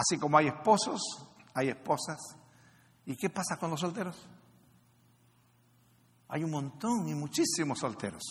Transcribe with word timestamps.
Así 0.00 0.18
como 0.18 0.38
hay 0.38 0.46
esposos, 0.46 0.98
hay 1.52 1.68
esposas. 1.68 2.18
¿Y 3.04 3.16
qué 3.16 3.28
pasa 3.28 3.58
con 3.58 3.70
los 3.70 3.80
solteros? 3.80 4.26
Hay 6.28 6.42
un 6.42 6.50
montón 6.50 7.06
y 7.06 7.14
muchísimos 7.14 7.78
solteros. 7.78 8.22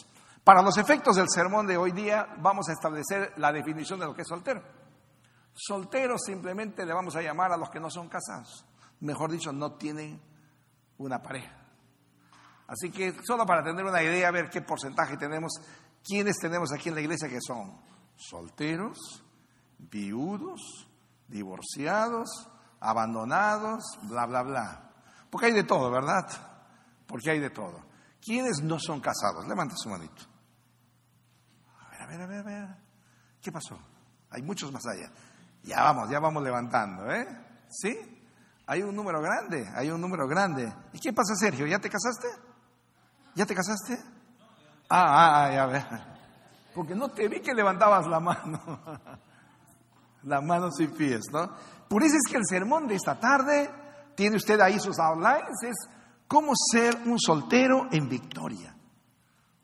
Para 0.44 0.63
los 0.63 0.79
efectos 0.79 1.18
del 1.18 1.29
sermón 1.29 1.68
de 1.68 1.78
hoy 1.78 1.92
día 1.92 2.26
vamos 2.40 2.70
a 2.70 2.74
establecer 2.74 3.34
la 3.38 3.52
definición 3.52 4.00
de 4.00 4.08
lo 4.08 4.16
que 4.16 4.24
es 4.24 4.28
soltero. 4.28 4.63
Soltero 5.54 6.18
simplemente 6.18 6.88
le 6.88 6.94
vamos 6.94 7.16
a 7.16 7.21
llamar 7.21 7.52
a 7.52 7.58
los 7.58 7.70
que 7.70 7.80
no 7.80 7.92
son 7.92 8.10
casados. 8.10 8.66
Mejor 9.02 9.32
dicho, 9.32 9.52
no 9.52 9.74
tienen 9.74 10.20
una 10.98 11.22
pareja. 11.22 11.56
Así 12.66 12.90
que 12.90 13.16
solo 13.24 13.46
para 13.46 13.64
tener 13.64 13.86
una 13.86 14.02
idea, 14.02 14.28
a 14.28 14.32
ver 14.32 14.50
qué 14.50 14.64
porcentaje 14.64 15.18
tenemos, 15.18 15.52
quiénes 16.04 16.38
tenemos 16.38 16.72
aquí 16.74 16.90
en 16.90 16.96
la 16.96 17.02
iglesia 17.02 17.30
que 17.30 17.42
son 17.46 17.80
solteros, 18.16 19.24
viudos, 19.78 20.89
divorciados, 21.30 22.50
abandonados, 22.80 23.98
bla, 24.04 24.26
bla, 24.26 24.44
bla. 24.44 24.91
Porque 25.30 25.48
hay 25.48 25.54
de 25.54 25.63
todo, 25.63 25.90
¿verdad? 25.91 26.27
Porque 27.08 27.31
hay 27.31 27.40
de 27.40 27.49
todo. 27.49 27.85
¿Quiénes 28.21 28.62
no 28.62 28.77
son 28.80 28.99
casados? 28.99 29.48
Levanta 29.48 29.76
su 29.77 29.90
manito. 29.90 30.23
A 31.80 31.91
ver, 31.91 32.02
a 32.02 32.07
ver, 32.07 32.21
a 32.21 32.27
ver, 32.27 32.40
a 32.40 32.44
ver. 32.44 32.76
¿Qué 33.41 33.52
pasó? 33.52 33.80
Hay 34.31 34.41
muchos 34.41 34.71
más 34.71 34.85
allá. 34.85 35.12
Ya 35.63 35.84
vamos, 35.84 36.09
ya 36.09 36.20
vamos 36.20 36.44
levantando, 36.44 37.12
¿eh? 37.12 37.27
¿Sí? 37.70 37.98
Hay 38.68 38.84
un 38.84 38.96
número 38.96 39.21
grande, 39.21 39.68
hay 39.76 39.90
un 39.90 39.99
número 39.99 40.27
grande. 40.27 40.71
¿Y 40.93 40.99
qué 40.99 41.12
pasa, 41.13 41.35
Sergio? 41.35 41.66
¿Ya 41.66 41.80
te 41.80 41.90
casaste? 41.90 42.27
¿Ya 43.35 43.46
te 43.46 43.55
casaste? 43.55 43.99
Ah, 44.90 45.05
ah, 45.07 45.46
ah, 45.46 45.52
ya 45.52 45.66
ve. 45.66 45.85
Porque 46.76 46.96
no 46.96 47.09
te 47.09 47.27
vi 47.27 47.41
que 47.41 47.54
levantabas 47.54 48.07
la 48.07 48.20
mano. 48.20 48.80
la 50.23 50.41
mano 50.41 50.72
sin 50.72 50.91
pies, 50.91 51.26
¿no? 51.32 51.50
Por 51.88 52.04
eso 52.04 52.16
es 52.16 52.32
que 52.32 52.38
el 52.38 52.46
sermón 52.46 52.88
de 52.88 52.96
esta 52.96 53.20
tarde, 53.20 53.70
tiene 54.16 54.36
usted 54.36 54.60
ahí 54.60 54.80
sus 54.80 55.00
outlines, 55.00 55.63
es 55.63 55.76
cómo 56.27 56.54
ser 56.71 56.96
un 57.05 57.20
soltero 57.20 57.88
en 57.91 58.07
victoria. 58.07 58.76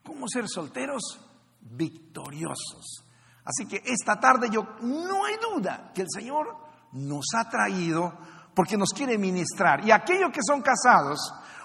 Cómo 0.03 0.27
ser 0.27 0.47
solteros 0.47 1.19
victoriosos. 1.61 3.03
Así 3.43 3.67
que 3.67 3.83
esta 3.85 4.19
tarde 4.19 4.49
yo 4.51 4.65
no 4.81 5.25
hay 5.25 5.35
duda 5.37 5.91
que 5.93 6.01
el 6.01 6.07
Señor 6.09 6.57
nos 6.93 7.25
ha 7.35 7.49
traído 7.49 8.13
porque 8.55 8.77
nos 8.77 8.91
quiere 8.91 9.17
ministrar. 9.17 9.85
Y 9.85 9.91
aquellos 9.91 10.31
que 10.31 10.41
son 10.41 10.61
casados, 10.61 11.19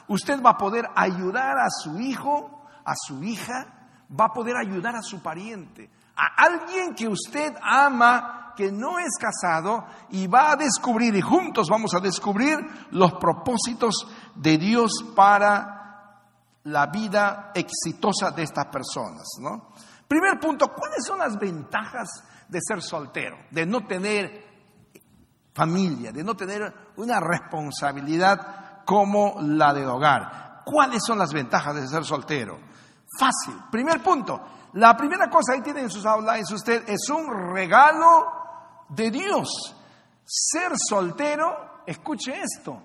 usted 0.08 0.42
va 0.42 0.50
a 0.50 0.58
poder 0.58 0.86
ayudar 0.94 1.58
a 1.58 1.70
su 1.70 1.98
hijo, 1.98 2.66
a 2.84 2.94
su 2.96 3.22
hija, 3.22 3.88
va 4.18 4.26
a 4.26 4.32
poder 4.32 4.56
ayudar 4.56 4.96
a 4.96 5.02
su 5.02 5.22
pariente, 5.22 5.88
a 6.16 6.44
alguien 6.44 6.94
que 6.94 7.08
usted 7.08 7.54
ama, 7.62 8.49
que 8.60 8.70
no 8.70 8.98
es 8.98 9.16
casado, 9.18 9.86
y 10.10 10.26
va 10.26 10.52
a 10.52 10.56
descubrir, 10.56 11.14
y 11.14 11.22
juntos 11.22 11.68
vamos 11.70 11.94
a 11.94 12.00
descubrir 12.00 12.58
los 12.90 13.14
propósitos 13.14 14.06
de 14.34 14.58
Dios 14.58 14.92
para 15.16 16.20
la 16.64 16.86
vida 16.88 17.52
exitosa 17.54 18.32
de 18.32 18.42
estas 18.42 18.66
personas. 18.66 19.26
¿no? 19.40 19.72
Primer 20.06 20.38
punto, 20.38 20.66
¿cuáles 20.68 21.06
son 21.06 21.20
las 21.20 21.38
ventajas 21.38 22.22
de 22.48 22.58
ser 22.60 22.82
soltero? 22.82 23.38
De 23.50 23.64
no 23.64 23.86
tener 23.86 24.44
familia, 25.54 26.12
de 26.12 26.22
no 26.22 26.34
tener 26.34 26.92
una 26.96 27.18
responsabilidad 27.18 28.84
como 28.84 29.36
la 29.40 29.72
del 29.72 29.88
hogar. 29.88 30.60
¿Cuáles 30.66 31.02
son 31.02 31.18
las 31.18 31.32
ventajas 31.32 31.76
de 31.76 31.88
ser 31.88 32.04
soltero? 32.04 32.58
Fácil. 33.18 33.54
Primer 33.70 34.02
punto. 34.02 34.38
La 34.74 34.94
primera 34.94 35.30
cosa 35.30 35.54
ahí 35.54 35.62
tiene 35.62 35.80
en 35.80 35.90
sus 35.90 36.04
outlines 36.04 36.52
usted 36.52 36.84
es 36.86 37.08
un 37.08 37.26
regalo 37.54 38.39
de 38.90 39.10
Dios. 39.10 39.74
Ser 40.24 40.72
soltero, 40.76 41.82
escuche 41.86 42.40
esto, 42.40 42.82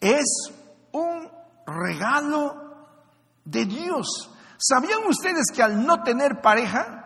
es 0.00 0.24
un 0.92 1.30
regalo 1.66 2.64
de 3.44 3.64
Dios. 3.64 4.30
¿Sabían 4.58 5.06
ustedes 5.06 5.46
que 5.54 5.62
al 5.62 5.84
no 5.84 6.02
tener 6.02 6.40
pareja 6.40 7.04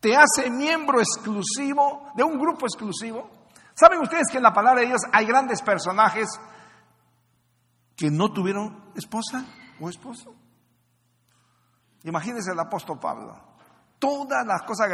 te 0.00 0.16
hace 0.16 0.50
miembro 0.50 1.00
exclusivo 1.00 2.10
de 2.14 2.22
un 2.22 2.38
grupo 2.38 2.66
exclusivo? 2.66 3.30
¿Saben 3.74 4.00
ustedes 4.00 4.28
que 4.30 4.38
en 4.38 4.42
la 4.42 4.52
palabra 4.52 4.80
de 4.80 4.88
Dios 4.88 5.02
hay 5.12 5.26
grandes 5.26 5.62
personajes 5.62 6.28
que 7.96 8.10
no 8.10 8.32
tuvieron 8.32 8.92
esposa 8.94 9.44
o 9.80 9.88
esposo? 9.88 10.34
Imagínense 12.04 12.52
el 12.52 12.60
apóstol 12.60 12.98
Pablo. 12.98 13.55
Todas 13.98 14.46
las 14.46 14.62
cosas 14.62 14.88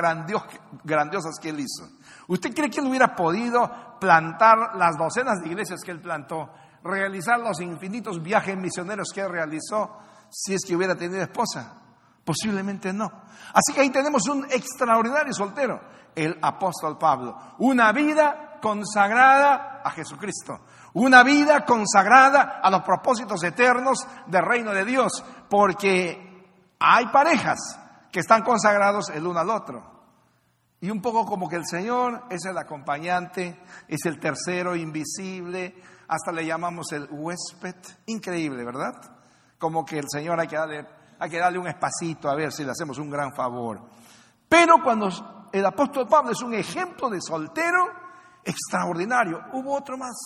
grandiosas 0.85 1.39
que 1.41 1.49
él 1.49 1.61
hizo. 1.61 1.89
¿Usted 2.29 2.55
cree 2.55 2.71
que 2.71 2.81
él 2.81 2.87
hubiera 2.87 3.17
podido 3.17 3.99
plantar 3.99 4.77
las 4.77 4.97
docenas 4.97 5.41
de 5.41 5.49
iglesias 5.49 5.81
que 5.85 5.91
él 5.91 6.01
plantó, 6.01 6.51
realizar 6.85 7.41
los 7.41 7.61
infinitos 7.61 8.23
viajes 8.23 8.57
misioneros 8.57 9.09
que 9.13 9.23
él 9.23 9.31
realizó, 9.31 9.99
si 10.31 10.55
es 10.55 10.65
que 10.65 10.77
hubiera 10.77 10.95
tenido 10.95 11.21
esposa? 11.21 11.75
Posiblemente 12.25 12.93
no. 12.93 13.11
Así 13.53 13.73
que 13.75 13.81
ahí 13.81 13.91
tenemos 13.91 14.29
un 14.29 14.45
extraordinario 14.45 15.33
soltero, 15.33 15.81
el 16.15 16.39
apóstol 16.41 16.97
Pablo. 16.97 17.37
Una 17.59 17.91
vida 17.93 18.59
consagrada 18.63 19.83
a 19.85 19.91
Jesucristo. 19.91 20.61
Una 20.95 21.25
vida 21.25 21.65
consagrada 21.65 22.61
a 22.63 22.71
los 22.71 22.83
propósitos 22.83 23.43
eternos 23.43 24.07
del 24.27 24.45
reino 24.45 24.73
de 24.73 24.85
Dios. 24.85 25.25
Porque 25.49 26.47
hay 26.79 27.07
parejas 27.07 27.81
que 28.13 28.21
están 28.21 28.43
consagrados 28.43 29.09
el 29.09 29.27
uno 29.27 29.41
al 29.41 29.51
otro. 29.51 29.91
Y 30.81 30.91
un 30.91 31.01
poco 31.01 31.25
como 31.25 31.49
que 31.49 31.57
el 31.57 31.67
Señor 31.67 32.25
es 32.29 32.45
el 32.45 32.59
acompañante, 32.59 33.63
es 33.89 34.05
el 34.05 34.21
tercero 34.21 34.77
invisible, 34.77 35.83
hasta 36.09 36.31
le 36.31 36.45
llamamos 36.45 36.93
el 36.93 37.09
huésped. 37.11 37.77
Increíble, 38.07 38.65
¿verdad? 38.65 38.95
Como 39.59 39.85
que 39.85 39.99
el 39.99 40.07
Señor 40.09 40.39
hay 40.39 40.49
que 40.49 40.57
darle, 40.57 40.87
hay 41.19 41.31
que 41.31 41.39
darle 41.39 41.59
un 41.59 41.69
espacito 41.69 42.29
a 42.29 42.35
ver 42.35 42.53
si 42.53 42.65
le 42.65 42.73
hacemos 42.73 42.99
un 42.99 43.09
gran 43.09 43.33
favor. 43.33 43.81
Pero 44.49 44.83
cuando 44.83 45.09
el 45.53 45.65
apóstol 45.65 46.07
Pablo 46.07 46.33
es 46.33 46.43
un 46.43 46.53
ejemplo 46.53 47.09
de 47.09 47.21
soltero, 47.23 47.89
extraordinario. 48.45 49.41
Hubo 49.53 49.75
otro 49.75 49.97
más. 49.97 50.17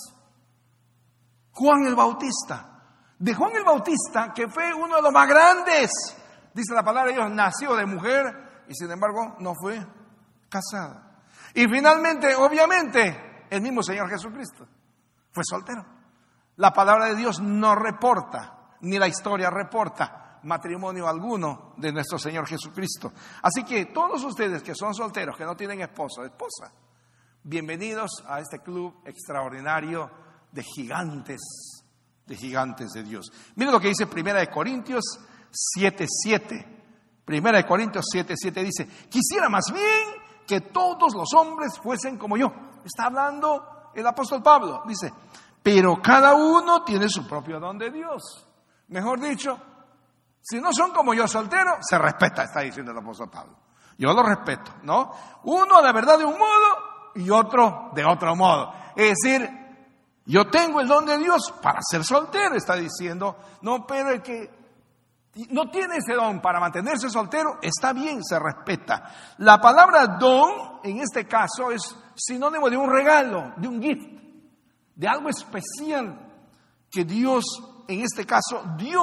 Juan 1.52 1.86
el 1.86 1.94
Bautista. 1.94 2.72
De 3.18 3.34
Juan 3.34 3.54
el 3.54 3.64
Bautista, 3.64 4.32
que 4.34 4.48
fue 4.48 4.74
uno 4.74 4.96
de 4.96 5.02
los 5.02 5.12
más 5.12 5.28
grandes, 5.28 5.90
dice 6.56 6.74
la 6.74 6.82
palabra 6.82 7.10
de 7.10 7.18
Dios, 7.18 7.30
nació 7.30 7.76
de 7.76 7.86
mujer 7.86 8.64
y 8.68 8.74
sin 8.74 8.90
embargo 8.90 9.36
no 9.40 9.52
fue 9.54 9.84
casado. 10.48 11.02
Y 11.54 11.66
finalmente, 11.68 12.34
obviamente, 12.34 13.44
el 13.50 13.60
mismo 13.60 13.82
Señor 13.82 14.08
Jesucristo 14.08 14.66
fue 15.30 15.44
soltero. 15.44 15.84
La 16.56 16.72
palabra 16.72 17.06
de 17.06 17.16
Dios 17.16 17.40
no 17.40 17.74
reporta, 17.74 18.74
ni 18.80 18.98
la 18.98 19.08
historia 19.08 19.50
reporta 19.50 20.40
matrimonio 20.44 21.08
alguno 21.08 21.74
de 21.76 21.92
nuestro 21.92 22.18
Señor 22.18 22.46
Jesucristo. 22.46 23.12
Así 23.42 23.64
que 23.64 23.86
todos 23.86 24.22
ustedes 24.24 24.62
que 24.62 24.74
son 24.74 24.94
solteros, 24.94 25.36
que 25.36 25.44
no 25.44 25.56
tienen 25.56 25.80
esposo, 25.80 26.24
esposa, 26.24 26.72
Bienvenidos 27.48 28.24
a 28.26 28.40
este 28.40 28.58
club 28.58 28.92
extraordinario 29.04 30.10
de 30.50 30.64
gigantes, 30.64 31.40
de 32.26 32.34
gigantes 32.34 32.90
de 32.90 33.04
Dios. 33.04 33.30
Miren 33.54 33.72
lo 33.72 33.78
que 33.78 33.86
dice 33.86 34.08
Primera 34.08 34.40
de 34.40 34.50
Corintios 34.50 35.20
7:7. 35.50 36.76
Primera 37.24 37.58
de 37.58 37.66
Corintios 37.66 38.06
7:7 38.12 38.62
dice, 38.62 38.86
"Quisiera 39.08 39.48
más 39.48 39.72
bien 39.72 40.22
que 40.46 40.60
todos 40.60 41.14
los 41.14 41.32
hombres 41.34 41.78
fuesen 41.78 42.16
como 42.16 42.36
yo." 42.36 42.52
Está 42.84 43.06
hablando 43.06 43.90
el 43.94 44.06
apóstol 44.06 44.42
Pablo, 44.42 44.82
dice, 44.86 45.12
"Pero 45.62 46.00
cada 46.02 46.34
uno 46.34 46.84
tiene 46.84 47.08
su 47.08 47.26
propio 47.26 47.58
don 47.58 47.78
de 47.78 47.90
Dios." 47.90 48.46
Mejor 48.88 49.20
dicho, 49.20 49.58
si 50.40 50.60
no 50.60 50.72
son 50.72 50.92
como 50.92 51.12
yo 51.12 51.26
soltero, 51.26 51.78
se 51.80 51.98
respeta, 51.98 52.44
está 52.44 52.60
diciendo 52.60 52.92
el 52.92 52.98
apóstol 52.98 53.28
Pablo. 53.28 53.56
Yo 53.98 54.12
lo 54.12 54.22
respeto, 54.22 54.72
¿no? 54.82 55.10
Uno 55.44 55.80
la 55.80 55.92
verdad 55.92 56.18
de 56.18 56.24
un 56.24 56.38
modo 56.38 57.12
y 57.14 57.28
otro 57.30 57.90
de 57.94 58.04
otro 58.04 58.36
modo. 58.36 58.72
Es 58.94 59.16
decir, 59.20 59.66
yo 60.26 60.48
tengo 60.48 60.80
el 60.80 60.88
don 60.88 61.06
de 61.06 61.18
Dios 61.18 61.52
para 61.62 61.80
ser 61.82 62.04
soltero, 62.04 62.54
está 62.54 62.74
diciendo. 62.76 63.36
No, 63.62 63.86
pero 63.86 64.10
el 64.10 64.22
que 64.22 64.65
no 65.50 65.70
tiene 65.70 65.96
ese 65.96 66.14
don 66.14 66.40
para 66.40 66.60
mantenerse 66.60 67.10
soltero, 67.10 67.58
está 67.60 67.92
bien, 67.92 68.24
se 68.24 68.38
respeta. 68.38 69.34
La 69.38 69.60
palabra 69.60 70.06
don, 70.18 70.80
en 70.82 71.00
este 71.00 71.26
caso, 71.26 71.70
es 71.70 71.94
sinónimo 72.14 72.70
de 72.70 72.76
un 72.76 72.90
regalo, 72.90 73.52
de 73.56 73.68
un 73.68 73.82
gift, 73.82 74.08
de 74.94 75.08
algo 75.08 75.28
especial 75.28 76.26
que 76.90 77.04
Dios, 77.04 77.44
en 77.86 78.00
este 78.00 78.24
caso, 78.24 78.64
dio 78.78 79.02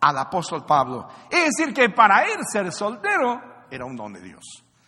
al 0.00 0.18
apóstol 0.18 0.64
Pablo. 0.66 1.06
Es 1.30 1.50
decir, 1.56 1.72
que 1.72 1.90
para 1.90 2.24
él 2.24 2.38
ser 2.50 2.72
soltero 2.72 3.40
era 3.70 3.84
un 3.84 3.94
don 3.94 4.12
de 4.12 4.22
Dios. 4.22 4.44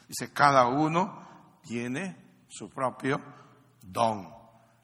Dice, 0.08 0.32
cada 0.32 0.66
uno 0.66 1.22
tiene 1.62 2.44
su 2.48 2.68
propio 2.68 3.20
don. 3.82 4.28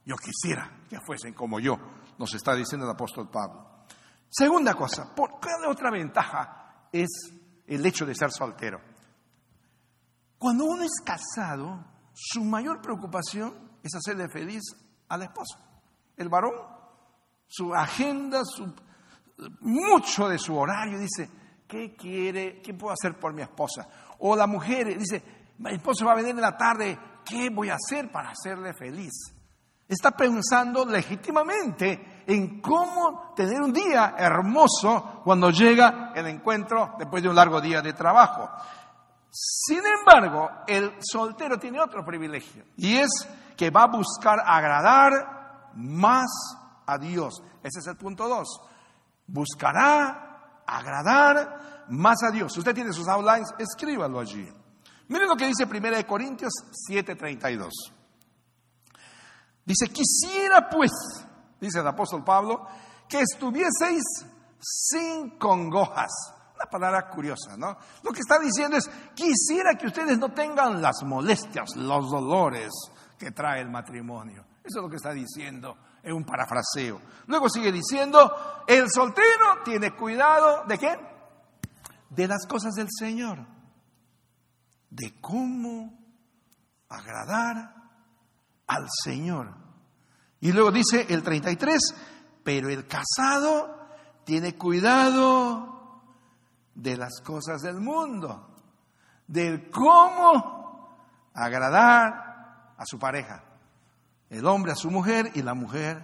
Yo 0.05 0.17
quisiera 0.17 0.71
que 0.89 0.99
fuesen 1.05 1.35
como 1.35 1.59
yo, 1.59 1.77
nos 2.19 2.33
está 2.35 2.55
diciendo 2.55 2.87
el 2.87 2.93
apóstol 2.93 3.29
Pablo. 3.29 3.68
Segunda 4.31 4.75
cosa, 4.75 5.15
¿por 5.15 5.41
qué 5.41 5.49
otra 5.67 5.91
ventaja 5.91 6.89
es 6.93 7.09
el 7.67 7.85
hecho 7.85 8.05
de 8.05 8.15
ser 8.15 8.31
soltero? 8.31 8.81
Cuando 10.39 10.65
uno 10.65 10.83
es 10.83 11.01
casado, 11.05 11.85
su 12.15 12.45
mayor 12.45 12.81
preocupación 12.81 13.79
es 13.83 13.95
hacerle 13.95 14.29
feliz 14.29 14.63
a 15.09 15.17
la 15.17 15.25
esposa. 15.25 15.59
El 16.17 16.29
varón, 16.29 16.55
su 17.47 17.75
agenda, 17.75 18.45
su, 18.45 18.73
mucho 19.61 20.29
de 20.29 20.39
su 20.39 20.57
horario, 20.57 20.99
dice, 20.99 21.31
¿qué 21.67 21.97
quiere? 21.97 22.61
¿Qué 22.61 22.75
puedo 22.75 22.93
hacer 22.93 23.19
por 23.19 23.33
mi 23.33 23.43
esposa? 23.43 23.89
O 24.19 24.37
la 24.37 24.47
mujer 24.47 24.99
dice, 24.99 25.23
mi 25.59 25.73
esposo 25.73 26.05
va 26.05 26.13
a 26.13 26.17
venir 26.17 26.31
en 26.31 26.41
la 26.41 26.57
tarde, 26.57 26.99
¿qué 27.25 27.51
voy 27.51 27.71
a 27.71 27.77
hacer 27.77 28.13
para 28.13 28.31
hacerle 28.31 28.75
feliz? 28.75 29.13
Está 29.89 30.11
pensando 30.11 30.85
legítimamente 30.85 32.18
en 32.29 32.61
cómo 32.61 33.33
tener 33.35 33.59
un 33.63 33.73
día 33.73 34.15
hermoso 34.19 35.23
cuando 35.25 35.51
llega 35.51 36.13
el 36.15 36.27
encuentro 36.27 36.95
después 36.99 37.23
de 37.23 37.31
un 37.31 37.35
largo 37.35 37.59
día 37.59 37.81
de 37.81 37.95
trabajo. 37.95 38.51
Sin 39.31 39.81
embargo, 39.87 40.51
el 40.67 40.93
soltero 41.01 41.59
tiene 41.59 41.81
otro 41.81 42.05
privilegio 42.05 42.65
y 42.77 42.97
es 42.97 43.09
que 43.57 43.71
va 43.71 43.85
a 43.85 43.87
buscar 43.87 44.41
agradar 44.45 45.71
más 45.75 46.29
a 46.87 46.99
Dios. 46.99 47.43
Ese 47.63 47.79
es 47.79 47.87
el 47.87 47.97
punto 47.97 48.29
dos. 48.29 48.61
Buscará 49.27 50.63
agradar 50.67 51.87
más 51.89 52.23
a 52.25 52.31
Dios. 52.31 52.55
Usted 52.59 52.75
tiene 52.75 52.93
sus 52.93 53.09
outlines, 53.09 53.55
escríbalo 53.59 54.21
allí. 54.21 54.47
Miren 55.09 55.29
lo 55.29 55.37
que 55.37 55.47
dice 55.47 55.65
1 55.65 56.07
Corintios 56.07 56.53
7:32. 56.91 57.71
Dice, 59.65 59.89
quisiera 59.89 60.69
pues, 60.69 60.91
dice 61.61 61.81
el 61.81 61.87
apóstol 61.87 62.25
Pablo, 62.25 62.67
que 63.09 63.21
estuvieseis 63.21 64.05
sin 64.61 65.39
congojas. 65.39 66.11
Una 66.55 66.71
palabra 66.71 67.09
curiosa, 67.09 67.57
¿no? 67.57 67.77
Lo 68.03 68.11
que 68.13 68.21
está 68.21 68.39
diciendo 68.39 68.77
es, 68.77 68.91
quisiera 69.15 69.75
que 69.75 69.87
ustedes 69.87 70.19
no 70.19 70.33
tengan 70.33 70.83
las 70.83 71.05
molestias, 71.05 71.77
los 71.77 72.11
dolores 72.11 72.73
que 73.17 73.31
trae 73.31 73.61
el 73.61 73.71
matrimonio. 73.71 74.45
Eso 74.65 74.81
es 74.81 74.83
lo 74.83 74.91
que 74.91 74.97
está 74.97 75.13
diciendo 75.13 75.77
en 76.03 76.15
un 76.15 76.25
parafraseo. 76.25 77.01
Luego 77.27 77.49
sigue 77.49 77.71
diciendo, 77.71 78.65
el 78.67 78.91
soltero 78.91 79.63
tiene 79.65 79.95
cuidado 79.95 80.65
de 80.67 80.79
qué? 80.79 80.97
De 82.11 82.27
las 82.27 82.47
cosas 82.47 82.75
del 82.75 82.89
Señor. 82.91 83.47
De 84.91 85.21
cómo 85.21 85.97
agradar 86.89 87.75
al 88.67 88.87
Señor. 89.05 89.68
Y 90.41 90.53
luego 90.53 90.71
dice 90.71 91.07
el 91.09 91.23
33, 91.23 91.81
pero 92.45 92.69
el 92.69 92.87
casado 92.87 93.89
tiene 94.25 94.55
cuidado 94.57 96.03
de 96.75 96.97
las 96.97 97.21
cosas 97.21 97.63
del 97.63 97.81
mundo, 97.81 98.57
del 99.27 99.69
cómo 99.71 100.97
agradar 101.35 102.75
a 102.77 102.85
su 102.85 102.99
pareja. 102.99 103.43
El 104.31 104.47
hombre 104.47 104.73
a 104.73 104.77
su 104.77 104.91
mujer 104.91 105.31
y 105.35 105.43
la 105.43 105.55
mujer 105.55 106.03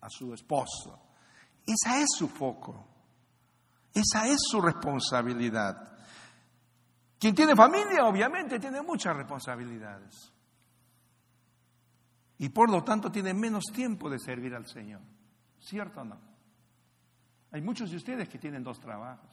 a 0.00 0.08
su 0.08 0.32
esposo. 0.32 1.00
Esa 1.66 2.00
es 2.00 2.08
su 2.16 2.28
foco. 2.28 2.86
Esa 3.92 4.26
es 4.26 4.38
su 4.50 4.60
responsabilidad. 4.60 5.96
Quien 7.18 7.34
tiene 7.34 7.54
familia, 7.54 8.04
obviamente, 8.04 8.58
tiene 8.58 8.80
muchas 8.80 9.16
responsabilidades. 9.16 10.32
Y 12.38 12.48
por 12.50 12.70
lo 12.70 12.84
tanto 12.84 13.10
tiene 13.10 13.34
menos 13.34 13.64
tiempo 13.72 14.08
de 14.08 14.18
servir 14.18 14.54
al 14.54 14.66
Señor. 14.66 15.00
¿Cierto 15.58 16.00
o 16.00 16.04
no? 16.04 16.20
Hay 17.50 17.60
muchos 17.60 17.90
de 17.90 17.96
ustedes 17.96 18.28
que 18.28 18.38
tienen 18.38 18.62
dos 18.62 18.78
trabajos. 18.80 19.30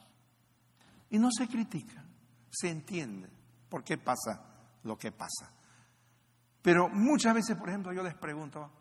Y 1.10 1.18
no 1.18 1.28
se 1.30 1.46
critica, 1.46 2.04
se 2.50 2.70
entiende 2.70 3.30
por 3.68 3.84
qué 3.84 3.98
pasa 3.98 4.42
lo 4.82 4.98
que 4.98 5.12
pasa. 5.12 5.52
Pero 6.62 6.88
muchas 6.88 7.34
veces, 7.34 7.56
por 7.56 7.68
ejemplo, 7.68 7.92
yo 7.92 8.02
les 8.02 8.14
pregunto, 8.14 8.72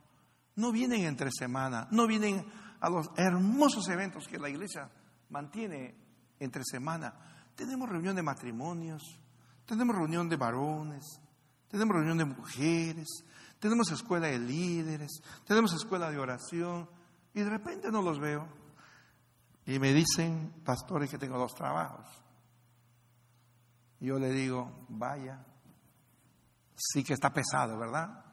no 0.56 0.72
vienen 0.72 1.04
entre 1.04 1.30
semana, 1.32 1.88
no 1.92 2.08
vienen 2.08 2.44
a 2.80 2.90
los 2.90 3.12
hermosos 3.16 3.88
eventos 3.90 4.28
que 4.28 4.40
la 4.40 4.50
iglesia 4.50 4.90
mantiene 5.30 5.96
entre 6.40 6.64
semana. 6.64 7.14
Tenemos 7.56 7.88
reunión 7.88 8.16
de 8.16 8.24
matrimonios, 8.24 9.20
tenemos 9.66 9.96
reunión 9.96 10.30
de 10.30 10.36
varones, 10.36 11.22
tenemos 11.68 11.96
reunión 11.96 12.18
de 12.18 12.26
mujeres, 12.26 13.08
tenemos 13.60 13.92
escuela 13.92 14.28
de 14.28 14.40
líderes, 14.40 15.22
tenemos 15.46 15.74
escuela 15.74 16.10
de 16.12 16.20
oración, 16.20 16.90
y 17.34 17.42
de 17.42 17.50
repente 17.50 17.92
no 17.92 18.02
los 18.02 18.20
veo. 18.20 18.48
Y 19.66 19.80
me 19.80 19.94
dicen, 19.94 20.62
pastores, 20.64 21.10
que 21.10 21.18
tengo 21.18 21.38
dos 21.38 21.54
trabajos. 21.54 22.06
Y 24.00 24.08
yo 24.08 24.20
le 24.20 24.30
digo, 24.30 24.86
vaya, 24.90 25.44
sí 26.76 27.04
que 27.04 27.14
está 27.14 27.34
pesado, 27.34 27.78
¿verdad? 27.78 28.24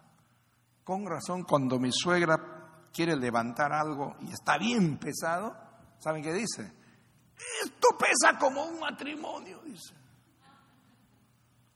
Con 0.85 1.07
razón, 1.07 1.45
cuando 1.45 1.79
mi 1.79 1.91
suegra 1.93 2.89
quiere 2.93 3.17
levantar 3.17 3.73
algo 3.73 4.17
y 4.21 4.33
está 4.33 4.59
bien 4.59 4.99
pesado, 4.99 5.57
¿saben 5.99 6.23
qué 6.23 6.33
dice? 6.33 6.73
Esto 7.65 7.89
pesa 7.99 8.39
como 8.39 8.65
un 8.65 8.79
matrimonio, 8.79 9.61
dice. 9.65 9.95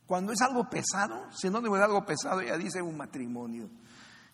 Cuando 0.06 0.32
es 0.32 0.40
algo 0.40 0.68
pesado, 0.70 1.30
si 1.32 1.50
no 1.50 1.60
de 1.60 1.82
algo 1.82 2.04
pesado, 2.04 2.40
ella 2.40 2.56
dice 2.56 2.80
un 2.80 2.96
matrimonio. 2.96 3.68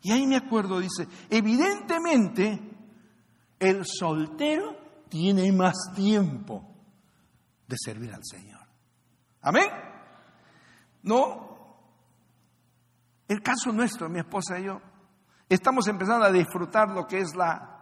Y 0.03 0.13
ahí 0.13 0.27
me 0.27 0.37
acuerdo, 0.37 0.81
dice, 0.81 1.07
evidentemente 1.31 2.61
el 3.59 3.85
soltero 3.87 4.77
tiene 5.09 5.51
más 5.53 5.75
tiempo 5.95 6.69
de 7.67 7.77
servir 7.79 8.13
al 8.13 8.25
Señor. 8.25 8.61
Amén. 9.41 9.69
No, 11.03 11.53
el 13.29 13.43
caso 13.43 13.73
nuestro, 13.73 14.09
mi 14.09 14.19
esposa 14.19 14.59
y 14.59 14.65
yo, 14.65 14.81
estamos 15.49 15.87
empezando 15.89 16.27
a 16.27 16.33
disfrutar 16.33 16.91
lo 16.91 17.07
que 17.07 17.19
es 17.19 17.35
la 17.35 17.73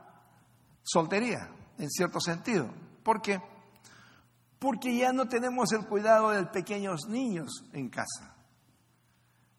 soltería, 0.83 1.51
en 1.79 1.91
cierto 1.91 2.21
sentido. 2.21 2.71
¿Por 3.03 3.21
qué? 3.21 3.41
Porque 4.61 4.97
ya 4.97 5.13
no 5.13 5.27
tenemos 5.27 5.73
el 5.73 5.87
cuidado 5.87 6.31
de 6.31 6.45
pequeños 6.47 7.09
niños 7.09 7.65
en 7.73 7.89
casa. 7.89 8.37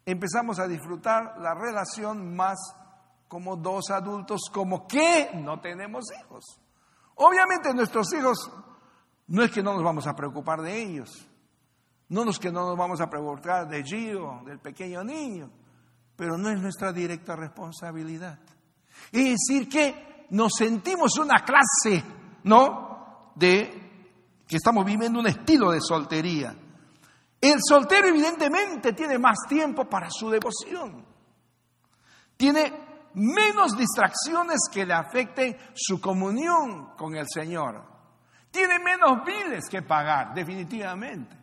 Empezamos 0.06 0.58
a 0.58 0.66
disfrutar 0.66 1.38
la 1.38 1.54
relación 1.54 2.34
más 2.34 2.56
como 3.28 3.56
dos 3.56 3.90
adultos, 3.90 4.42
como 4.52 4.86
que 4.86 5.30
no 5.34 5.60
tenemos 5.60 6.04
hijos. 6.22 6.60
Obviamente 7.16 7.74
nuestros 7.74 8.12
hijos 8.14 8.50
no 9.26 9.42
es 9.42 9.50
que 9.50 9.62
no 9.62 9.74
nos 9.74 9.82
vamos 9.82 10.06
a 10.06 10.14
preocupar 10.14 10.62
de 10.62 10.82
ellos, 10.82 11.28
no 12.08 12.28
es 12.28 12.38
que 12.38 12.52
no 12.52 12.66
nos 12.68 12.76
vamos 12.76 13.00
a 13.00 13.10
preocupar 13.10 13.68
de 13.68 13.82
Gio, 13.82 14.42
del 14.44 14.60
pequeño 14.60 15.02
niño, 15.02 15.50
pero 16.14 16.38
no 16.38 16.50
es 16.50 16.60
nuestra 16.60 16.92
directa 16.92 17.34
responsabilidad. 17.34 18.38
Es 19.10 19.24
decir, 19.24 19.68
que 19.68 20.26
nos 20.30 20.52
sentimos 20.56 21.18
una 21.18 21.44
clase, 21.44 22.04
¿no? 22.44 23.32
De 23.34 23.81
que 24.52 24.58
estamos 24.58 24.84
viviendo 24.84 25.18
un 25.18 25.26
estilo 25.26 25.70
de 25.70 25.80
soltería. 25.80 26.54
El 27.40 27.58
soltero 27.66 28.06
evidentemente 28.06 28.92
tiene 28.92 29.18
más 29.18 29.38
tiempo 29.48 29.86
para 29.86 30.08
su 30.10 30.30
devoción. 30.30 31.04
Tiene 32.36 33.10
menos 33.14 33.76
distracciones 33.76 34.60
que 34.72 34.86
le 34.86 34.94
afecten 34.94 35.56
su 35.74 36.00
comunión 36.00 36.94
con 36.96 37.16
el 37.16 37.26
Señor. 37.28 37.82
Tiene 38.50 38.78
menos 38.78 39.24
biles 39.24 39.68
que 39.68 39.82
pagar, 39.82 40.34
definitivamente. 40.34 41.36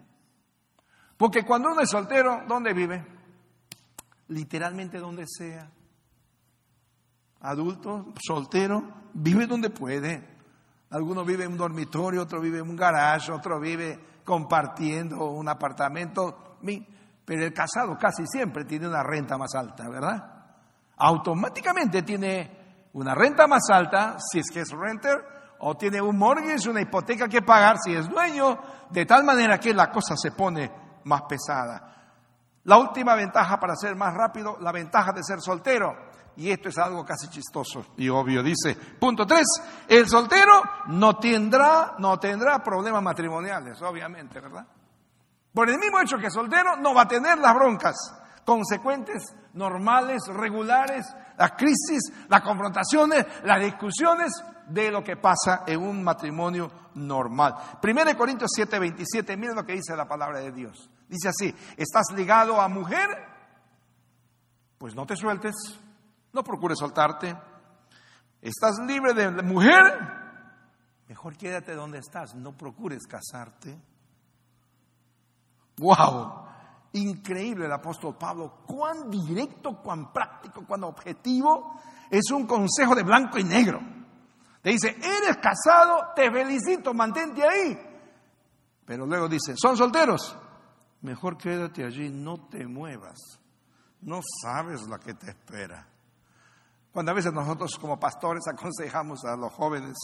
Porque 1.18 1.44
cuando 1.44 1.72
uno 1.72 1.82
es 1.82 1.89
soltero, 1.89 2.44
¿dónde 2.48 2.74
vive? 2.74 3.20
literalmente 4.30 5.00
donde 5.00 5.25
sea. 5.28 5.70
Adulto, 7.42 8.13
soltero, 8.25 8.84
vive 9.13 9.46
donde 9.46 9.70
puede. 9.70 10.38
Algunos 10.91 11.25
vive 11.25 11.43
en 11.43 11.51
un 11.51 11.58
dormitorio, 11.58 12.24
otro 12.24 12.41
vive 12.41 12.60
en 12.60 12.69
un 12.69 12.75
garage, 12.75 13.31
otro 13.31 13.60
vive 13.60 14.00
compartiendo 14.24 15.29
un 15.29 15.48
apartamento. 15.48 16.58
Pero 17.25 17.46
el 17.46 17.53
casado 17.53 17.98
casi 17.98 18.25
siempre 18.25 18.65
tiene 18.65 18.88
una 18.88 19.03
renta 19.03 19.38
más 19.38 19.53
alta, 19.53 19.88
¿verdad? 19.88 20.34
Automáticamente 20.98 22.01
tiene 22.01 22.89
una 22.93 23.13
renta 23.13 23.48
más 23.48 23.69
alta 23.69 24.17
si 24.19 24.39
es 24.39 24.50
que 24.51 24.62
es 24.62 24.72
renter 24.72 25.24
o 25.60 25.75
tiene 25.77 26.01
un 26.01 26.17
mortgage, 26.17 26.69
una 26.69 26.81
hipoteca 26.81 27.27
que 27.27 27.41
pagar 27.41 27.77
si 27.77 27.93
es 27.93 28.08
dueño, 28.10 28.58
de 28.89 29.05
tal 29.05 29.24
manera 29.24 29.60
que 29.60 29.74
la 29.74 29.91
cosa 29.91 30.15
se 30.17 30.31
pone 30.31 30.72
más 31.03 31.24
pesada. 31.24 32.00
La 32.63 32.77
última 32.77 33.15
ventaja 33.15 33.60
para 33.60 33.75
ser 33.75 33.96
más 33.96 34.13
rápido, 34.13 34.58
la 34.60 34.72
ventaja 34.72 35.12
de 35.12 35.24
ser 35.24 35.41
soltero. 35.41 36.09
Y 36.39 36.50
esto 36.51 36.69
es 36.69 36.77
algo 36.77 37.05
casi 37.05 37.27
chistoso 37.27 37.88
y 37.98 38.08
obvio. 38.10 38.41
Dice, 38.41 38.75
punto 38.75 39.27
tres, 39.27 39.46
el 39.88 40.08
soltero 40.08 40.63
no 40.88 41.17
tendrá, 41.17 41.96
no 42.00 42.17
tendrá 42.17 42.63
problemas 42.63 43.03
matrimoniales, 43.03 43.81
obviamente, 43.81 44.39
¿verdad? 44.39 44.65
Por 45.53 45.69
el 45.69 45.77
mismo 45.77 46.00
hecho 46.00 46.17
que 46.17 46.31
soltero 46.31 46.77
no 46.77 46.93
va 46.93 47.01
a 47.01 47.08
tener 47.08 47.38
las 47.39 47.53
broncas 47.53 47.96
consecuentes, 48.46 49.36
normales, 49.53 50.22
regulares, 50.27 51.05
las 51.38 51.51
crisis, 51.51 52.01
las 52.29 52.41
confrontaciones, 52.41 53.25
las 53.43 53.62
discusiones 53.62 54.31
de 54.67 54.91
lo 54.91 55.03
que 55.03 55.17
pasa 55.17 55.63
en 55.67 55.81
un 55.81 56.01
matrimonio 56.01 56.72
normal. 56.96 57.53
Primero 57.81 58.17
Corintios 58.17 58.51
7, 58.55 58.79
27, 58.79 59.36
miren 59.36 59.55
lo 59.55 59.65
que 59.65 59.74
dice 59.74 59.96
la 59.96 60.08
palabra 60.08 60.39
de 60.39 60.51
Dios. 60.51 60.89
Dice 61.08 61.29
así, 61.29 61.53
¿estás 61.75 62.05
ligado 62.15 62.62
a 62.62 62.67
mujer? 62.69 63.29
pues 64.79 64.96
no 64.96 65.05
te 65.05 65.17
sueltes, 65.17 65.53
no 66.34 66.44
procures 66.44 66.80
soltarte. 66.80 67.36
Estás 68.42 68.80
libre 68.80 69.14
de 69.14 69.30
mujer, 69.44 70.00
mejor 71.08 71.36
quédate 71.36 71.74
donde 71.74 72.00
estás, 72.00 72.36
no 72.36 72.56
procures 72.56 73.06
casarte. 73.06 73.78
¡Wow! 75.78 76.48
Increíble 76.94 77.66
el 77.66 77.72
apóstol 77.72 78.18
Pablo, 78.18 78.64
cuán 78.66 79.10
directo, 79.10 79.82
cuán 79.82 80.12
práctico, 80.12 80.66
cuán 80.66 80.84
objetivo. 80.84 81.80
Es 82.10 82.32
un 82.32 82.48
consejo 82.48 82.96
de 82.96 83.04
blanco 83.04 83.38
y 83.38 83.44
negro. 83.44 83.80
Te 84.62 84.72
dice, 84.72 84.90
eres 84.90 85.38
casado, 85.38 86.14
te 86.16 86.32
felicito, 86.32 86.94
mantente 86.94 87.44
ahí. 87.48 87.78
Pero 88.86 89.06
luego 89.06 89.28
dice, 89.28 89.54
¿son 89.56 89.78
solteros? 89.78 90.36
Mejor 91.02 91.38
quédate 91.38 91.86
allí, 91.86 92.10
no 92.10 92.48
te 92.50 92.66
muevas. 92.66 93.40
No 94.02 94.20
sabes 94.42 94.82
la 94.90 94.98
que 95.00 95.14
te 95.14 95.30
espera. 95.30 95.88
Cuando 96.91 97.12
a 97.12 97.15
veces 97.15 97.31
nosotros 97.34 97.77
como 97.79 98.00
pastores 98.00 98.43
aconsejamos 98.48 99.24
a 99.25 99.36
los 99.36 99.53
jóvenes, 99.53 99.98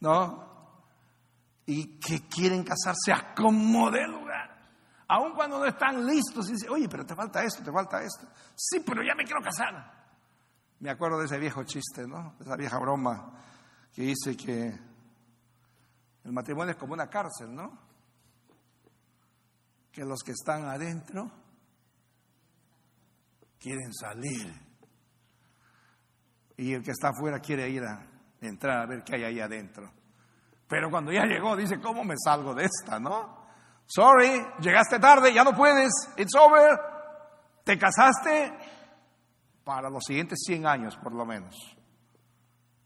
¿no? 0.00 0.54
Y 1.66 1.98
que 1.98 2.28
quieren 2.28 2.62
casarse, 2.62 3.12
acomode 3.12 4.06
lugar. 4.06 4.56
Aun 5.08 5.34
cuando 5.34 5.58
no 5.58 5.66
están 5.66 6.04
listos, 6.06 6.48
y 6.48 6.52
dicen, 6.52 6.70
oye, 6.70 6.88
pero 6.88 7.04
te 7.04 7.14
falta 7.14 7.42
esto, 7.42 7.62
te 7.62 7.72
falta 7.72 8.02
esto. 8.02 8.26
Sí, 8.54 8.80
pero 8.84 9.02
ya 9.02 9.14
me 9.14 9.24
quiero 9.24 9.40
casar. 9.40 9.96
Me 10.80 10.90
acuerdo 10.90 11.18
de 11.18 11.26
ese 11.26 11.38
viejo 11.38 11.64
chiste, 11.64 12.06
¿no? 12.06 12.34
De 12.38 12.44
esa 12.44 12.56
vieja 12.56 12.78
broma 12.78 13.32
que 13.92 14.02
dice 14.02 14.36
que 14.36 14.78
el 16.24 16.32
matrimonio 16.32 16.72
es 16.72 16.76
como 16.76 16.92
una 16.92 17.08
cárcel, 17.08 17.54
¿no? 17.54 17.78
Que 19.92 20.04
los 20.04 20.20
que 20.22 20.32
están 20.32 20.64
adentro 20.64 21.30
quieren 23.58 23.92
salir. 23.94 24.65
Y 26.56 26.72
el 26.72 26.82
que 26.82 26.92
está 26.92 27.08
afuera 27.08 27.40
quiere 27.40 27.68
ir 27.68 27.82
a 27.84 28.06
entrar 28.40 28.82
a 28.82 28.86
ver 28.86 29.02
qué 29.04 29.16
hay 29.16 29.24
ahí 29.24 29.40
adentro. 29.40 29.90
Pero 30.68 30.90
cuando 30.90 31.12
ya 31.12 31.24
llegó, 31.24 31.56
dice, 31.56 31.80
¿cómo 31.80 32.02
me 32.02 32.14
salgo 32.22 32.54
de 32.54 32.64
esta, 32.64 32.98
no? 32.98 33.46
Sorry, 33.86 34.44
llegaste 34.60 34.98
tarde, 34.98 35.32
ya 35.32 35.44
no 35.44 35.54
puedes, 35.54 35.92
it's 36.16 36.34
over. 36.34 36.78
Te 37.62 37.78
casaste 37.78 38.52
para 39.64 39.88
los 39.90 40.04
siguientes 40.04 40.40
100 40.44 40.66
años, 40.66 40.96
por 40.96 41.12
lo 41.12 41.24
menos. 41.24 41.54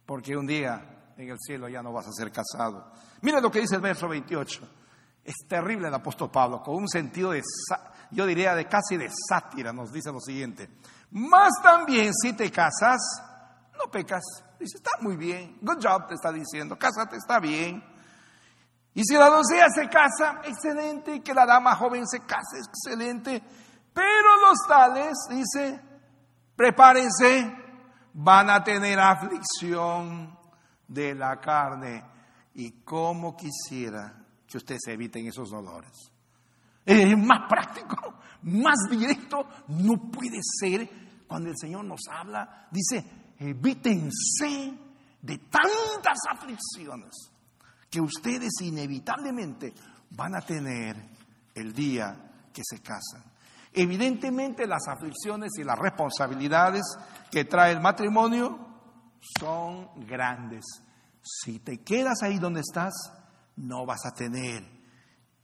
Porque 0.04 0.36
un 0.36 0.46
día 0.46 1.12
en 1.16 1.30
el 1.30 1.38
cielo 1.38 1.68
ya 1.68 1.82
no 1.82 1.92
vas 1.92 2.06
a 2.06 2.12
ser 2.12 2.30
casado. 2.30 2.92
Mira 3.22 3.40
lo 3.40 3.50
que 3.50 3.60
dice 3.60 3.76
el 3.76 3.82
verso 3.82 4.08
28. 4.08 4.68
Es 5.24 5.34
terrible 5.48 5.88
el 5.88 5.94
apóstol 5.94 6.30
Pablo, 6.30 6.62
con 6.62 6.76
un 6.76 6.88
sentido 6.88 7.30
de, 7.32 7.42
yo 8.10 8.26
diría, 8.26 8.54
de 8.54 8.66
casi 8.66 8.96
de 8.96 9.10
sátira, 9.28 9.72
nos 9.72 9.92
dice 9.92 10.10
lo 10.10 10.20
siguiente. 10.20 10.68
Más 11.12 11.50
también 11.62 12.12
si 12.14 12.32
te 12.32 12.50
casas, 12.50 12.98
no 13.82 13.90
pecas. 13.90 14.22
Dice, 14.58 14.76
está 14.76 14.90
muy 15.00 15.16
bien, 15.16 15.58
good 15.62 15.78
job 15.82 16.06
te 16.06 16.14
está 16.14 16.32
diciendo, 16.32 16.78
cásate, 16.78 17.16
está 17.16 17.38
bien. 17.40 17.82
Y 18.94 19.04
si 19.04 19.14
la 19.14 19.28
doncella 19.28 19.66
se 19.74 19.88
casa, 19.88 20.40
excelente, 20.44 21.22
que 21.22 21.32
la 21.32 21.46
dama 21.46 21.76
joven 21.76 22.06
se 22.06 22.20
case, 22.20 22.58
excelente. 22.58 23.42
Pero 23.92 24.36
los 24.48 24.58
tales, 24.66 25.14
dice, 25.30 25.80
prepárense, 26.56 27.56
van 28.12 28.50
a 28.50 28.62
tener 28.62 28.98
aflicción 28.98 30.36
de 30.88 31.14
la 31.14 31.40
carne. 31.40 32.04
Y 32.54 32.82
como 32.82 33.36
quisiera 33.36 34.14
que 34.46 34.58
ustedes 34.58 34.82
eviten 34.88 35.26
esos 35.26 35.50
dolores. 35.50 36.12
Es 36.84 37.16
más 37.16 37.48
práctico, 37.48 38.14
más 38.42 38.76
directo, 38.90 39.46
no 39.68 40.10
puede 40.10 40.40
ser 40.42 40.90
cuando 41.28 41.50
el 41.50 41.56
Señor 41.56 41.84
nos 41.84 42.00
habla, 42.10 42.66
dice, 42.72 43.19
evítense 43.40 44.78
de 45.22 45.38
tantas 45.38 46.18
aflicciones 46.30 47.10
que 47.90 48.00
ustedes 48.00 48.52
inevitablemente 48.60 49.74
van 50.10 50.36
a 50.36 50.40
tener 50.40 50.96
el 51.54 51.72
día 51.72 52.48
que 52.52 52.62
se 52.64 52.80
casan. 52.80 53.24
Evidentemente 53.72 54.66
las 54.66 54.86
aflicciones 54.88 55.52
y 55.58 55.64
las 55.64 55.78
responsabilidades 55.78 56.82
que 57.30 57.44
trae 57.44 57.72
el 57.72 57.80
matrimonio 57.80 58.58
son 59.38 60.06
grandes. 60.06 60.64
Si 61.22 61.60
te 61.60 61.78
quedas 61.78 62.22
ahí 62.22 62.38
donde 62.38 62.60
estás, 62.60 62.92
no 63.56 63.86
vas 63.86 64.04
a 64.06 64.12
tener 64.12 64.64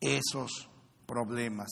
esos 0.00 0.68
problemas. 1.06 1.68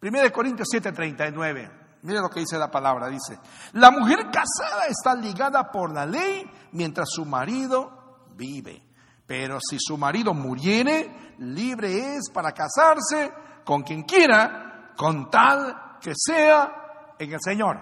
1 0.00 0.32
Corintios 0.32 0.68
7:39, 0.72 1.83
mire 2.04 2.20
lo 2.20 2.28
que 2.28 2.40
dice 2.40 2.58
la 2.58 2.70
palabra, 2.70 3.08
dice, 3.08 3.38
la 3.72 3.90
mujer 3.90 4.30
casada 4.30 4.86
está 4.88 5.14
ligada 5.14 5.70
por 5.70 5.92
la 5.92 6.06
ley 6.06 6.44
mientras 6.72 7.08
su 7.10 7.24
marido 7.24 8.26
vive. 8.36 8.82
Pero 9.26 9.58
si 9.58 9.78
su 9.80 9.96
marido 9.96 10.34
muriere, 10.34 11.34
libre 11.38 12.16
es 12.16 12.30
para 12.30 12.52
casarse 12.52 13.32
con 13.64 13.82
quien 13.82 14.02
quiera, 14.02 14.92
con 14.96 15.30
tal 15.30 15.98
que 16.00 16.12
sea 16.14 17.14
en 17.18 17.32
el 17.32 17.40
Señor. 17.42 17.80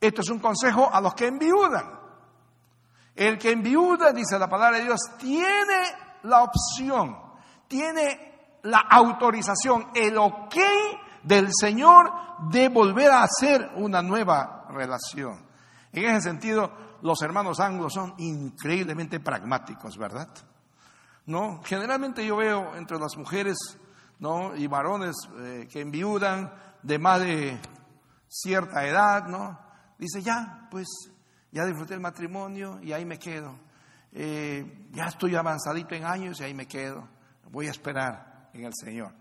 Esto 0.00 0.20
es 0.20 0.30
un 0.30 0.38
consejo 0.38 0.88
a 0.92 1.00
los 1.00 1.14
que 1.14 1.26
enviudan. 1.26 2.00
El 3.14 3.38
que 3.38 3.50
enviuda, 3.50 4.12
dice 4.12 4.38
la 4.38 4.48
palabra 4.48 4.78
de 4.78 4.84
Dios, 4.84 5.00
tiene 5.18 5.82
la 6.22 6.44
opción, 6.44 7.18
tiene 7.66 8.58
la 8.62 8.86
autorización, 8.88 9.88
el 9.94 10.16
ok 10.16 10.56
del 11.22 11.48
Señor 11.52 12.12
de 12.50 12.68
volver 12.68 13.10
a 13.10 13.22
hacer 13.22 13.70
una 13.76 14.02
nueva 14.02 14.66
relación. 14.70 15.46
En 15.92 16.04
ese 16.04 16.22
sentido, 16.22 16.72
los 17.02 17.20
hermanos 17.22 17.60
anglos 17.60 17.92
son 17.92 18.14
increíblemente 18.18 19.20
pragmáticos, 19.20 19.96
¿verdad? 19.96 20.28
¿no? 21.26 21.62
Generalmente 21.64 22.26
yo 22.26 22.36
veo 22.36 22.74
entre 22.76 22.98
las 22.98 23.16
mujeres, 23.16 23.56
¿no? 24.18 24.56
Y 24.56 24.66
varones 24.66 25.14
eh, 25.38 25.68
que 25.70 25.80
enviudan 25.80 26.52
de 26.82 26.98
más 26.98 27.20
de 27.20 27.60
cierta 28.28 28.86
edad, 28.86 29.26
¿no? 29.26 29.58
Dice, 29.98 30.22
ya, 30.22 30.68
pues, 30.70 30.88
ya 31.50 31.64
disfruté 31.64 31.94
el 31.94 32.00
matrimonio 32.00 32.80
y 32.82 32.92
ahí 32.92 33.04
me 33.04 33.18
quedo. 33.18 33.56
Eh, 34.12 34.88
ya 34.90 35.04
estoy 35.04 35.36
avanzadito 35.36 35.94
en 35.94 36.04
años 36.04 36.40
y 36.40 36.44
ahí 36.44 36.54
me 36.54 36.66
quedo. 36.66 37.08
Voy 37.50 37.68
a 37.68 37.70
esperar 37.70 38.50
en 38.52 38.64
el 38.64 38.72
Señor. 38.74 39.12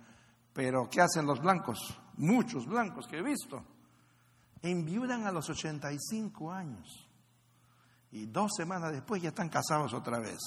Pero, 0.54 0.90
¿qué 0.90 1.02
hacen 1.02 1.26
los 1.26 1.40
blancos? 1.40 2.00
Muchos 2.18 2.66
blancos 2.66 3.08
que 3.08 3.20
he 3.20 3.22
visto. 3.22 3.64
Enviudan 4.62 5.26
a 5.26 5.32
los 5.32 5.50
85 5.50 6.52
años. 6.52 7.10
Y 8.12 8.26
dos 8.26 8.52
semanas 8.56 8.92
después 8.92 9.22
ya 9.22 9.30
están 9.30 9.50
casados 9.50 9.94
otra 9.94 10.20
vez 10.20 10.40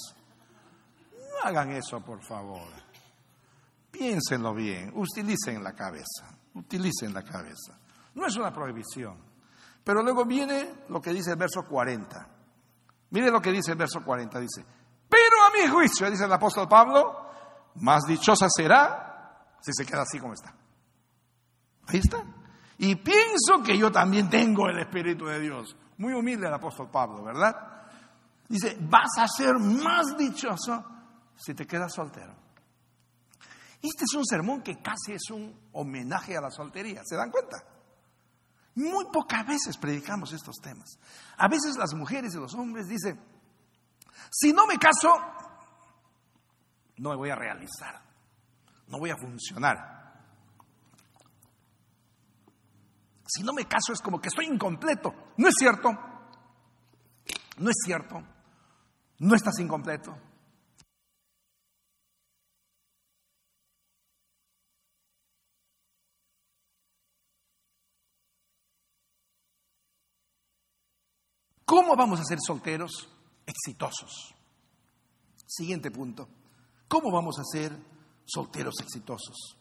hagan 1.44 1.70
eso, 1.72 2.00
por 2.00 2.22
favor. 2.22 2.68
Piénsenlo 3.90 4.54
bien, 4.54 4.92
utilicen 4.94 5.62
la 5.62 5.72
cabeza, 5.72 6.36
utilicen 6.54 7.14
la 7.14 7.22
cabeza. 7.22 7.78
No 8.14 8.26
es 8.26 8.36
una 8.36 8.52
prohibición. 8.52 9.18
Pero 9.84 10.02
luego 10.02 10.24
viene 10.24 10.84
lo 10.88 11.00
que 11.00 11.12
dice 11.12 11.32
el 11.32 11.36
verso 11.36 11.64
40. 11.64 12.28
Mire 13.10 13.30
lo 13.30 13.40
que 13.40 13.52
dice 13.52 13.72
el 13.72 13.78
verso 13.78 14.02
40, 14.02 14.40
dice, 14.40 14.64
pero 15.08 15.36
a 15.46 15.50
mi 15.52 15.70
juicio, 15.70 16.10
dice 16.10 16.24
el 16.24 16.32
apóstol 16.32 16.66
Pablo, 16.68 17.28
más 17.76 18.04
dichosa 18.04 18.48
será 18.48 19.13
si 19.64 19.72
se 19.72 19.86
queda 19.86 20.02
así 20.02 20.18
como 20.18 20.34
está. 20.34 20.54
Ahí 21.86 21.98
está. 21.98 22.22
Y 22.76 22.96
pienso 22.96 23.62
que 23.64 23.78
yo 23.78 23.90
también 23.90 24.28
tengo 24.28 24.68
el 24.68 24.78
Espíritu 24.78 25.24
de 25.24 25.40
Dios. 25.40 25.74
Muy 25.96 26.12
humilde 26.12 26.46
el 26.46 26.52
apóstol 26.52 26.90
Pablo, 26.90 27.24
¿verdad? 27.24 27.54
Dice, 28.46 28.76
vas 28.80 29.16
a 29.18 29.26
ser 29.26 29.54
más 29.58 30.16
dichoso 30.18 30.84
si 31.34 31.54
te 31.54 31.66
quedas 31.66 31.94
soltero. 31.94 32.34
Este 33.80 34.04
es 34.04 34.14
un 34.14 34.26
sermón 34.26 34.62
que 34.62 34.82
casi 34.82 35.12
es 35.12 35.30
un 35.30 35.68
homenaje 35.72 36.36
a 36.36 36.42
la 36.42 36.50
soltería, 36.50 37.02
¿se 37.04 37.16
dan 37.16 37.30
cuenta? 37.30 37.56
Muy 38.74 39.06
pocas 39.06 39.46
veces 39.46 39.78
predicamos 39.78 40.32
estos 40.32 40.56
temas. 40.56 40.98
A 41.38 41.48
veces 41.48 41.76
las 41.76 41.94
mujeres 41.94 42.34
y 42.34 42.38
los 42.38 42.54
hombres 42.54 42.86
dicen, 42.86 43.18
si 44.30 44.52
no 44.52 44.66
me 44.66 44.78
caso, 44.78 45.08
no 46.98 47.10
me 47.10 47.16
voy 47.16 47.30
a 47.30 47.36
realizar, 47.36 48.02
no 48.88 48.98
voy 48.98 49.10
a 49.10 49.16
funcionar. 49.16 49.94
Si 53.26 53.42
no 53.42 53.52
me 53.52 53.66
caso 53.66 53.92
es 53.92 54.00
como 54.00 54.20
que 54.20 54.28
estoy 54.28 54.46
incompleto. 54.46 55.14
No 55.36 55.48
es 55.48 55.54
cierto, 55.58 55.90
no 57.58 57.70
es 57.70 57.76
cierto, 57.84 58.22
no 59.18 59.34
estás 59.34 59.58
incompleto. 59.58 60.16
¿Cómo 71.64 71.96
vamos 71.96 72.20
a 72.20 72.24
ser 72.24 72.38
solteros 72.46 73.08
exitosos? 73.46 74.34
Siguiente 75.46 75.90
punto. 75.90 76.28
¿Cómo 76.86 77.10
vamos 77.10 77.38
a 77.38 77.42
ser 77.42 77.72
solteros 78.24 78.74
exitosos. 78.80 79.58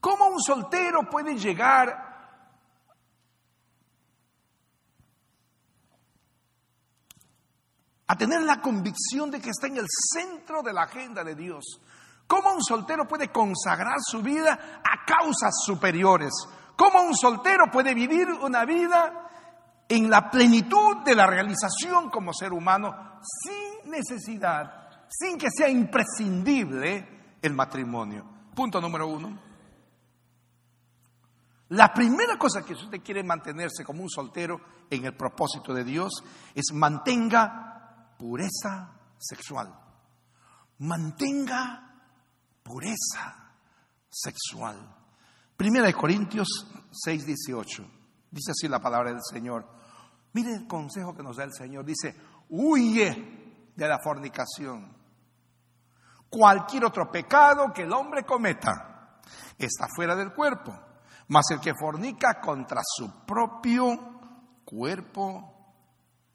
¿Cómo 0.00 0.26
un 0.26 0.40
soltero 0.40 1.08
puede 1.10 1.36
llegar 1.36 2.14
a 8.06 8.16
tener 8.18 8.42
la 8.42 8.60
convicción 8.60 9.30
de 9.30 9.40
que 9.40 9.50
está 9.50 9.66
en 9.66 9.78
el 9.78 9.86
centro 9.88 10.62
de 10.62 10.72
la 10.72 10.82
agenda 10.82 11.24
de 11.24 11.34
Dios? 11.34 11.80
¿Cómo 12.26 12.52
un 12.52 12.62
soltero 12.62 13.06
puede 13.08 13.32
consagrar 13.32 13.96
su 14.00 14.22
vida 14.22 14.82
a 14.84 15.04
causas 15.06 15.54
superiores? 15.64 16.32
¿Cómo 16.76 17.02
un 17.02 17.14
soltero 17.14 17.70
puede 17.70 17.94
vivir 17.94 18.28
una 18.28 18.64
vida 18.64 19.24
en 19.88 20.10
la 20.10 20.30
plenitud 20.30 20.98
de 21.04 21.14
la 21.14 21.26
realización 21.26 22.10
como 22.10 22.32
ser 22.32 22.52
humano 22.52 23.20
sin 23.22 23.90
necesidad, 23.90 25.06
sin 25.08 25.38
que 25.38 25.48
sea 25.50 25.68
imprescindible 25.68 27.23
el 27.46 27.54
matrimonio? 27.54 28.24
Punto 28.54 28.80
número 28.80 29.06
uno. 29.06 29.38
La 31.68 31.92
primera 31.92 32.38
cosa 32.38 32.64
que 32.64 32.74
usted 32.74 33.02
quiere 33.02 33.22
mantenerse 33.22 33.84
como 33.84 34.02
un 34.02 34.10
soltero 34.10 34.60
en 34.90 35.04
el 35.04 35.16
propósito 35.16 35.74
de 35.74 35.84
Dios 35.84 36.12
es 36.54 36.72
mantenga 36.72 38.14
pureza 38.18 38.92
sexual. 39.18 39.74
Mantenga 40.78 42.00
pureza 42.62 43.52
sexual. 44.08 44.76
Primera 45.56 45.86
de 45.86 45.94
Corintios 45.94 46.48
6, 46.92 47.26
18. 47.26 47.90
Dice 48.30 48.52
así 48.52 48.68
la 48.68 48.80
palabra 48.80 49.10
del 49.10 49.22
Señor. 49.22 49.66
Mire 50.32 50.52
el 50.52 50.66
consejo 50.66 51.14
que 51.14 51.22
nos 51.22 51.36
da 51.36 51.44
el 51.44 51.52
Señor. 51.52 51.84
Dice, 51.84 52.14
huye 52.48 53.70
de 53.74 53.88
la 53.88 53.98
fornicación. 53.98 55.03
Cualquier 56.36 56.84
otro 56.84 57.10
pecado 57.10 57.72
que 57.72 57.82
el 57.82 57.92
hombre 57.92 58.24
cometa 58.24 59.20
está 59.56 59.86
fuera 59.94 60.16
del 60.16 60.32
cuerpo 60.32 60.72
mas 61.28 61.50
el 61.50 61.60
que 61.60 61.74
fornica 61.74 62.40
contra 62.40 62.80
su 62.84 63.24
propio 63.24 63.96
cuerpo 64.64 65.74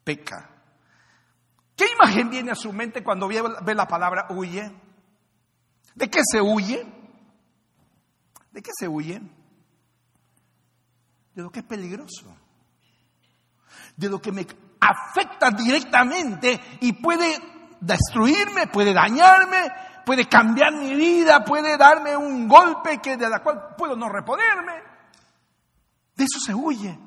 peca. 0.02 0.50
¿Qué 1.76 1.86
imagen 1.94 2.30
viene 2.30 2.50
a 2.50 2.56
su 2.56 2.72
mente 2.72 3.02
cuando 3.02 3.28
ve 3.28 3.74
la 3.74 3.86
palabra 3.86 4.26
huye? 4.30 4.70
¿De 5.94 6.10
qué 6.10 6.20
se 6.30 6.40
huye? 6.40 6.86
¿De 8.50 8.62
qué 8.62 8.70
se 8.76 8.88
huye? 8.88 9.20
De 11.34 11.42
lo 11.42 11.50
que 11.50 11.60
es 11.60 11.66
peligroso. 11.66 12.36
De 13.96 14.08
lo 14.08 14.20
que 14.20 14.32
me 14.32 14.46
afecta 14.80 15.50
directamente 15.50 16.60
y 16.80 16.92
puede 16.94 17.38
destruirme, 17.80 18.66
puede 18.66 18.92
dañarme, 18.92 19.72
puede 20.10 20.28
cambiar 20.28 20.72
mi 20.72 20.92
vida, 20.92 21.44
puede 21.44 21.76
darme 21.76 22.16
un 22.16 22.48
golpe 22.48 22.98
que 22.98 23.16
de 23.16 23.30
la 23.30 23.38
cual 23.44 23.76
puedo 23.78 23.94
no 23.94 24.08
reponerme. 24.08 24.82
De 26.16 26.24
eso 26.24 26.40
se 26.44 26.52
huye. 26.52 26.98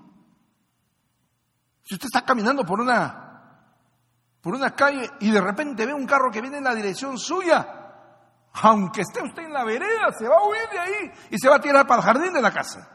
Si 1.84 1.96
usted 1.96 2.06
está 2.06 2.24
caminando 2.24 2.66
por 2.66 2.80
una, 2.80 3.60
por 4.40 4.56
una 4.56 4.74
calle 4.74 5.12
y 5.20 5.32
de 5.32 5.42
repente 5.42 5.86
ve 5.86 5.94
un 5.94 6.06
carro 6.06 6.32
que 6.32 6.40
viene 6.40 6.60
en 6.60 6.64
la 6.64 6.74
dirección 6.74 7.18
suya, 7.18 7.68
aunque 8.54 9.02
esté 9.02 9.22
usted 9.22 9.44
en 9.44 9.52
la 9.52 9.66
vereda, 9.66 10.14
se 10.18 10.26
va 10.26 10.38
a 10.38 10.48
huir 10.48 10.70
de 10.72 10.80
ahí 10.80 11.12
y 11.32 11.38
se 11.38 11.50
va 11.50 11.58
a 11.58 11.60
tirar 11.60 11.86
para 11.86 12.00
el 12.00 12.06
jardín 12.06 12.32
de 12.32 12.42
la 12.42 12.54
casa. 12.54 12.90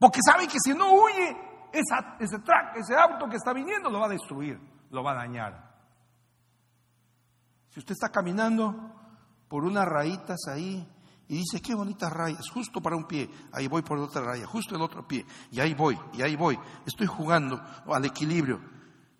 Porque 0.00 0.18
sabe 0.20 0.48
que 0.48 0.58
si 0.58 0.74
no 0.74 0.94
huye, 0.94 1.36
ese 1.72 2.38
track, 2.40 2.74
ese 2.74 2.96
auto 2.96 3.28
que 3.28 3.36
está 3.36 3.52
viniendo 3.52 3.88
lo 3.88 4.00
va 4.00 4.06
a 4.06 4.10
destruir, 4.10 4.58
lo 4.90 5.04
va 5.04 5.12
a 5.12 5.14
dañar. 5.14 5.67
Si 7.70 7.80
usted 7.80 7.92
está 7.92 8.10
caminando 8.10 8.94
por 9.48 9.64
unas 9.64 9.86
rayitas 9.86 10.46
ahí 10.48 10.86
y 11.28 11.36
dice, 11.36 11.60
qué 11.60 11.74
bonitas 11.74 12.12
rayas, 12.12 12.48
justo 12.48 12.80
para 12.80 12.96
un 12.96 13.06
pie, 13.06 13.28
ahí 13.52 13.68
voy 13.68 13.82
por 13.82 13.98
otra 13.98 14.22
raya, 14.22 14.46
justo 14.46 14.74
el 14.74 14.82
otro 14.82 15.06
pie, 15.06 15.26
y 15.50 15.60
ahí 15.60 15.74
voy, 15.74 15.98
y 16.14 16.22
ahí 16.22 16.36
voy, 16.36 16.58
estoy 16.86 17.06
jugando 17.06 17.62
al 17.86 18.04
equilibrio, 18.04 18.60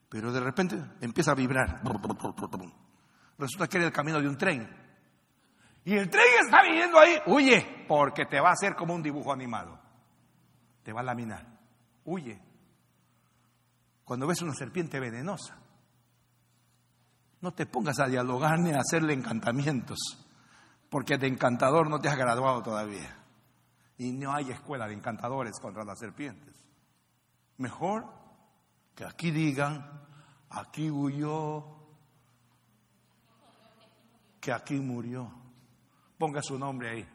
pero 0.08 0.32
de 0.32 0.40
repente 0.40 0.82
empieza 1.00 1.32
a 1.32 1.34
vibrar. 1.34 1.82
Resulta 3.36 3.68
que 3.68 3.76
era 3.76 3.86
el 3.86 3.92
camino 3.92 4.20
de 4.20 4.28
un 4.28 4.36
tren. 4.36 4.68
Y 5.84 5.94
el 5.94 6.10
tren 6.10 6.24
está 6.44 6.62
viniendo 6.62 6.98
ahí, 6.98 7.18
huye, 7.26 7.84
porque 7.86 8.26
te 8.26 8.40
va 8.40 8.50
a 8.50 8.52
hacer 8.52 8.74
como 8.74 8.94
un 8.94 9.02
dibujo 9.02 9.32
animado. 9.32 9.78
Te 10.82 10.92
va 10.92 11.00
a 11.00 11.04
laminar. 11.04 11.46
Huye. 12.04 12.40
Cuando 14.04 14.26
ves 14.26 14.40
una 14.40 14.54
serpiente 14.54 14.98
venenosa, 14.98 15.58
no 17.40 17.52
te 17.52 17.66
pongas 17.66 18.00
a 18.00 18.06
dialogar 18.06 18.58
ni 18.58 18.72
a 18.72 18.80
hacerle 18.80 19.12
encantamientos 19.12 19.98
porque 20.90 21.18
de 21.18 21.26
encantador 21.26 21.88
no 21.88 22.00
te 22.00 22.08
has 22.08 22.16
graduado 22.16 22.62
todavía. 22.62 23.16
Y 23.98 24.12
no 24.12 24.32
hay 24.32 24.50
escuela 24.50 24.86
de 24.86 24.94
encantadores 24.94 25.58
contra 25.60 25.84
las 25.84 25.98
serpientes. 25.98 26.54
Mejor 27.58 28.06
que 28.94 29.04
aquí 29.04 29.30
digan, 29.30 29.84
aquí 30.50 30.90
huyó, 30.90 31.64
que 34.40 34.52
aquí 34.52 34.74
murió. 34.74 35.30
Ponga 36.16 36.42
su 36.42 36.58
nombre 36.58 36.90
ahí. 36.90 37.08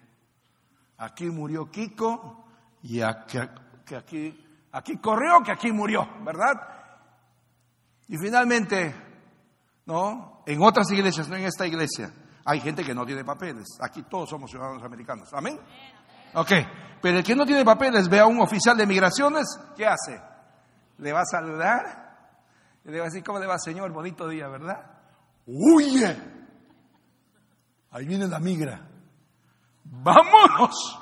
Aquí 0.97 1.25
murió 1.25 1.69
Kiko 1.71 2.45
y 2.83 3.01
aquí, 3.01 3.39
que 3.85 3.95
aquí, 3.95 4.45
aquí 4.71 4.97
corrió, 4.97 5.41
que 5.43 5.51
aquí 5.51 5.71
murió, 5.71 6.07
¿verdad? 6.23 6.53
Y 8.07 8.17
finalmente, 8.17 8.93
¿no? 9.85 10.43
En 10.45 10.61
otras 10.61 10.89
iglesias, 10.91 11.27
no 11.29 11.35
en 11.35 11.45
esta 11.45 11.65
iglesia, 11.65 12.11
hay 12.45 12.59
gente 12.59 12.83
que 12.83 12.93
no 12.93 13.05
tiene 13.05 13.23
papeles. 13.23 13.77
Aquí 13.81 14.03
todos 14.03 14.29
somos 14.29 14.49
ciudadanos 14.49 14.83
americanos. 14.83 15.29
Amén. 15.33 15.59
Ok, 16.33 16.51
pero 17.01 17.19
el 17.19 17.23
que 17.23 17.35
no 17.35 17.45
tiene 17.45 17.63
papeles 17.63 18.09
ve 18.09 18.19
a 18.19 18.25
un 18.25 18.41
oficial 18.41 18.75
de 18.75 18.87
migraciones, 18.87 19.45
¿qué 19.75 19.85
hace? 19.85 20.19
Le 20.97 21.13
va 21.13 21.21
a 21.21 21.25
saludar 21.25 22.03
le 22.85 22.99
va 22.99 23.05
a 23.05 23.09
decir, 23.09 23.23
¿cómo 23.23 23.39
le 23.39 23.47
va, 23.47 23.57
señor? 23.57 23.91
Bonito 23.91 24.27
día, 24.27 24.47
¿verdad? 24.47 24.85
¡Huye! 25.45 26.17
Ahí 27.91 28.05
viene 28.05 28.27
la 28.27 28.39
migra. 28.39 28.89
¡Vámonos! 29.85 30.99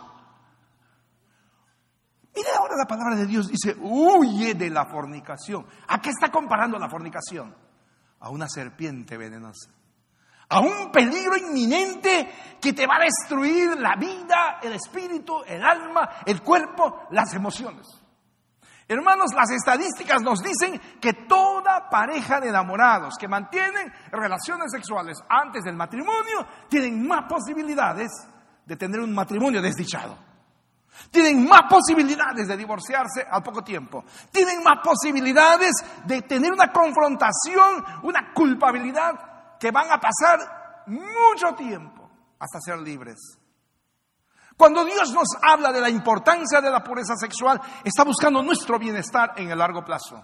Mire 2.35 2.49
ahora 2.57 2.75
la 2.77 2.85
palabra 2.85 3.15
de 3.15 3.25
Dios, 3.25 3.47
dice, 3.47 3.75
huye 3.81 4.53
de 4.53 4.69
la 4.69 4.85
fornicación. 4.85 5.65
¿A 5.87 5.99
qué 5.99 6.09
está 6.09 6.31
comparando 6.31 6.77
la 6.77 6.89
fornicación? 6.89 7.55
A 8.21 8.29
una 8.29 8.47
serpiente 8.47 9.17
venenosa 9.17 9.69
a 10.51 10.59
un 10.59 10.91
peligro 10.91 11.37
inminente 11.37 12.29
que 12.59 12.73
te 12.73 12.85
va 12.85 12.97
a 12.97 13.05
destruir 13.05 13.77
la 13.79 13.95
vida, 13.95 14.59
el 14.61 14.73
espíritu, 14.73 15.41
el 15.47 15.63
alma, 15.63 16.09
el 16.25 16.41
cuerpo, 16.41 17.07
las 17.11 17.33
emociones. 17.33 17.87
Hermanos, 18.85 19.33
las 19.33 19.49
estadísticas 19.51 20.21
nos 20.21 20.43
dicen 20.43 20.77
que 20.99 21.13
toda 21.13 21.89
pareja 21.89 22.41
de 22.41 22.49
enamorados 22.49 23.13
que 23.17 23.29
mantienen 23.29 23.93
relaciones 24.11 24.69
sexuales 24.73 25.17
antes 25.29 25.63
del 25.63 25.77
matrimonio 25.77 26.45
tienen 26.67 27.07
más 27.07 27.23
posibilidades 27.29 28.11
de 28.65 28.75
tener 28.75 28.99
un 28.99 29.13
matrimonio 29.13 29.61
desdichado. 29.61 30.17
Tienen 31.09 31.47
más 31.47 31.63
posibilidades 31.69 32.47
de 32.47 32.57
divorciarse 32.57 33.25
al 33.29 33.41
poco 33.41 33.63
tiempo. 33.63 34.03
Tienen 34.31 34.61
más 34.63 34.79
posibilidades 34.83 35.71
de 36.05 36.21
tener 36.23 36.51
una 36.51 36.71
confrontación, 36.71 37.83
una 38.03 38.33
culpabilidad 38.33 39.57
que 39.59 39.71
van 39.71 39.91
a 39.91 39.99
pasar 39.99 40.83
mucho 40.87 41.55
tiempo 41.55 42.09
hasta 42.39 42.59
ser 42.59 42.79
libres. 42.79 43.17
Cuando 44.57 44.85
Dios 44.85 45.11
nos 45.11 45.27
habla 45.41 45.71
de 45.71 45.81
la 45.81 45.89
importancia 45.89 46.61
de 46.61 46.69
la 46.69 46.83
pureza 46.83 47.15
sexual, 47.15 47.59
está 47.83 48.03
buscando 48.03 48.43
nuestro 48.43 48.77
bienestar 48.77 49.33
en 49.37 49.49
el 49.49 49.57
largo 49.57 49.83
plazo. 49.83 50.23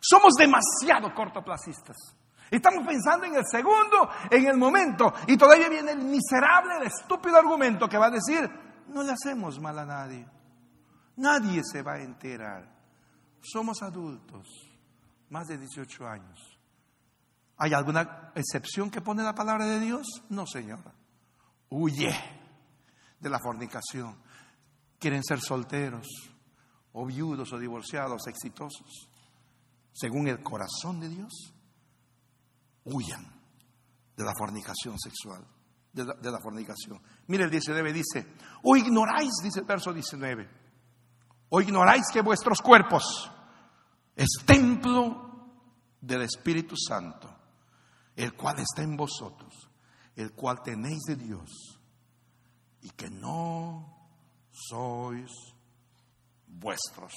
Somos 0.00 0.34
demasiado 0.34 1.12
cortoplacistas. 1.14 1.96
Estamos 2.50 2.86
pensando 2.86 3.26
en 3.26 3.34
el 3.34 3.44
segundo, 3.50 4.08
en 4.30 4.46
el 4.46 4.56
momento, 4.56 5.12
y 5.26 5.36
todavía 5.36 5.68
viene 5.68 5.92
el 5.92 5.98
miserable, 5.98 6.76
el 6.76 6.86
estúpido 6.86 7.36
argumento 7.36 7.88
que 7.88 7.98
va 7.98 8.06
a 8.06 8.10
decir, 8.10 8.48
no 8.88 9.02
le 9.02 9.12
hacemos 9.12 9.60
mal 9.60 9.78
a 9.78 9.86
nadie. 9.86 10.26
Nadie 11.16 11.62
se 11.64 11.82
va 11.82 11.94
a 11.94 12.02
enterar. 12.02 12.68
Somos 13.40 13.82
adultos, 13.82 14.46
más 15.30 15.46
de 15.48 15.58
18 15.58 16.06
años. 16.06 16.58
¿Hay 17.56 17.72
alguna 17.72 18.32
excepción 18.34 18.90
que 18.90 19.00
pone 19.00 19.22
la 19.22 19.34
palabra 19.34 19.66
de 19.66 19.80
Dios? 19.80 20.06
No, 20.28 20.46
Señor. 20.46 20.80
Huye 21.70 22.14
de 23.18 23.28
la 23.28 23.40
fornicación. 23.40 24.16
Quieren 24.98 25.24
ser 25.24 25.40
solteros, 25.40 26.06
o 26.92 27.04
viudos, 27.04 27.52
o 27.52 27.58
divorciados, 27.58 28.26
exitosos. 28.26 29.08
Según 29.92 30.28
el 30.28 30.40
corazón 30.40 31.00
de 31.00 31.08
Dios, 31.08 31.52
huyan 32.84 33.24
de 34.16 34.24
la 34.24 34.32
fornicación 34.36 34.98
sexual. 34.98 35.44
De 35.92 36.30
la, 36.30 36.38
fornicación. 36.40 37.00
Mire 37.26 37.44
el 37.44 37.50
19 37.50 37.92
dice, 37.92 38.34
o 38.62 38.76
ignoráis, 38.76 39.32
dice 39.42 39.60
el 39.60 39.66
verso 39.66 39.92
19, 39.92 40.48
o 41.48 41.60
ignoráis 41.60 42.04
que 42.12 42.20
vuestros 42.20 42.60
cuerpos 42.60 43.30
es 44.14 44.28
templo 44.46 45.50
del 46.00 46.22
Espíritu 46.22 46.76
Santo 46.76 47.38
el 48.18 48.34
cual 48.34 48.58
está 48.58 48.82
en 48.82 48.96
vosotros, 48.96 49.70
el 50.16 50.32
cual 50.32 50.60
tenéis 50.60 51.04
de 51.06 51.14
Dios, 51.14 51.78
y 52.82 52.90
que 52.90 53.08
no 53.08 54.08
sois 54.50 55.30
vuestros. 56.48 57.12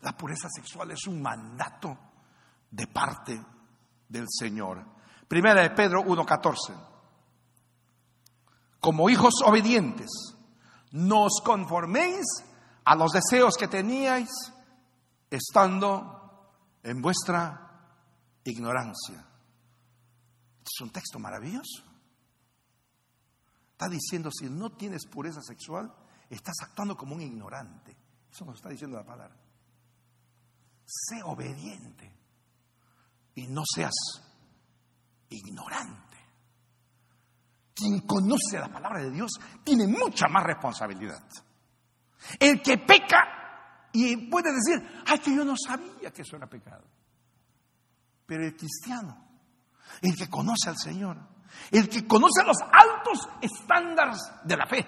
La 0.00 0.16
pureza 0.16 0.48
sexual 0.48 0.90
es 0.90 1.06
un 1.06 1.22
mandato 1.22 1.96
de 2.68 2.88
parte 2.88 3.40
del 4.08 4.26
Señor. 4.28 4.84
Primera 5.28 5.62
de 5.62 5.70
Pedro 5.70 6.02
1.14. 6.02 6.95
Como 8.80 9.10
hijos 9.10 9.34
obedientes, 9.44 10.08
no 10.92 11.24
os 11.24 11.40
conforméis 11.44 12.24
a 12.84 12.94
los 12.94 13.12
deseos 13.12 13.56
que 13.56 13.68
teníais 13.68 14.30
estando 15.30 16.16
en 16.82 17.02
vuestra 17.02 17.66
ignorancia. 18.44 19.26
Es 20.64 20.80
un 20.80 20.90
texto 20.90 21.18
maravilloso. 21.18 21.84
Está 23.72 23.88
diciendo, 23.88 24.30
si 24.32 24.48
no 24.48 24.70
tienes 24.72 25.06
pureza 25.06 25.42
sexual, 25.42 25.92
estás 26.30 26.54
actuando 26.62 26.96
como 26.96 27.14
un 27.14 27.22
ignorante. 27.22 27.96
Eso 28.30 28.44
nos 28.44 28.56
está 28.56 28.70
diciendo 28.70 28.96
la 28.96 29.04
palabra. 29.04 29.36
Sé 30.86 31.22
obediente 31.24 32.12
y 33.34 33.46
no 33.48 33.62
seas 33.74 33.94
ignorante. 35.28 36.05
Quien 37.76 38.00
conoce 38.00 38.58
la 38.58 38.68
palabra 38.68 39.02
de 39.02 39.10
Dios 39.10 39.32
tiene 39.62 39.86
mucha 39.86 40.28
más 40.28 40.44
responsabilidad. 40.44 41.22
El 42.40 42.62
que 42.62 42.78
peca 42.78 43.90
y 43.92 44.28
puede 44.28 44.50
decir, 44.52 45.02
ay, 45.06 45.18
que 45.18 45.34
yo 45.34 45.44
no 45.44 45.54
sabía 45.56 46.10
que 46.10 46.22
eso 46.22 46.36
era 46.36 46.46
pecado. 46.46 46.84
Pero 48.24 48.44
el 48.44 48.56
cristiano, 48.56 49.28
el 50.00 50.16
que 50.16 50.28
conoce 50.30 50.70
al 50.70 50.78
Señor, 50.78 51.18
el 51.70 51.86
que 51.88 52.06
conoce 52.06 52.42
los 52.44 52.56
altos 52.60 53.28
estándares 53.42 54.18
de 54.44 54.56
la 54.56 54.66
fe, 54.66 54.86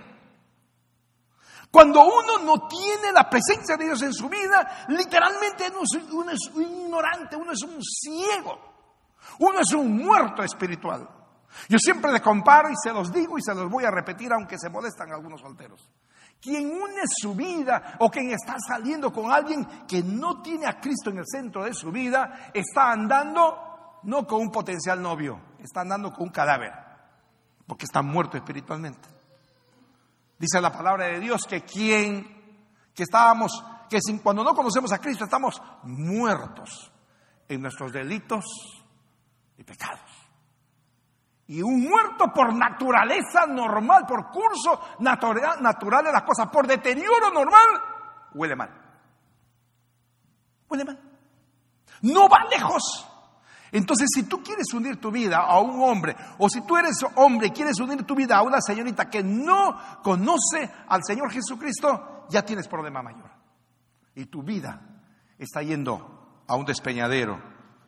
cuando 1.71 2.03
uno 2.03 2.39
no 2.45 2.67
tiene 2.67 3.13
la 3.13 3.29
presencia 3.29 3.77
de 3.77 3.85
Dios 3.85 4.01
en 4.01 4.15
su 4.15 4.29
vida, 4.29 4.87
literalmente 4.89 5.71
uno 6.11 6.31
es, 6.33 6.47
un 6.55 6.63
ignorante, 6.63 7.37
uno 7.37 7.53
es 7.53 7.63
un 7.63 7.83
ciego, 7.83 8.59
uno 9.41 9.61
es 9.61 9.73
un 9.73 9.95
muerto 9.97 10.43
espiritual. 10.43 11.18
Yo 11.69 11.79
siempre 11.79 12.13
le 12.13 12.21
comparo 12.21 12.71
y 12.71 12.77
se 12.83 12.93
los 12.93 13.13
digo 13.13 13.39
y 13.39 13.43
se 13.43 13.55
los 13.55 13.71
voy 13.71 13.85
a 13.85 13.91
repetir 13.91 14.33
aunque 14.33 14.59
se 14.59 14.69
molestan 14.69 15.13
algunos 15.13 15.41
solteros. 15.41 15.89
Quien 16.41 16.71
une 16.71 17.03
su 17.07 17.35
vida 17.35 17.97
o 17.99 18.11
quien 18.11 18.31
está 18.31 18.57
saliendo 18.67 19.13
con 19.13 19.33
alguien 19.33 19.65
que 19.87 20.03
no 20.03 20.41
tiene 20.41 20.67
a 20.67 20.81
Cristo 20.81 21.11
en 21.11 21.19
el 21.19 21.27
centro 21.27 21.65
de 21.65 21.75
su 21.75 21.91
vida, 21.91 22.51
está 22.55 22.93
andando 22.93 24.01
no 24.05 24.27
con 24.27 24.41
un 24.43 24.51
potencial 24.51 25.03
novio, 25.03 25.41
está 25.59 25.81
andando 25.81 26.13
con 26.13 26.29
un 26.29 26.33
cadáver, 26.33 26.73
porque 27.67 27.87
está 27.87 28.03
muerto 28.03 28.37
espiritualmente. 28.37 29.09
Dice 30.39 30.61
la 30.61 30.73
palabra 30.73 31.07
de 31.07 31.19
Dios 31.19 31.43
que 31.49 31.63
quien, 31.63 32.63
que 32.95 33.03
estábamos, 33.03 33.65
que 33.91 34.01
sin, 34.01 34.21
cuando 34.21 34.45
no 34.45 34.55
conocemos 34.55 34.93
a 34.93 34.99
Cristo 34.99 35.25
estamos 35.25 35.61
muertos 35.83 36.93
en 37.49 37.61
nuestros 37.61 37.93
delitos 37.93 38.45
y 39.57 39.65
pecados. 39.65 40.18
Y 41.49 41.63
un 41.63 41.83
muerto 41.83 42.31
por 42.33 42.55
naturaleza 42.55 43.47
normal, 43.47 44.05
por 44.07 44.31
curso 44.31 44.81
natural, 44.99 45.63
natural 45.63 46.05
de 46.05 46.13
las 46.13 46.23
cosas, 46.23 46.49
por 46.51 46.67
deterioro 46.67 47.31
normal, 47.31 47.69
huele 48.35 48.55
mal. 48.55 48.71
Huele 50.69 50.85
mal. 50.85 51.01
No 52.03 52.29
va 52.29 52.45
lejos. 52.51 53.09
Entonces, 53.73 54.09
si 54.15 54.25
tú 54.25 54.43
quieres 54.43 54.73
unir 54.75 55.01
tu 55.01 55.11
vida 55.11 55.39
a 55.39 55.59
un 55.61 55.83
hombre, 55.83 56.15
o 56.39 56.51
si 56.51 56.61
tú 56.67 56.77
eres 56.77 57.05
hombre 57.17 57.49
y 57.49 57.51
quieres 57.51 57.81
unir 57.81 58.05
tu 58.05 58.15
vida 58.15 58.37
a 58.37 58.43
una 58.43 58.61
señorita 58.61 59.09
que 59.09 59.23
no 59.23 59.79
conoce 60.03 60.71
al 60.87 61.03
Señor 61.03 61.31
Jesucristo, 61.31 62.27
ya 62.29 62.45
tienes 62.45 62.69
problema 62.69 63.03
mayor. 63.03 63.31
Y 64.15 64.27
tu 64.27 64.43
vida 64.43 64.81
está 65.39 65.63
yendo 65.63 66.43
a 66.47 66.57
un 66.57 66.65
despeñadero 66.67 67.41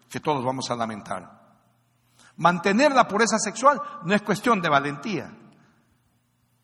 que 0.08 0.20
todos 0.20 0.44
vamos 0.44 0.70
a 0.70 0.76
lamentar. 0.76 1.39
Mantener 2.40 2.92
la 2.92 3.06
pureza 3.06 3.38
sexual 3.38 3.78
no 4.04 4.14
es 4.14 4.22
cuestión 4.22 4.62
de 4.62 4.70
valentía, 4.70 5.30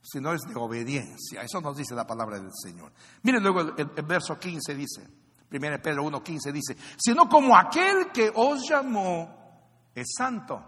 sino 0.00 0.32
es 0.32 0.40
de 0.40 0.54
obediencia. 0.54 1.42
Eso 1.42 1.60
nos 1.60 1.76
dice 1.76 1.94
la 1.94 2.06
palabra 2.06 2.38
del 2.38 2.50
Señor. 2.50 2.92
Miren 3.22 3.42
luego 3.42 3.60
el, 3.60 3.86
verso 4.06 4.38
15 4.38 4.74
dice, 4.74 5.02
1 5.50 5.82
Pedro 5.82 6.04
1.15 6.04 6.50
dice, 6.50 6.76
sino 6.96 7.28
como 7.28 7.54
aquel 7.54 8.10
que 8.10 8.32
os 8.34 8.66
llamó 8.66 9.90
es 9.94 10.14
santo, 10.16 10.64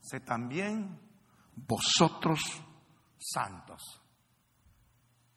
sé 0.00 0.18
también 0.20 0.98
vosotros 1.54 2.40
santos 3.16 4.02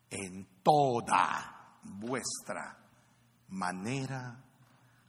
en 0.10 0.62
toda 0.63 1.77
vuestra 1.83 2.79
manera 3.49 4.43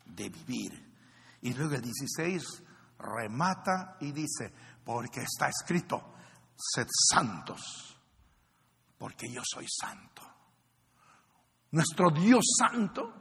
de 0.04 0.28
vivir. 0.28 0.92
Y 1.40 1.54
luego 1.54 1.74
el 1.74 1.80
16 1.80 2.64
remata 2.98 3.96
y 4.00 4.12
dice, 4.12 4.52
porque 4.84 5.22
está 5.22 5.48
escrito, 5.48 6.14
sed 6.56 6.86
santos, 7.10 7.96
porque 8.98 9.30
yo 9.32 9.42
soy 9.44 9.66
santo. 9.68 10.22
Nuestro 11.70 12.10
Dios 12.10 12.44
santo 12.58 13.18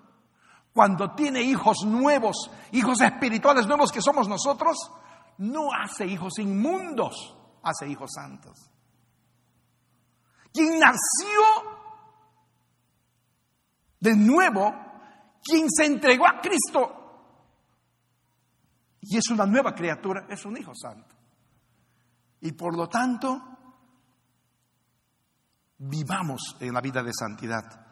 cuando 0.77 1.15
tiene 1.15 1.41
hijos 1.41 1.77
nuevos, 1.87 2.51
hijos 2.71 3.01
espirituales 3.01 3.65
nuevos 3.65 3.91
que 3.91 3.99
somos 3.99 4.27
nosotros, 4.27 4.77
no 5.39 5.69
hace 5.73 6.05
hijos 6.05 6.37
inmundos, 6.37 7.35
hace 7.63 7.89
hijos 7.89 8.11
santos. 8.13 8.71
Quien 10.53 10.77
nació 10.77 11.41
de 13.99 14.15
nuevo, 14.15 14.71
quien 15.43 15.67
se 15.67 15.85
entregó 15.85 16.27
a 16.27 16.39
Cristo 16.41 16.96
y 19.01 19.17
es 19.17 19.29
una 19.29 19.45
nueva 19.45 19.73
criatura, 19.73 20.25
es 20.29 20.45
un 20.45 20.57
hijo 20.57 20.73
santo. 20.75 21.15
Y 22.41 22.51
por 22.51 22.75
lo 22.75 22.87
tanto, 22.87 23.41
vivamos 25.77 26.57
en 26.59 26.73
la 26.73 26.81
vida 26.81 27.03
de 27.03 27.11
santidad 27.13 27.87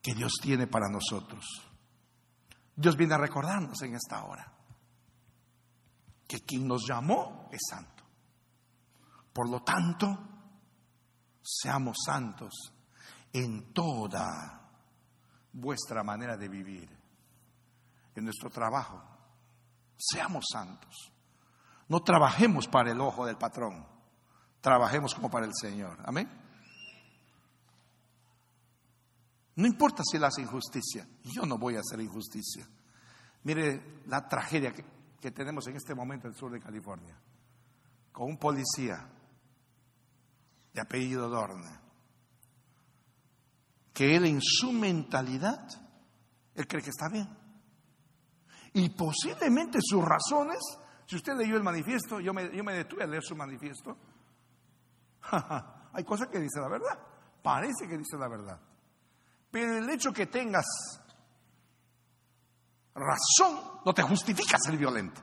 que 0.00 0.14
Dios 0.14 0.32
tiene 0.40 0.66
para 0.66 0.88
nosotros. 0.88 1.44
Dios 2.76 2.96
viene 2.96 3.14
a 3.14 3.18
recordarnos 3.18 3.80
en 3.82 3.94
esta 3.94 4.24
hora 4.24 4.52
que 6.26 6.40
quien 6.40 6.66
nos 6.66 6.86
llamó 6.86 7.48
es 7.52 7.60
santo. 7.68 8.02
Por 9.32 9.50
lo 9.50 9.62
tanto, 9.62 10.06
seamos 11.42 11.96
santos 12.04 12.52
en 13.32 13.72
toda 13.72 14.70
vuestra 15.52 16.02
manera 16.02 16.36
de 16.36 16.48
vivir, 16.48 16.88
en 18.14 18.24
nuestro 18.24 18.50
trabajo. 18.50 19.13
Seamos 19.96 20.44
santos. 20.52 21.12
No 21.88 22.02
trabajemos 22.02 22.66
para 22.66 22.90
el 22.90 23.00
ojo 23.00 23.26
del 23.26 23.36
patrón, 23.36 23.86
trabajemos 24.60 25.14
como 25.14 25.30
para 25.30 25.46
el 25.46 25.52
Señor. 25.54 25.98
Amén. 26.04 26.28
No 29.56 29.66
importa 29.66 30.02
si 30.04 30.16
él 30.16 30.24
hace 30.24 30.42
injusticia, 30.42 31.06
yo 31.22 31.46
no 31.46 31.58
voy 31.58 31.76
a 31.76 31.80
hacer 31.80 32.00
injusticia. 32.00 32.66
Mire 33.44 34.00
la 34.06 34.26
tragedia 34.28 34.72
que, 34.72 34.84
que 35.20 35.30
tenemos 35.30 35.66
en 35.68 35.76
este 35.76 35.94
momento 35.94 36.26
en 36.26 36.32
el 36.32 36.38
sur 36.38 36.50
de 36.50 36.60
California, 36.60 37.16
con 38.10 38.30
un 38.30 38.38
policía 38.38 39.08
de 40.72 40.80
apellido 40.80 41.28
Dorne, 41.28 41.70
que 43.92 44.16
él 44.16 44.24
en 44.24 44.40
su 44.42 44.72
mentalidad, 44.72 45.68
él 46.54 46.66
cree 46.66 46.82
que 46.82 46.90
está 46.90 47.08
bien. 47.08 47.43
Y 48.74 48.90
posiblemente 48.90 49.78
sus 49.80 50.04
razones, 50.04 50.58
si 51.06 51.16
usted 51.16 51.34
leyó 51.36 51.56
el 51.56 51.62
manifiesto, 51.62 52.18
yo 52.20 52.34
me, 52.34 52.54
yo 52.54 52.64
me 52.64 52.74
detuve 52.74 53.04
a 53.04 53.06
leer 53.06 53.22
su 53.22 53.36
manifiesto, 53.36 53.96
hay 55.92 56.04
cosas 56.04 56.28
que 56.28 56.40
dice 56.40 56.60
la 56.60 56.68
verdad, 56.68 56.98
parece 57.40 57.86
que 57.88 57.96
dice 57.96 58.16
la 58.18 58.28
verdad. 58.28 58.58
Pero 59.50 59.78
el 59.78 59.88
hecho 59.88 60.12
que 60.12 60.26
tengas 60.26 60.66
razón 62.94 63.80
no 63.84 63.94
te 63.94 64.02
justifica 64.02 64.58
ser 64.58 64.76
violento. 64.76 65.20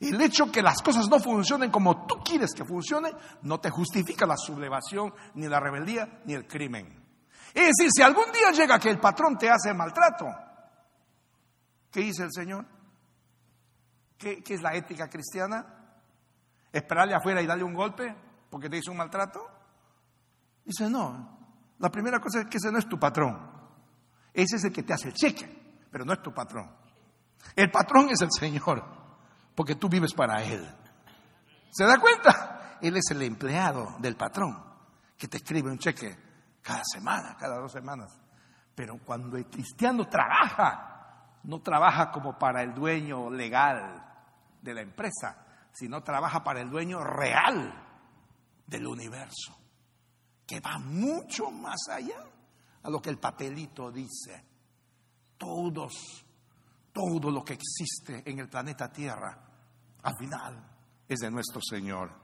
El 0.00 0.20
hecho 0.20 0.52
que 0.52 0.60
las 0.60 0.82
cosas 0.82 1.08
no 1.08 1.18
funcionen 1.18 1.70
como 1.70 2.06
tú 2.06 2.16
quieres 2.22 2.52
que 2.52 2.64
funcionen 2.64 3.16
no 3.42 3.58
te 3.58 3.70
justifica 3.70 4.26
la 4.26 4.36
sublevación, 4.36 5.14
ni 5.34 5.48
la 5.48 5.60
rebeldía, 5.60 6.20
ni 6.26 6.34
el 6.34 6.46
crimen. 6.46 7.02
Es 7.54 7.68
decir, 7.68 7.90
si 7.90 8.02
algún 8.02 8.30
día 8.32 8.50
llega 8.50 8.78
que 8.78 8.90
el 8.90 8.98
patrón 8.98 9.38
te 9.38 9.48
hace 9.48 9.72
maltrato, 9.72 10.26
¿qué 11.92 12.00
dice 12.00 12.24
el 12.24 12.32
Señor? 12.32 12.66
¿Qué, 14.18 14.42
es 14.48 14.62
la 14.62 14.74
ética 14.74 15.08
cristiana? 15.08 15.66
¿Esperarle 16.72 17.14
afuera 17.14 17.42
y 17.42 17.46
darle 17.46 17.64
un 17.64 17.74
golpe 17.74 18.16
porque 18.50 18.68
te 18.68 18.78
hizo 18.78 18.90
un 18.90 18.96
maltrato? 18.96 19.40
Dice, 20.64 20.88
no, 20.88 21.38
la 21.78 21.90
primera 21.90 22.18
cosa 22.18 22.40
es 22.40 22.46
que 22.46 22.56
ese 22.56 22.72
no 22.72 22.78
es 22.78 22.88
tu 22.88 22.98
patrón. 22.98 23.50
Ese 24.32 24.56
es 24.56 24.64
el 24.64 24.72
que 24.72 24.82
te 24.82 24.94
hace 24.94 25.08
el 25.08 25.14
cheque, 25.14 25.86
pero 25.90 26.04
no 26.04 26.12
es 26.12 26.22
tu 26.22 26.32
patrón. 26.32 26.70
El 27.54 27.70
patrón 27.70 28.08
es 28.10 28.20
el 28.22 28.30
Señor, 28.30 28.82
porque 29.54 29.74
tú 29.74 29.88
vives 29.88 30.14
para 30.14 30.42
Él. 30.42 30.66
¿Se 31.70 31.84
da 31.84 31.98
cuenta? 31.98 32.78
Él 32.80 32.96
es 32.96 33.10
el 33.10 33.22
empleado 33.22 33.96
del 33.98 34.16
patrón, 34.16 34.56
que 35.18 35.28
te 35.28 35.38
escribe 35.38 35.70
un 35.70 35.78
cheque 35.78 36.16
cada 36.62 36.82
semana, 36.84 37.36
cada 37.38 37.58
dos 37.58 37.72
semanas. 37.72 38.18
Pero 38.74 38.98
cuando 39.04 39.36
el 39.36 39.46
cristiano 39.46 40.08
trabaja, 40.08 40.91
no 41.44 41.60
trabaja 41.60 42.10
como 42.10 42.38
para 42.38 42.62
el 42.62 42.74
dueño 42.74 43.30
legal 43.30 44.04
de 44.60 44.74
la 44.74 44.82
empresa, 44.82 45.44
sino 45.72 46.02
trabaja 46.02 46.44
para 46.44 46.60
el 46.60 46.70
dueño 46.70 47.02
real 47.02 47.72
del 48.66 48.86
universo, 48.86 49.58
que 50.46 50.60
va 50.60 50.78
mucho 50.78 51.50
más 51.50 51.88
allá 51.90 52.24
a 52.82 52.90
lo 52.90 53.00
que 53.00 53.10
el 53.10 53.18
papelito 53.18 53.90
dice. 53.90 54.44
Todos, 55.36 56.24
todo 56.92 57.30
lo 57.30 57.44
que 57.44 57.54
existe 57.54 58.22
en 58.30 58.38
el 58.38 58.48
planeta 58.48 58.92
Tierra, 58.92 59.36
al 60.02 60.16
final 60.16 60.64
es 61.08 61.20
de 61.20 61.30
nuestro 61.30 61.60
Señor. 61.60 62.22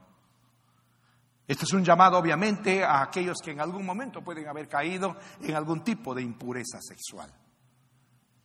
Este 1.45 1.65
es 1.65 1.73
un 1.73 1.83
llamado 1.83 2.17
obviamente 2.17 2.83
a 2.83 3.01
aquellos 3.01 3.39
que 3.43 3.51
en 3.51 3.59
algún 3.59 3.85
momento 3.85 4.23
pueden 4.23 4.47
haber 4.47 4.69
caído 4.69 5.17
en 5.41 5.55
algún 5.55 5.83
tipo 5.83 6.13
de 6.13 6.21
impureza 6.21 6.79
sexual. 6.79 7.33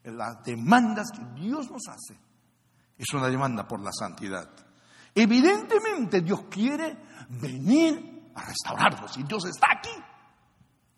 Las 0.05 0.43
demandas 0.45 1.09
que 1.11 1.41
Dios 1.41 1.71
nos 1.71 1.83
hace 1.89 2.19
es 2.97 3.13
una 3.15 3.29
demanda 3.29 3.67
por 3.67 3.81
la 3.81 3.91
santidad. 3.93 4.49
Evidentemente 5.15 6.21
Dios 6.21 6.43
quiere 6.51 6.97
venir 7.29 8.31
a 8.35 8.43
restaurarnos 8.43 9.17
y 9.17 9.23
Dios 9.23 9.47
está 9.47 9.69
aquí 9.79 9.95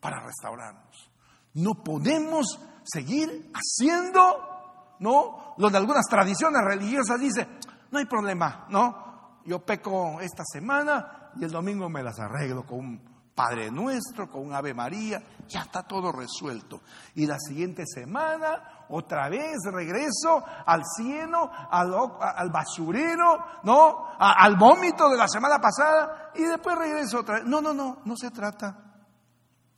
para 0.01 0.21
restaurarnos. 0.21 1.11
No 1.55 1.75
podemos 1.83 2.59
seguir 2.85 3.51
haciendo, 3.55 4.97
¿no? 5.01 5.55
Lo 5.59 5.71
de 5.71 5.77
algunas 5.79 6.07
tradiciones 6.07 6.62
religiosas 6.64 7.21
dice, 7.21 7.47
no 7.90 7.99
hay 7.99 8.07
problema, 8.07 8.66
¿no? 8.71 9.40
Yo 9.45 9.64
peco 9.64 10.21
esta 10.21 10.42
semana 10.45 11.31
y 11.37 11.45
el 11.45 11.51
domingo 11.51 11.88
me 11.88 12.03
las 12.03 12.19
arreglo 12.19 12.66
con 12.66 12.79
un 12.81 13.16
Padre 13.35 13.71
Nuestro, 13.71 14.31
con 14.31 14.47
un 14.47 14.55
Ave 14.55 14.73
María, 14.73 15.23
ya 15.47 15.61
está 15.61 15.83
todo 15.83 16.11
resuelto. 16.11 16.81
Y 17.14 17.27
la 17.27 17.38
siguiente 17.38 17.85
semana, 17.87 18.76
otra 18.88 19.29
vez 19.29 19.57
regreso 19.72 20.42
al 20.66 20.83
cielo, 20.85 21.51
al, 21.70 22.51
basurero, 22.51 23.38
¿no? 23.64 24.07
al 24.18 24.57
vómito 24.57 25.09
de 25.09 25.16
la 25.16 25.29
semana 25.29 25.59
pasada 25.59 26.33
y 26.35 26.42
después 26.42 26.77
regreso 26.77 27.20
otra 27.20 27.37
vez. 27.37 27.44
No, 27.44 27.61
no, 27.61 27.72
no, 27.72 27.99
no 28.05 28.16
se 28.16 28.31
trata. 28.31 28.87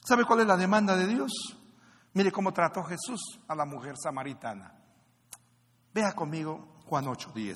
¿Sabe 0.00 0.24
cuál 0.24 0.40
es 0.40 0.46
la 0.46 0.56
demanda 0.56 0.96
de 0.96 1.06
Dios? 1.06 1.32
Mire 2.14 2.32
cómo 2.32 2.52
trató 2.52 2.82
Jesús 2.84 3.40
a 3.46 3.54
la 3.54 3.64
mujer 3.64 3.94
samaritana. 4.02 4.74
Vea 5.92 6.12
conmigo 6.12 6.78
Juan 6.86 7.06
8:10. 7.06 7.54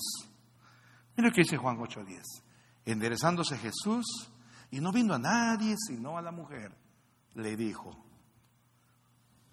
Mire 1.16 1.28
lo 1.28 1.34
que 1.34 1.42
dice 1.42 1.56
Juan 1.56 1.78
8:10. 1.78 2.22
Enderezándose 2.84 3.56
Jesús 3.58 4.30
y 4.70 4.80
no 4.80 4.92
vino 4.92 5.14
a 5.14 5.18
nadie 5.18 5.76
sino 5.78 6.18
a 6.18 6.22
la 6.22 6.32
mujer, 6.32 6.76
le 7.34 7.56
dijo, 7.56 8.11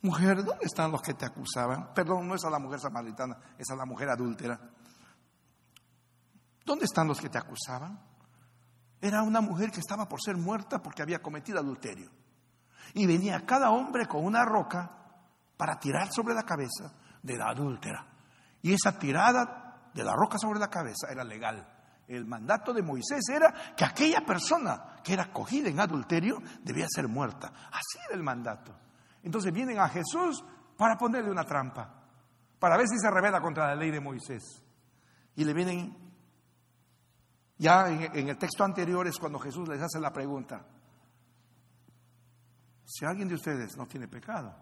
mujer, 0.02 0.44
¿dónde 0.44 0.66
están 0.66 0.92
los 0.92 1.02
que 1.02 1.14
te 1.14 1.26
acusaban? 1.26 1.94
Perdón, 1.94 2.28
no 2.28 2.36
es 2.36 2.44
a 2.44 2.50
la 2.50 2.60
mujer 2.60 2.80
samaritana, 2.80 3.38
es 3.58 3.70
a 3.70 3.76
la 3.76 3.86
mujer 3.86 4.10
adúltera. 4.10 4.60
¿Dónde 6.66 6.86
están 6.86 7.08
los 7.08 7.20
que 7.20 7.30
te 7.30 7.38
acusaban? 7.38 8.00
Era 9.02 9.24
una 9.24 9.42
mujer 9.42 9.72
que 9.72 9.80
estaba 9.80 10.08
por 10.08 10.22
ser 10.22 10.38
muerta 10.38 10.82
porque 10.82 11.02
había 11.02 11.22
cometido 11.22 11.60
adulterio. 11.60 12.12
Y 12.94 13.06
venía 13.06 13.46
cada 13.46 13.72
hombre 13.72 14.08
con 14.08 14.26
una 14.26 14.44
roca 14.46 14.92
para 15.58 15.80
tirar 15.80 16.12
sobre 16.12 16.34
la 16.34 16.44
cabeza 16.44 16.94
de 17.22 17.38
la 17.38 17.50
adúltera. 17.50 18.06
Y 18.62 18.74
esa 18.74 18.98
tirada 18.98 19.90
de 19.94 20.04
la 20.04 20.14
roca 20.16 20.38
sobre 20.38 20.60
la 20.60 20.70
cabeza 20.70 21.08
era 21.12 21.24
legal. 21.24 21.68
El 22.08 22.26
mandato 22.26 22.74
de 22.74 22.82
Moisés 22.82 23.24
era 23.30 23.76
que 23.76 23.86
aquella 23.86 24.22
persona 24.22 24.96
que 25.04 25.14
era 25.14 25.32
cogida 25.32 25.70
en 25.70 25.80
adulterio 25.80 26.42
debía 26.64 26.88
ser 26.90 27.08
muerta. 27.08 27.52
Así 27.72 28.00
era 28.08 28.16
el 28.16 28.24
mandato. 28.24 28.76
Entonces 29.24 29.52
vienen 29.54 29.80
a 29.80 29.90
Jesús 29.90 30.44
para 30.78 30.98
ponerle 30.98 31.30
una 31.30 31.44
trampa, 31.44 32.06
para 32.58 32.78
ver 32.78 32.88
si 32.88 32.98
se 32.98 33.12
revela 33.12 33.42
contra 33.42 33.68
la 33.68 33.76
ley 33.76 33.92
de 33.92 34.00
Moisés. 34.00 34.64
Y 35.36 35.44
le 35.44 35.54
vienen, 35.54 35.96
ya 37.58 37.90
en, 37.90 38.30
el 38.30 38.38
texto 38.38 38.64
anterior 38.64 39.06
es 39.08 39.18
cuando 39.18 39.40
Jesús 39.40 39.68
les 39.68 39.82
hace 39.82 40.00
la 40.00 40.12
pregunta, 40.12 40.66
si 42.86 43.06
alguien 43.06 43.28
de 43.28 43.36
ustedes 43.36 43.78
no 43.78 43.88
tiene 43.88 44.08
pecado, 44.08 44.56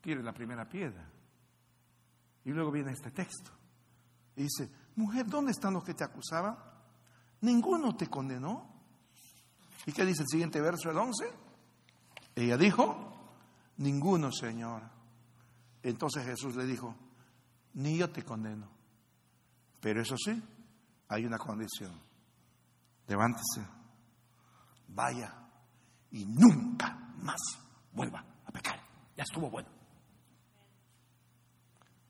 tire 0.00 0.22
la 0.22 0.32
primera 0.32 0.68
piedra. 0.68 1.10
Y 2.44 2.50
luego 2.50 2.70
viene 2.70 2.92
este 2.92 3.10
texto. 3.10 3.50
Y 4.36 4.44
dice, 4.44 4.70
mujer, 4.94 5.26
¿dónde 5.26 5.50
están 5.50 5.74
los 5.74 5.82
que 5.82 5.94
te 5.94 6.04
acusaban? 6.04 6.56
Ninguno 7.40 7.96
te 7.96 8.06
condenó. 8.06 8.72
¿Y 9.84 9.92
qué 9.92 10.04
dice 10.04 10.22
el 10.22 10.28
siguiente 10.28 10.60
verso, 10.60 10.90
el 10.90 10.98
11? 10.98 11.45
Ella 12.36 12.58
dijo, 12.58 12.94
ninguno, 13.78 14.30
Señor. 14.30 14.82
Entonces 15.82 16.24
Jesús 16.24 16.54
le 16.54 16.66
dijo, 16.66 16.94
ni 17.74 17.96
yo 17.96 18.10
te 18.10 18.22
condeno. 18.22 18.68
Pero 19.80 20.02
eso 20.02 20.16
sí, 20.18 20.42
hay 21.08 21.24
una 21.24 21.38
condición. 21.38 21.98
Levántese, 23.06 23.66
vaya 24.88 25.32
y 26.10 26.26
nunca 26.26 27.14
más 27.22 27.40
vuelva 27.92 28.22
a 28.44 28.50
pecar. 28.52 28.80
Ya 29.16 29.22
estuvo 29.22 29.48
bueno. 29.48 29.70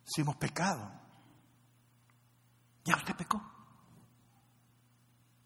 Si 0.05 0.23
hemos 0.23 0.37
pecado, 0.37 0.91
ya 2.85 2.97
usted 2.97 3.15
pecó. 3.15 3.41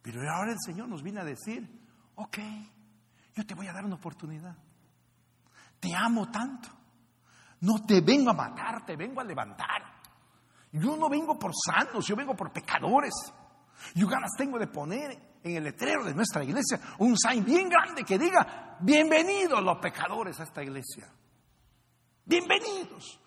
Pero 0.01 0.21
ahora 0.33 0.53
el 0.53 0.59
Señor 0.64 0.88
nos 0.88 1.03
viene 1.03 1.21
a 1.21 1.25
decir, 1.25 1.69
ok, 2.14 2.38
yo 3.35 3.47
te 3.47 3.55
voy 3.55 3.66
a 3.66 3.73
dar 3.73 3.85
una 3.85 3.97
oportunidad. 3.97 4.57
Te 5.81 5.95
amo 5.95 6.31
tanto. 6.31 6.69
No 7.61 7.85
te 7.87 8.01
vengo 8.01 8.31
a 8.31 8.35
matar, 8.35 8.85
te 8.85 8.97
vengo 8.97 9.21
a 9.21 9.25
levantar. 9.25 9.83
Yo 10.73 10.97
no 10.97 11.09
vengo 11.09 11.38
por 11.38 11.53
sanos, 11.55 12.07
yo 12.07 12.14
vengo 12.14 12.37
por 12.37 12.53
pecadores. 12.53 13.14
Yo 13.95 14.07
ganas 14.07 14.31
tengo 14.37 14.59
de 14.59 14.66
poner 14.66 15.38
en 15.43 15.57
el 15.57 15.64
letrero 15.64 16.05
de 16.05 16.14
nuestra 16.14 16.45
iglesia 16.45 16.79
un 16.99 17.16
sign 17.16 17.45
bien 17.45 17.69
grande 17.69 18.05
que 18.05 18.19
diga, 18.19 18.77
bienvenidos 18.81 19.62
los 19.62 19.79
pecadores 19.79 20.38
a 20.40 20.45
esta 20.45 20.62
iglesia. 20.62 21.11
Bienvenidos. 22.25 23.21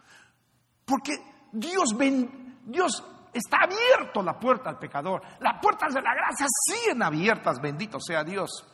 Porque 0.86 1.14
Dios, 1.52 1.96
ven, 1.98 2.60
Dios 2.66 3.04
está 3.34 3.58
abierto 3.64 4.22
la 4.22 4.40
puerta 4.40 4.70
al 4.70 4.80
pecador. 4.80 5.22
Las 5.40 5.60
puertas 5.62 5.94
de 5.94 6.02
la 6.02 6.14
gracia 6.14 6.46
siguen 6.48 7.02
abiertas, 7.04 7.60
bendito 7.60 8.00
sea 8.00 8.24
Dios. 8.24 8.66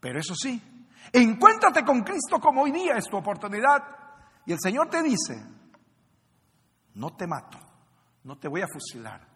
Pero 0.00 0.18
eso 0.18 0.34
sí, 0.34 0.77
encuéntrate 1.12 1.84
con 1.84 2.02
Cristo 2.02 2.40
como 2.40 2.62
hoy 2.62 2.72
día 2.72 2.96
es 2.96 3.06
tu 3.06 3.16
oportunidad. 3.16 3.82
Y 4.46 4.52
el 4.52 4.58
Señor 4.60 4.88
te 4.88 5.02
dice, 5.02 5.44
no 6.94 7.14
te 7.16 7.26
mato, 7.26 7.58
no 8.24 8.38
te 8.38 8.48
voy 8.48 8.62
a 8.62 8.66
fusilar, 8.66 9.26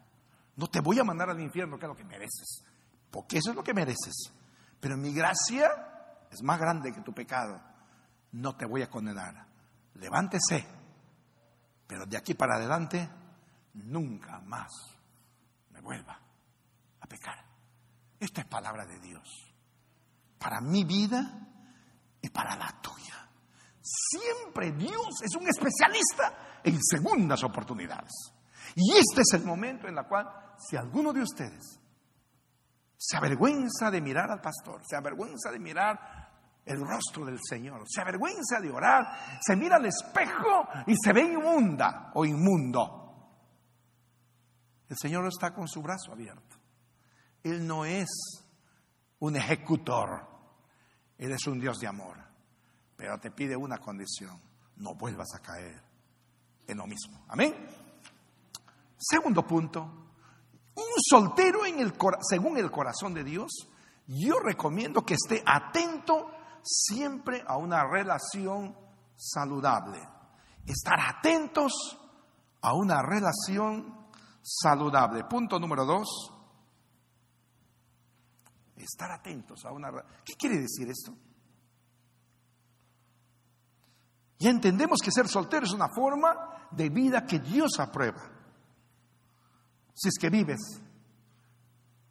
no 0.55 0.67
te 0.67 0.81
voy 0.81 0.99
a 0.99 1.03
mandar 1.03 1.29
al 1.29 1.39
infierno, 1.39 1.77
que 1.77 1.85
es 1.85 1.89
lo 1.89 1.95
que 1.95 2.03
mereces, 2.03 2.63
porque 3.11 3.37
eso 3.37 3.51
es 3.51 3.55
lo 3.55 3.63
que 3.63 3.73
mereces. 3.73 4.33
Pero 4.79 4.97
mi 4.97 5.13
gracia 5.13 5.69
es 6.29 6.41
más 6.43 6.59
grande 6.59 6.91
que 6.91 7.01
tu 7.01 7.13
pecado. 7.13 7.61
No 8.33 8.55
te 8.57 8.65
voy 8.65 8.81
a 8.81 8.89
condenar. 8.89 9.47
Levántese. 9.93 10.67
Pero 11.87 12.05
de 12.05 12.17
aquí 12.17 12.33
para 12.33 12.55
adelante 12.55 13.09
nunca 13.75 14.39
más 14.41 14.71
me 15.69 15.79
vuelva 15.79 16.19
a 16.99 17.07
pecar. 17.07 17.45
Esta 18.19 18.41
es 18.41 18.47
palabra 18.47 18.85
de 18.85 18.99
Dios. 18.99 19.53
Para 20.37 20.59
mi 20.59 20.83
vida 20.83 21.52
y 22.23 22.29
para 22.29 22.55
la 22.55 22.71
tuya. 22.81 23.29
Siempre 23.81 24.71
Dios 24.71 25.21
es 25.21 25.35
un 25.35 25.47
especialista 25.47 26.61
en 26.63 26.79
segundas 26.81 27.43
oportunidades. 27.43 28.11
Y 28.75 28.93
este 28.93 29.21
es 29.21 29.33
el 29.33 29.43
momento 29.43 29.87
en 29.87 29.97
el 29.97 30.05
cual, 30.05 30.25
si 30.57 30.77
alguno 30.77 31.11
de 31.11 31.21
ustedes 31.21 31.79
se 32.97 33.17
avergüenza 33.17 33.91
de 33.91 34.01
mirar 34.01 34.31
al 34.31 34.39
pastor, 34.39 34.81
se 34.87 34.95
avergüenza 34.95 35.51
de 35.51 35.59
mirar 35.59 36.31
el 36.65 36.79
rostro 36.79 37.25
del 37.25 37.39
Señor, 37.43 37.83
se 37.85 37.99
avergüenza 37.99 38.61
de 38.61 38.71
orar, 38.71 39.05
se 39.45 39.57
mira 39.57 39.75
al 39.75 39.85
espejo 39.85 40.65
y 40.87 40.95
se 40.95 41.11
ve 41.11 41.23
inmunda 41.23 42.11
o 42.13 42.23
inmundo. 42.23 43.03
El 44.87 44.95
Señor 44.97 45.27
está 45.27 45.53
con 45.53 45.67
su 45.67 45.81
brazo 45.81 46.13
abierto. 46.13 46.55
Él 47.43 47.67
no 47.67 47.83
es 47.83 48.07
un 49.19 49.35
ejecutor, 49.35 50.32
Él 51.17 51.31
es 51.31 51.47
un 51.47 51.59
Dios 51.59 51.79
de 51.79 51.87
amor. 51.87 52.17
Pero 52.95 53.19
te 53.19 53.31
pide 53.31 53.55
una 53.55 53.77
condición, 53.77 54.39
no 54.77 54.95
vuelvas 54.95 55.33
a 55.35 55.39
caer 55.39 55.81
en 56.67 56.77
lo 56.77 56.87
mismo. 56.87 57.25
Amén. 57.27 57.53
Segundo 58.97 59.45
punto, 59.45 59.81
un 60.75 60.93
soltero 61.09 61.65
en 61.65 61.79
el, 61.79 61.93
según 62.21 62.57
el 62.57 62.71
corazón 62.71 63.13
de 63.13 63.23
Dios, 63.23 63.51
yo 64.07 64.39
recomiendo 64.39 65.05
que 65.05 65.15
esté 65.15 65.43
atento 65.45 66.31
siempre 66.63 67.43
a 67.45 67.57
una 67.57 67.83
relación 67.85 68.75
saludable. 69.15 69.99
Estar 70.65 70.99
atentos 70.99 71.73
a 72.61 72.73
una 72.73 73.01
relación 73.01 74.07
saludable. 74.41 75.25
Punto 75.25 75.59
número 75.59 75.85
dos. 75.85 76.32
Estar 78.83 79.11
atentos 79.11 79.63
a 79.65 79.71
una... 79.71 79.91
¿Qué 80.25 80.33
quiere 80.33 80.59
decir 80.59 80.89
esto? 80.89 81.15
Ya 84.39 84.49
entendemos 84.49 84.99
que 85.01 85.11
ser 85.11 85.27
soltero 85.27 85.65
es 85.65 85.71
una 85.71 85.87
forma 85.87 86.67
de 86.71 86.89
vida 86.89 87.25
que 87.25 87.39
Dios 87.39 87.79
aprueba. 87.79 88.21
Si 89.93 90.09
es 90.09 90.15
que 90.19 90.29
vives 90.29 90.59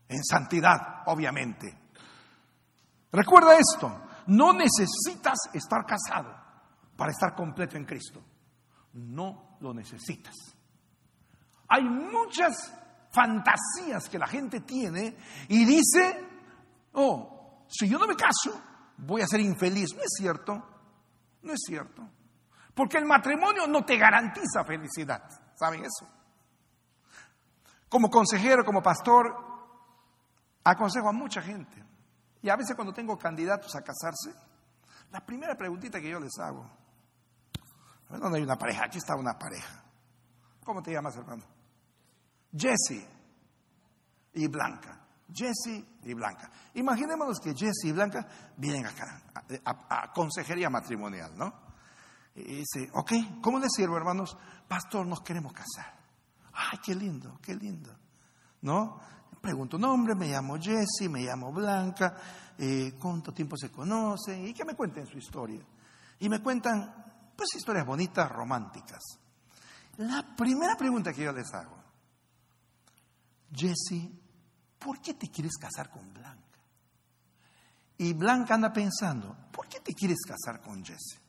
en 0.09 0.25
santidad, 0.25 1.03
obviamente. 1.07 1.79
Recuerda 3.11 3.59
esto, 3.59 4.03
no 4.29 4.53
necesitas 4.55 5.39
estar 5.53 5.85
casado 5.85 6.35
para 6.97 7.13
estar 7.13 7.35
completo 7.35 7.77
en 7.77 7.85
Cristo. 7.85 8.23
No 8.95 9.59
lo 9.61 9.75
necesitas. 9.75 10.35
Hay 11.69 11.85
muchas 11.85 12.73
fantasías 13.11 14.09
que 14.09 14.19
la 14.19 14.27
gente 14.27 14.61
tiene 14.61 15.17
y 15.49 15.65
dice, 15.65 16.32
oh, 16.93 17.67
si 17.69 17.89
yo 17.89 17.99
no 17.99 18.07
me 18.07 18.17
caso, 18.17 18.61
voy 18.99 19.23
a 19.23 19.27
ser 19.27 19.41
infeliz. 19.41 19.95
No 19.95 20.03
es 20.03 20.11
cierto, 20.17 20.63
no 21.43 21.53
es 21.53 21.61
cierto. 21.67 22.09
Porque 22.75 22.99
el 22.99 23.05
matrimonio 23.05 23.67
no 23.67 23.85
te 23.85 23.97
garantiza 23.97 24.65
felicidad. 24.65 25.23
¿Saben 25.55 25.85
eso? 25.85 26.09
Como 27.89 28.09
consejero, 28.09 28.65
como 28.65 28.83
pastor, 28.83 29.35
aconsejo 30.65 31.09
a 31.09 31.13
mucha 31.13 31.43
gente. 31.43 31.85
Y 32.41 32.49
a 32.49 32.57
veces 32.57 32.75
cuando 32.75 32.93
tengo 32.93 33.19
candidatos 33.19 33.75
a 33.77 33.83
casarse, 33.83 34.35
la 35.11 35.25
primera 35.25 35.55
preguntita 35.55 36.01
que 36.01 36.11
yo 36.11 36.19
les 36.19 36.39
hago, 36.39 36.69
¿dónde 38.09 38.39
hay 38.39 38.45
una 38.45 38.57
pareja? 38.57 38.87
Aquí 38.87 38.99
está 38.99 39.15
una 39.15 39.39
pareja. 39.39 39.85
¿Cómo 40.65 40.83
te 40.83 40.93
llamas, 40.93 41.17
hermano? 41.17 41.45
Jesse 42.57 43.07
y 44.35 44.47
Blanca. 44.49 45.02
Jesse 45.35 45.85
y 46.05 46.15
Blanca. 46.15 46.51
Imaginémonos 46.75 47.39
que 47.41 47.55
Jesse 47.55 47.85
y 47.85 47.93
Blanca 47.93 48.27
vienen 48.57 48.87
acá 48.87 49.23
a, 49.65 50.13
consejería 50.13 50.71
matrimonial, 50.71 51.33
¿no? 51.37 51.53
Y 52.35 52.57
dice, 52.57 52.91
ok, 52.95 53.13
¿cómo 53.43 53.59
les 53.59 53.73
sirvo, 53.75 53.97
hermanos? 53.97 54.37
Pastor, 54.67 55.07
nos 55.07 55.21
queremos 55.23 55.53
casar. 55.53 55.95
Ay, 56.53 56.79
qué 56.83 56.95
lindo, 56.95 57.39
qué 57.43 57.55
lindo. 57.55 57.95
¿No? 58.63 58.99
Pregunto 59.41 59.79
nombre, 59.79 60.15
me 60.15 60.29
llamo 60.29 60.57
Jesse, 60.57 61.11
me 61.11 61.21
llamo 61.21 61.53
Blanca, 61.53 62.17
eh, 62.57 62.95
cuánto 62.99 63.33
tiempo 63.33 63.57
se 63.57 63.71
conocen 63.71 64.47
y 64.47 64.55
que 64.55 64.65
me 64.65 64.75
cuenten 64.75 65.07
su 65.07 65.19
historia. 65.19 65.61
Y 66.21 66.29
me 66.29 66.41
cuentan, 66.41 67.33
pues, 67.37 67.57
historias 67.57 67.85
bonitas, 67.85 68.31
románticas. 68.31 69.01
La 69.97 70.35
primera 70.37 70.77
pregunta 70.77 71.13
que 71.13 71.25
yo 71.25 71.33
les 71.33 71.53
hago, 71.53 71.77
Jesse, 73.53 74.09
¿por 74.83 75.01
qué 75.01 75.15
te 75.15 75.29
quieres 75.29 75.57
casar 75.57 75.91
con 75.91 76.13
Blanca? 76.13 76.61
Y 77.99 78.13
Blanca 78.15 78.55
anda 78.55 78.73
pensando, 78.73 79.37
¿por 79.53 79.69
qué 79.69 79.81
te 79.81 79.95
quieres 79.95 80.19
casar 80.27 80.61
con 80.61 80.85
Jesse? 80.85 81.21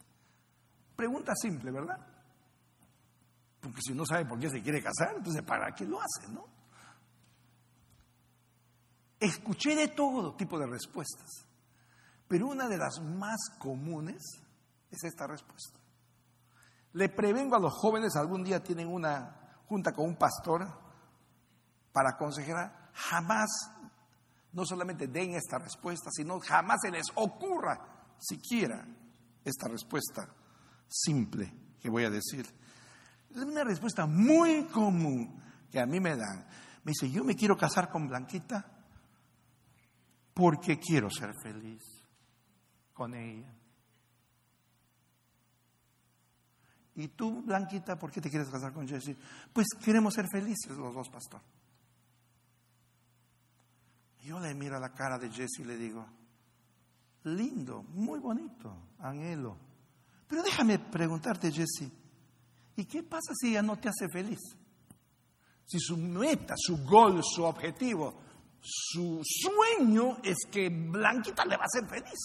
Pregunta 0.96 1.34
simple, 1.36 1.72
¿verdad? 1.72 2.00
Porque 3.60 3.82
si 3.82 3.94
no 3.94 4.06
sabe 4.06 4.26
por 4.26 4.40
qué 4.40 4.50
se 4.50 4.62
quiere 4.62 4.82
casar, 4.82 5.16
entonces 5.18 5.44
¿para 5.44 5.74
qué 5.74 5.86
lo 5.86 6.00
hace, 6.02 6.28
no? 6.30 6.46
Escuché 9.20 9.76
de 9.76 9.88
todo 9.90 10.36
tipo 10.36 10.60
de 10.60 10.68
respuestas, 10.68 11.46
pero 12.28 12.48
una 12.48 12.68
de 12.68 12.78
las 12.78 13.00
más 13.02 13.40
comunes 13.58 14.22
es 14.92 15.04
esta 15.04 15.28
respuesta. 15.28 15.80
Le 16.94 17.10
prevengo 17.10 17.56
a 17.56 17.60
los 17.60 17.74
jóvenes, 17.74 18.16
algún 18.16 18.44
día 18.44 18.62
tienen 18.62 18.88
una 18.88 19.62
junta 19.68 19.94
con 19.94 20.06
un 20.06 20.18
pastor 20.18 20.68
para 21.92 22.12
aconsejar, 22.12 22.83
jamás, 22.94 23.50
no 24.52 24.66
solamente 24.66 25.08
den 25.08 25.36
esta 25.36 25.58
respuesta, 25.58 26.10
sino 26.12 26.40
jamás 26.40 26.80
se 26.82 26.92
les 26.92 27.08
ocurra 27.16 27.80
siquiera 28.20 28.86
esta 29.44 29.68
respuesta 29.68 30.28
simple 30.88 31.54
que 31.82 31.90
voy 31.90 32.06
a 32.06 32.10
decir. 32.10 32.48
Una 33.36 33.64
respuesta 33.64 34.06
muy 34.06 34.66
común 34.66 35.42
que 35.72 35.80
a 35.80 35.86
mí 35.86 36.00
me 36.00 36.16
dan. 36.16 36.46
Me 36.84 36.92
dice, 36.92 37.10
yo 37.10 37.24
me 37.24 37.36
quiero 37.36 37.58
casar 37.58 37.90
con 37.90 38.08
Blanquita 38.08 38.66
porque 40.34 40.80
quiero 40.80 41.10
ser 41.10 41.34
feliz 41.42 41.84
con 42.94 43.14
ella. 43.16 43.54
¿Y 46.96 47.08
tú, 47.10 47.42
Blanquita, 47.42 47.98
por 47.98 48.12
qué 48.12 48.22
te 48.22 48.30
quieres 48.30 48.50
casar 48.50 48.72
con 48.72 48.88
Jesse? 48.88 49.16
Pues 49.52 49.68
queremos 49.84 50.14
ser 50.14 50.28
felices 50.32 50.78
los 50.78 50.94
dos, 50.94 51.10
pastor. 51.10 51.42
Yo 54.24 54.40
le 54.40 54.54
miro 54.54 54.78
a 54.78 54.80
la 54.80 54.94
cara 54.94 55.20
de 55.20 55.30
Jesse 55.30 55.60
y 55.60 55.64
le 55.66 55.78
digo, 55.78 56.06
lindo, 57.24 57.84
muy 57.84 58.20
bonito, 58.20 58.74
anhelo. 59.00 59.58
Pero 60.28 60.42
déjame 60.42 60.80
preguntarte, 60.80 61.52
Jesse, 61.52 61.92
¿y 62.76 62.86
qué 62.86 63.04
pasa 63.04 63.34
si 63.36 63.50
ella 63.50 63.62
no 63.62 63.78
te 63.78 63.90
hace 63.90 64.08
feliz? 64.10 64.40
Si 65.66 65.80
su 65.80 65.98
meta, 65.98 66.56
su 66.58 66.84
gol, 66.84 67.22
su 67.24 67.44
objetivo 67.44 68.24
su 68.64 69.22
sueño 69.24 70.20
es 70.24 70.38
que 70.50 70.70
Blanquita 70.70 71.44
le 71.46 71.58
va 71.58 71.64
a 71.64 71.66
hacer 71.66 71.88
feliz. 71.88 72.20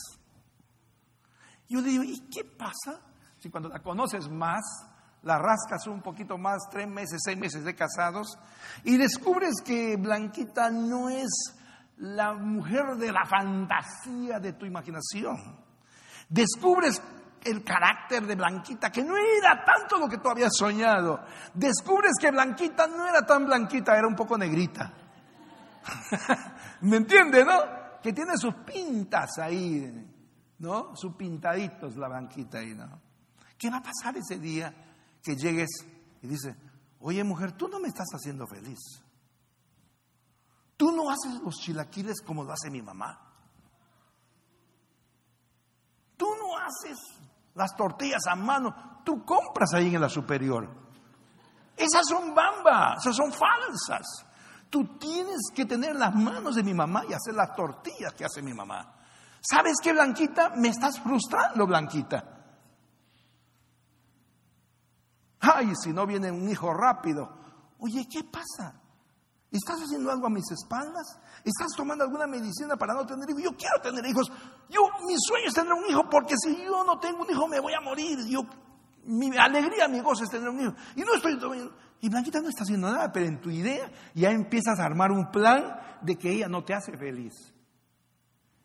Yo 1.68 1.80
le 1.80 1.88
digo, 1.88 2.04
¿y 2.04 2.20
qué 2.30 2.44
pasa 2.44 3.00
si 3.38 3.50
cuando 3.50 3.68
la 3.68 3.82
conoces 3.82 4.28
más, 4.28 4.62
la 5.22 5.36
rascas 5.36 5.86
un 5.88 6.00
poquito 6.00 6.38
más, 6.38 6.58
tres 6.70 6.88
meses, 6.88 7.20
seis 7.24 7.36
meses 7.36 7.64
de 7.64 7.74
casados, 7.74 8.38
y 8.84 8.96
descubres 8.96 9.60
que 9.64 9.96
Blanquita 9.96 10.70
no 10.70 11.08
es 11.08 11.28
la 11.98 12.34
mujer 12.34 12.96
de 12.96 13.12
la 13.12 13.24
fantasía 13.24 14.38
de 14.38 14.52
tu 14.52 14.66
imaginación? 14.66 15.36
Descubres 16.28 17.00
el 17.44 17.64
carácter 17.64 18.26
de 18.26 18.34
Blanquita, 18.34 18.90
que 18.90 19.02
no 19.02 19.16
era 19.16 19.64
tanto 19.64 19.98
lo 19.98 20.08
que 20.08 20.18
tú 20.18 20.28
habías 20.28 20.52
soñado. 20.56 21.20
Descubres 21.54 22.12
que 22.20 22.30
Blanquita 22.30 22.86
no 22.86 23.06
era 23.06 23.24
tan 23.24 23.46
blanquita, 23.46 23.96
era 23.96 24.06
un 24.06 24.16
poco 24.16 24.36
negrita. 24.36 24.92
¿Me 26.82 26.96
entiende, 26.96 27.44
no? 27.44 28.00
Que 28.02 28.12
tiene 28.12 28.36
sus 28.36 28.54
pintas 28.54 29.38
ahí, 29.38 29.90
¿no? 30.58 30.94
Sus 30.94 31.14
pintaditos 31.14 31.96
la 31.96 32.08
banquita 32.08 32.58
ahí, 32.58 32.74
¿no? 32.74 33.00
¿Qué 33.56 33.70
va 33.70 33.78
a 33.78 33.82
pasar 33.82 34.16
ese 34.16 34.38
día 34.38 34.72
que 35.22 35.34
llegues 35.34 35.68
y 36.22 36.26
dices, 36.26 36.54
oye 37.00 37.24
mujer, 37.24 37.52
tú 37.52 37.68
no 37.68 37.80
me 37.80 37.88
estás 37.88 38.06
haciendo 38.12 38.46
feliz? 38.46 38.78
Tú 40.78 40.92
no 40.92 41.10
haces 41.10 41.42
los 41.42 41.56
chilaquiles 41.56 42.22
como 42.22 42.44
lo 42.44 42.52
hace 42.52 42.70
mi 42.70 42.80
mamá. 42.80 43.18
Tú 46.16 46.26
no 46.40 46.56
haces 46.56 46.96
las 47.54 47.74
tortillas 47.76 48.24
a 48.28 48.36
mano, 48.36 49.00
tú 49.04 49.24
compras 49.24 49.74
ahí 49.74 49.92
en 49.92 50.00
la 50.00 50.08
superior. 50.08 50.68
Esas 51.76 52.06
son 52.08 52.32
bambas, 52.32 52.98
esas 53.00 53.16
son 53.16 53.32
falsas. 53.32 54.24
Tú 54.70 54.96
tienes 54.98 55.50
que 55.52 55.64
tener 55.64 55.96
las 55.96 56.14
manos 56.14 56.54
de 56.54 56.62
mi 56.62 56.74
mamá 56.74 57.02
y 57.08 57.12
hacer 57.12 57.34
las 57.34 57.56
tortillas 57.56 58.14
que 58.14 58.24
hace 58.24 58.40
mi 58.40 58.54
mamá. 58.54 58.94
¿Sabes 59.40 59.78
qué, 59.82 59.92
Blanquita? 59.92 60.50
Me 60.50 60.68
estás 60.68 61.00
frustrando, 61.00 61.66
Blanquita. 61.66 62.24
Ay, 65.40 65.72
si 65.74 65.92
no 65.92 66.06
viene 66.06 66.30
un 66.30 66.48
hijo 66.48 66.72
rápido. 66.72 67.36
Oye, 67.80 68.06
¿qué 68.08 68.22
pasa? 68.22 68.80
¿Estás 69.50 69.80
haciendo 69.80 70.10
algo 70.10 70.26
a 70.26 70.30
mis 70.30 70.50
espaldas? 70.50 71.18
¿Estás 71.42 71.68
tomando 71.76 72.04
alguna 72.04 72.26
medicina 72.26 72.76
para 72.76 72.94
no 72.94 73.06
tener 73.06 73.28
hijos? 73.30 73.42
Yo 73.42 73.56
quiero 73.56 73.80
tener 73.80 74.04
hijos. 74.04 74.30
Yo, 74.68 74.80
mi 75.06 75.14
sueño 75.16 75.46
es 75.46 75.54
tener 75.54 75.72
un 75.72 75.88
hijo 75.88 76.08
porque 76.10 76.34
si 76.36 76.54
yo 76.64 76.84
no 76.84 76.98
tengo 76.98 77.22
un 77.22 77.30
hijo 77.30 77.48
me 77.48 77.58
voy 77.58 77.72
a 77.72 77.80
morir. 77.80 78.18
Yo, 78.28 78.42
mi 79.04 79.34
alegría, 79.38 79.88
mi 79.88 80.00
gozo 80.00 80.24
es 80.24 80.30
tener 80.30 80.48
un 80.48 80.60
hijo. 80.60 80.74
Y 80.96 81.00
no 81.00 81.14
estoy 81.14 81.38
y 82.00 82.08
Blanquita 82.08 82.40
no 82.40 82.48
está 82.48 82.62
haciendo 82.62 82.90
nada, 82.90 83.10
pero 83.12 83.26
en 83.26 83.40
tu 83.40 83.50
idea 83.50 83.90
ya 84.14 84.30
empiezas 84.30 84.78
a 84.78 84.84
armar 84.84 85.10
un 85.10 85.30
plan 85.30 85.80
de 86.00 86.16
que 86.16 86.30
ella 86.30 86.48
no 86.48 86.64
te 86.64 86.74
hace 86.74 86.96
feliz. 86.96 87.34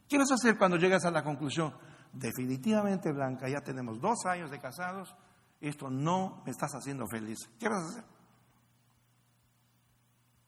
¿Qué 0.08 0.18
vas 0.18 0.30
a 0.32 0.36
hacer 0.36 0.58
cuando 0.58 0.78
llegas 0.78 1.04
a 1.06 1.12
la 1.12 1.24
conclusión? 1.24 1.74
Definitivamente, 2.12 3.12
Blanca, 3.12 3.50
ya 3.50 3.62
tenemos 3.62 4.00
dos 4.00 4.26
años 4.28 4.52
de 4.52 4.60
casados, 4.60 5.16
esto 5.60 5.90
no 5.90 6.44
me 6.46 6.52
estás 6.52 6.72
haciendo 6.76 7.08
feliz. 7.08 7.40
¿Qué 7.60 7.68
vas 7.68 7.84
a 7.84 7.88
hacer? 7.88 8.13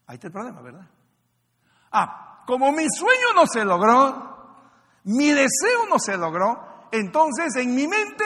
Ahí 0.08 0.16
está 0.16 0.28
el 0.28 0.34
problema, 0.34 0.62
¿verdad? 0.62 0.88
Ah, 1.92 2.44
como 2.46 2.72
mi 2.72 2.86
sueño 2.90 3.34
no 3.36 3.48
se 3.48 3.64
logró, 3.66 4.60
mi 5.06 5.32
deseo 5.32 5.88
no 5.90 5.98
se 6.00 6.18
logró, 6.18 6.88
entonces 6.92 7.56
en 7.56 7.74
mi 7.74 7.88
mente, 7.88 8.24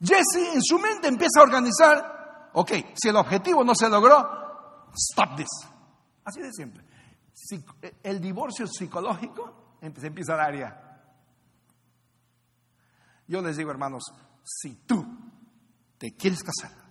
Jesse 0.00 0.54
en 0.54 0.62
su 0.62 0.78
mente 0.78 1.08
empieza 1.08 1.40
a 1.40 1.42
organizar 1.42 2.20
ok, 2.52 2.70
si 2.94 3.08
el 3.08 3.16
objetivo 3.16 3.64
no 3.64 3.74
se 3.74 3.88
logró, 3.88 4.88
stop 4.94 5.36
this. 5.36 5.48
Así 6.24 6.40
de 6.40 6.52
siempre. 6.52 6.84
el 8.02 8.20
divorcio 8.20 8.66
psicológico 8.66 9.76
se 9.80 10.06
empieza 10.06 10.34
a 10.34 10.36
dar 10.36 10.56
ya. 10.56 10.86
Yo 13.26 13.40
les 13.42 13.56
digo, 13.56 13.70
hermanos, 13.70 14.04
si 14.44 14.74
tú 14.86 15.06
te 15.98 16.16
quieres 16.16 16.42
casar 16.42 16.89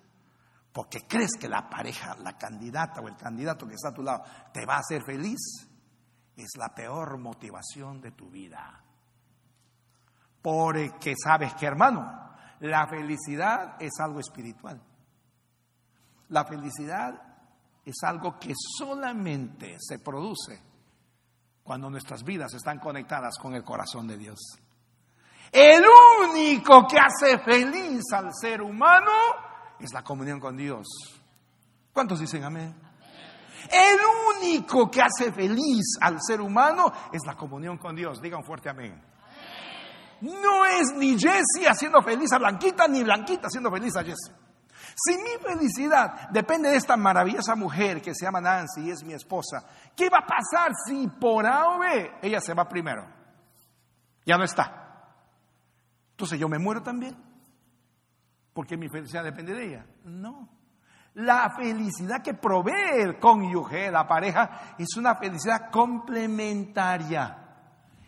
porque 0.80 1.06
crees 1.06 1.32
que 1.38 1.50
la 1.50 1.70
pareja, 1.70 2.16
la 2.24 2.38
candidata 2.38 3.02
o 3.02 3.10
el 3.10 3.18
candidato 3.18 3.68
que 3.68 3.74
está 3.74 3.90
a 3.90 3.94
tu 3.94 4.02
lado 4.02 4.24
te 4.54 4.66
va 4.66 4.76
a 4.76 4.80
hacer 4.80 5.04
feliz, 5.04 5.68
es 6.38 6.52
la 6.58 6.74
peor 6.74 7.18
motivación 7.18 8.00
de 8.00 8.12
tu 8.12 8.30
vida. 8.30 8.82
Porque 10.42 11.16
sabes 11.22 11.54
que, 11.56 11.66
hermano, 11.66 12.30
La 12.62 12.88
felicidad 12.88 13.76
es 13.78 13.92
algo 14.00 14.22
espiritual. 14.22 14.82
La 16.30 16.46
felicidad 16.46 17.14
es 17.84 17.96
algo 18.04 18.40
que 18.40 18.54
solamente 18.78 19.76
se 19.80 20.00
produce 20.00 20.64
cuando 21.62 21.90
nuestras 21.90 22.24
vidas 22.24 22.54
están 22.54 22.80
conectadas 22.80 23.38
con 23.38 23.54
el 23.54 23.66
corazón 23.66 24.08
de 24.08 24.18
Dios. 24.18 24.40
El 25.52 25.84
único 26.24 26.88
que 26.88 27.00
hace 27.00 27.38
feliz 27.40 28.02
al 28.14 28.34
ser 28.34 28.62
humano 28.62 29.49
es 29.80 29.94
la 29.94 30.04
comunión 30.04 30.40
con 30.40 30.58
Dios. 30.58 30.88
¿Cuántos 31.94 32.20
dicen 32.20 32.44
amén? 32.44 32.76
El 33.70 34.00
único 34.38 34.90
que 34.90 35.02
hace 35.02 35.32
feliz 35.32 35.98
al 36.02 36.18
ser 36.22 36.42
humano 36.42 36.92
es 37.12 37.26
la 37.26 37.36
comunión 37.36 37.78
con 37.78 37.96
Dios. 37.96 38.22
Digan 38.22 38.44
fuerte 38.44 38.70
amén. 38.70 39.02
No 40.22 40.66
es 40.66 40.94
ni 40.96 41.18
Jesse 41.18 41.68
haciendo 41.68 42.02
feliz 42.02 42.32
a 42.34 42.40
Blanquita, 42.40 42.88
ni 42.88 43.04
Blanquita 43.04 43.48
haciendo 43.48 43.72
feliz 43.72 43.96
a 43.96 44.04
Jesse. 44.04 44.32
Si 44.96 45.16
mi 45.18 45.32
felicidad 45.42 46.30
depende 46.30 46.70
de 46.70 46.76
esta 46.76 46.98
maravillosa 46.98 47.56
mujer 47.56 48.02
que 48.02 48.14
se 48.14 48.26
llama 48.26 48.42
Nancy 48.42 48.82
y 48.82 48.92
es 48.92 49.04
mi 49.04 49.14
esposa, 49.14 49.64
¿qué 49.96 50.10
va 50.10 50.20
a 50.20 50.28
pasar 50.28 50.72
si 50.86 51.08
por 51.08 51.46
A 51.46 51.70
o 51.70 51.80
B 51.80 52.12
ella 52.22 52.42
se 52.42 52.54
va 52.54 52.68
primero? 52.68 53.08
Ya 54.26 54.38
no 54.38 54.44
está. 54.44 55.06
Entonces 56.12 56.38
yo 56.38 56.50
me 56.50 56.60
muero 56.60 56.82
también. 56.82 57.29
Porque 58.54 58.78
mi 58.78 58.90
felicidad 58.90 59.24
depende 59.24 59.54
de 59.54 59.66
ella. 59.66 59.86
No. 60.06 60.50
La 61.16 61.50
felicidad 61.56 62.22
que 62.24 62.34
provee 62.34 63.02
el 63.02 63.20
cónyuge, 63.20 63.92
la 63.92 64.08
pareja, 64.08 64.76
es 64.78 64.96
una 64.96 65.16
felicidad 65.16 65.70
complementaria. 65.72 67.46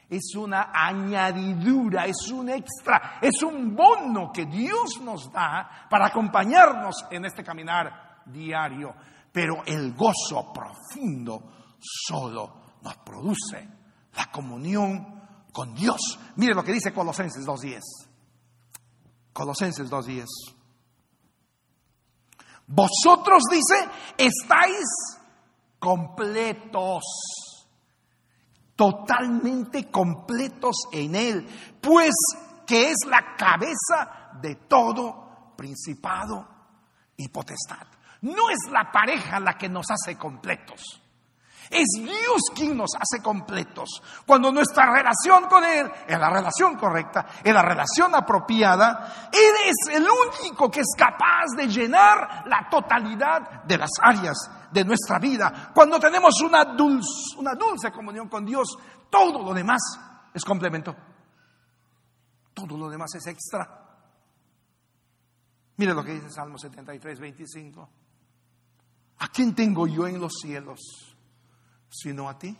Es 0.10 0.36
una 0.36 0.72
añadidura, 0.74 2.06
es 2.06 2.30
un 2.32 2.50
extra, 2.50 3.18
es 3.22 3.42
un 3.44 3.74
bono 3.74 4.30
que 4.32 4.46
Dios 4.46 5.00
nos 5.02 5.32
da 5.32 5.88
para 5.90 6.08
acompañarnos 6.08 7.06
en 7.10 7.26
este 7.26 7.44
caminar 7.44 8.22
diario. 8.26 8.94
Pero 9.32 9.64
el 9.66 9.94
gozo 9.94 10.52
profundo 10.54 11.76
solo 11.80 12.62
nos 12.82 12.98
produce 12.98 13.68
la 14.16 14.30
comunión 14.30 15.22
con 15.54 15.74
Dios. 15.74 16.20
Mire 16.36 16.54
lo 16.54 16.64
que 16.64 16.74
dice 16.74 16.94
Colosenses 16.94 17.46
2.10. 17.46 18.11
Colosenses 19.34 19.90
2.10. 19.90 20.26
Vosotros, 22.68 23.44
dice, 23.50 23.90
estáis 24.18 24.86
completos, 25.80 27.04
totalmente 28.76 29.90
completos 29.90 30.76
en 30.92 31.16
Él, 31.16 31.48
pues 31.82 32.12
que 32.66 32.92
es 32.92 32.98
la 33.08 33.36
cabeza 33.36 34.32
de 34.42 34.56
todo 34.56 35.54
principado 35.58 36.48
y 37.18 37.28
potestad. 37.28 37.88
No 38.22 38.50
es 38.50 38.72
la 38.72 38.92
pareja 38.92 39.40
la 39.40 39.58
que 39.58 39.68
nos 39.68 39.88
hace 39.90 40.18
completos. 40.18 41.01
Es 41.72 41.88
Dios 41.96 42.42
quien 42.54 42.76
nos 42.76 42.90
hace 43.00 43.24
completos. 43.24 44.02
Cuando 44.26 44.52
nuestra 44.52 44.92
relación 44.92 45.46
con 45.48 45.64
Él 45.64 45.90
es 46.06 46.20
la 46.20 46.30
relación 46.30 46.76
correcta, 46.76 47.28
es 47.42 47.54
la 47.54 47.62
relación 47.62 48.14
apropiada, 48.14 49.30
Él 49.32 49.54
es 49.70 49.96
el 49.96 50.06
único 50.06 50.70
que 50.70 50.82
es 50.82 50.94
capaz 50.98 51.56
de 51.56 51.68
llenar 51.68 52.44
la 52.46 52.68
totalidad 52.70 53.64
de 53.64 53.78
las 53.78 53.92
áreas 54.02 54.38
de 54.70 54.84
nuestra 54.84 55.18
vida. 55.18 55.72
Cuando 55.74 55.98
tenemos 55.98 56.42
una 56.42 56.66
dulce, 56.66 57.38
una 57.38 57.56
dulce 57.56 57.90
comunión 57.90 58.28
con 58.28 58.46
Dios, 58.46 58.78
todo 59.10 59.42
lo 59.42 59.54
demás 59.54 59.82
es 60.34 60.44
complemento. 60.44 60.94
Todo 62.54 62.78
lo 62.78 62.90
demás 62.90 63.16
es 63.16 63.28
extra. 63.28 63.82
Mire 65.78 65.94
lo 65.94 66.04
que 66.04 66.14
dice 66.16 66.30
Salmo 66.30 66.58
73, 66.58 67.20
25. 67.20 67.90
¿A 69.20 69.28
quién 69.30 69.56
tengo 69.56 69.88
yo 69.88 70.06
en 70.06 70.20
los 70.20 70.34
cielos? 70.42 71.11
Sino 71.92 72.30
a 72.30 72.38
ti. 72.38 72.58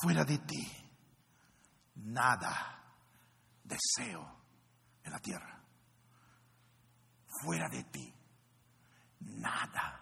Fuera 0.00 0.24
de 0.24 0.38
ti, 0.38 0.66
nada 1.96 2.84
deseo 3.64 4.36
en 5.02 5.12
la 5.12 5.18
tierra. 5.18 5.60
Fuera 7.42 7.68
de 7.68 7.84
ti, 7.84 8.14
nada 9.20 10.00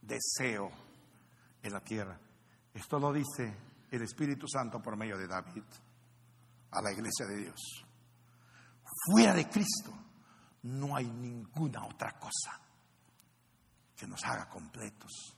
deseo 0.00 0.70
en 1.62 1.72
la 1.72 1.80
tierra. 1.80 2.18
Esto 2.72 2.98
lo 2.98 3.12
dice 3.12 3.56
el 3.90 4.02
Espíritu 4.02 4.46
Santo 4.48 4.80
por 4.80 4.96
medio 4.96 5.18
de 5.18 5.26
David 5.26 5.64
a 6.70 6.82
la 6.82 6.92
iglesia 6.92 7.26
de 7.26 7.36
Dios. 7.36 7.60
Fuera 9.06 9.34
de 9.34 9.48
Cristo 9.48 9.92
no 10.62 10.96
hay 10.96 11.06
ninguna 11.06 11.84
otra 11.86 12.18
cosa 12.18 12.60
que 13.96 14.06
nos 14.06 14.22
haga 14.24 14.48
completos. 14.48 15.36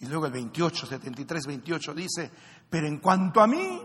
Y 0.00 0.06
luego 0.06 0.26
el 0.26 0.32
28, 0.32 0.86
73, 0.86 1.46
28 1.46 1.94
dice, 1.94 2.30
pero 2.68 2.86
en 2.86 2.98
cuanto 2.98 3.40
a 3.40 3.46
mí, 3.46 3.80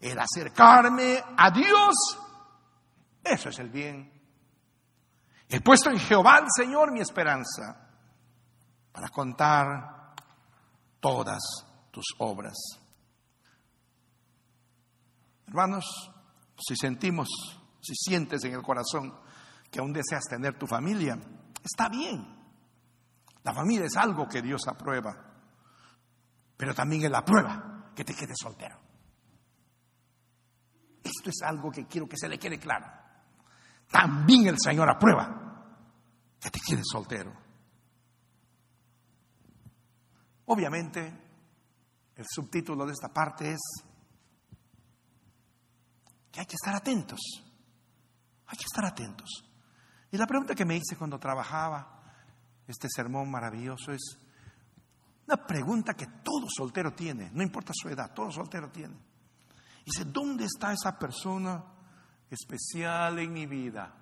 el 0.00 0.18
acercarme 0.18 1.22
a 1.36 1.50
Dios, 1.50 2.18
eso 3.22 3.48
es 3.48 3.58
el 3.58 3.70
bien. 3.70 4.10
He 5.48 5.60
puesto 5.60 5.90
en 5.90 5.98
Jehová 5.98 6.38
el 6.38 6.46
Señor 6.54 6.92
mi 6.92 7.00
esperanza 7.00 7.88
para 8.90 9.08
contar 9.08 10.14
todas 11.00 11.42
tus 11.90 12.04
obras. 12.18 12.54
Hermanos, 15.46 15.84
si 16.56 16.76
sentimos, 16.76 17.28
si 17.80 17.94
sientes 17.94 18.42
en 18.44 18.54
el 18.54 18.62
corazón 18.62 19.14
que 19.70 19.80
aún 19.80 19.92
deseas 19.92 20.24
tener 20.24 20.58
tu 20.58 20.66
familia, 20.66 21.18
está 21.62 21.88
bien. 21.88 22.40
La 23.42 23.52
familia 23.52 23.86
es 23.86 23.96
algo 23.96 24.26
que 24.28 24.40
Dios 24.40 24.66
aprueba 24.68 25.31
pero 26.56 26.74
también 26.74 27.04
es 27.04 27.10
la 27.10 27.24
prueba 27.24 27.92
que 27.94 28.04
te 28.04 28.14
quedes 28.14 28.36
soltero. 28.40 28.78
Esto 31.02 31.30
es 31.30 31.42
algo 31.42 31.70
que 31.70 31.86
quiero 31.86 32.08
que 32.08 32.16
se 32.16 32.28
le 32.28 32.38
quede 32.38 32.58
claro. 32.58 32.86
También 33.90 34.46
el 34.46 34.56
Señor 34.58 34.88
aprueba 34.88 35.42
que 36.40 36.50
te 36.50 36.60
quedes 36.60 36.84
soltero. 36.90 37.32
Obviamente, 40.46 41.00
el 42.16 42.24
subtítulo 42.28 42.86
de 42.86 42.92
esta 42.92 43.08
parte 43.08 43.52
es 43.52 43.60
que 46.30 46.40
hay 46.40 46.46
que 46.46 46.56
estar 46.56 46.74
atentos. 46.74 47.20
Hay 48.46 48.56
que 48.56 48.64
estar 48.64 48.84
atentos. 48.84 49.28
Y 50.10 50.16
la 50.16 50.26
pregunta 50.26 50.54
que 50.54 50.64
me 50.64 50.76
hice 50.76 50.96
cuando 50.96 51.18
trabajaba 51.18 52.02
este 52.66 52.88
sermón 52.94 53.30
maravilloso 53.30 53.92
es, 53.92 54.18
una 55.32 55.46
pregunta 55.46 55.94
que 55.94 56.06
todo 56.22 56.46
soltero 56.54 56.92
tiene, 56.92 57.30
no 57.32 57.42
importa 57.42 57.72
su 57.74 57.88
edad, 57.88 58.12
todo 58.12 58.30
soltero 58.30 58.70
tiene. 58.70 58.94
Dice, 59.84 60.04
¿dónde 60.04 60.44
está 60.44 60.72
esa 60.72 60.98
persona 60.98 61.64
especial 62.30 63.18
en 63.18 63.32
mi 63.32 63.46
vida? 63.46 63.94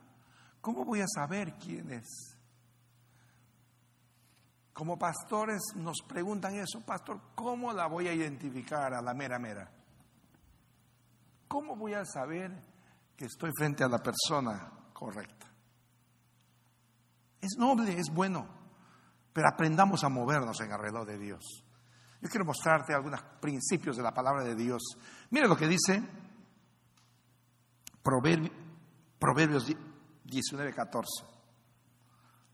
¿Cómo 0.61 0.85
voy 0.85 1.01
a 1.01 1.07
saber 1.07 1.55
quién 1.55 1.93
es? 1.93 2.37
Como 4.73 4.99
pastores 4.99 5.61
nos 5.77 5.99
preguntan 6.03 6.57
eso, 6.57 6.81
pastor, 6.81 7.21
¿cómo 7.35 7.73
la 7.73 7.87
voy 7.87 8.09
a 8.09 8.13
identificar 8.13 8.93
a 8.93 9.01
la 9.01 9.15
mera 9.15 9.39
mera? 9.39 9.71
¿Cómo 11.47 11.77
voy 11.77 11.95
a 11.95 12.05
saber 12.05 12.51
que 13.17 13.27
estoy 13.27 13.51
frente 13.57 13.85
a 13.85 13.89
la 13.89 13.99
persona 13.99 14.71
correcta? 14.93 15.47
Es 17.41 17.57
noble, 17.57 17.99
es 17.99 18.13
bueno 18.13 18.60
pero 19.41 19.55
aprendamos 19.55 20.05
a 20.05 20.11
movernos 20.11 20.61
en 20.61 20.71
alrededor 20.71 21.07
de 21.07 21.17
Dios. 21.17 21.65
Yo 22.21 22.29
quiero 22.29 22.45
mostrarte 22.45 22.93
algunos 22.93 23.23
principios 23.41 23.97
de 23.97 24.03
la 24.03 24.13
palabra 24.13 24.45
de 24.45 24.55
Dios. 24.55 24.83
Mire 25.31 25.49
lo 25.49 25.57
que 25.57 25.67
dice 25.67 26.03
Proverbios 28.03 29.67
19, 30.25 30.75
14. 30.75 31.25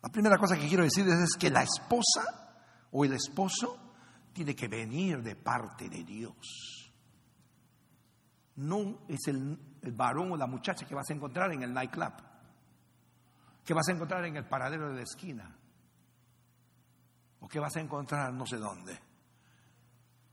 La 0.01 0.11
primera 0.11 0.39
cosa 0.39 0.57
que 0.57 0.69
quiero 0.69 0.85
decir 0.85 1.09
es 1.09 1.33
que 1.37 1.51
la 1.51 1.65
esposa 1.65 2.55
o 2.93 3.05
el 3.05 3.15
esposo 3.15 3.93
tiene 4.33 4.55
que 4.55 4.69
venir 4.69 5.21
de 5.25 5.35
parte 5.35 5.89
de 5.89 6.05
Dios. 6.05 6.93
No 8.55 9.01
es 9.09 9.27
el, 9.27 9.59
el 9.83 9.93
varón 9.93 10.31
o 10.31 10.37
la 10.37 10.47
muchacha 10.47 10.87
que 10.87 10.95
vas 10.95 11.11
a 11.11 11.15
encontrar 11.15 11.53
en 11.53 11.65
el 11.65 11.75
nightclub, 11.75 12.13
que 13.65 13.75
vas 13.75 13.89
a 13.89 13.93
encontrar 13.93 14.25
en 14.25 14.37
el 14.37 14.47
paradero 14.47 14.89
de 14.91 14.95
la 14.95 15.03
esquina 15.03 15.56
o 17.41 17.49
que 17.49 17.61
vas 17.61 17.77
a 17.77 17.81
encontrar 17.81 18.33
no 18.33 18.47
sé 18.47 18.57
dónde. 18.57 18.99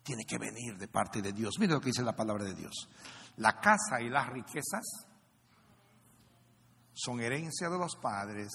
Tiene 0.03 0.25
que 0.25 0.37
venir 0.37 0.77
de 0.77 0.87
parte 0.87 1.21
de 1.21 1.31
Dios. 1.31 1.55
Mira 1.59 1.73
lo 1.73 1.79
que 1.79 1.87
dice 1.87 2.03
la 2.03 2.15
palabra 2.15 2.43
de 2.43 2.55
Dios. 2.55 2.89
La 3.37 3.59
casa 3.59 4.01
y 4.01 4.09
las 4.09 4.27
riquezas 4.29 5.07
son 6.93 7.19
herencia 7.19 7.69
de 7.69 7.77
los 7.77 7.95
padres, 7.95 8.51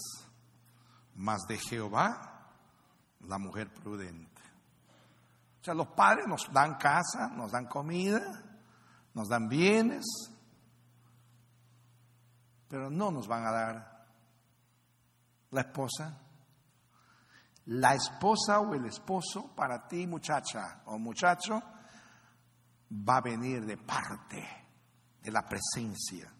más 1.14 1.46
de 1.48 1.58
Jehová 1.58 2.38
la 3.26 3.38
mujer 3.38 3.72
prudente. 3.72 4.42
O 5.60 5.64
sea, 5.64 5.74
los 5.74 5.88
padres 5.88 6.26
nos 6.26 6.50
dan 6.52 6.76
casa, 6.76 7.28
nos 7.28 7.50
dan 7.50 7.66
comida, 7.66 8.20
nos 9.14 9.28
dan 9.28 9.48
bienes, 9.48 10.04
pero 12.68 12.90
no 12.90 13.10
nos 13.10 13.26
van 13.26 13.46
a 13.46 13.50
dar 13.50 14.06
la 15.50 15.60
esposa. 15.62 16.20
La 17.68 17.94
esposa 17.94 18.60
o 18.60 18.74
el 18.74 18.86
esposo 18.86 19.54
para 19.54 19.86
ti, 19.86 20.06
muchacha 20.06 20.82
o 20.86 20.98
muchacho, 20.98 21.62
va 22.90 23.18
a 23.18 23.20
venir 23.20 23.66
de 23.66 23.76
parte 23.76 24.42
de 25.20 25.30
la 25.30 25.42
presencia 25.42 26.32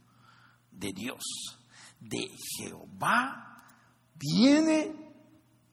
de 0.71 0.91
Dios, 0.95 1.23
de 2.01 2.29
Jehová. 2.57 3.63
Viene 4.15 5.13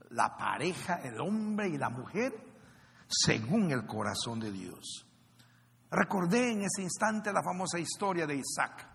la 0.09 0.35
pareja, 0.35 0.95
el 0.95 1.21
hombre 1.21 1.69
y 1.69 1.77
la 1.77 1.89
mujer, 1.89 2.33
según 3.07 3.71
el 3.71 3.85
corazón 3.85 4.41
de 4.41 4.51
Dios. 4.51 5.07
Recordé 5.89 6.51
en 6.51 6.63
ese 6.63 6.81
instante 6.81 7.31
la 7.31 7.41
famosa 7.41 7.79
historia 7.79 8.27
de 8.27 8.35
Isaac, 8.35 8.89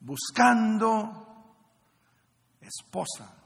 buscando 0.00 1.26
esposa. 2.60 3.45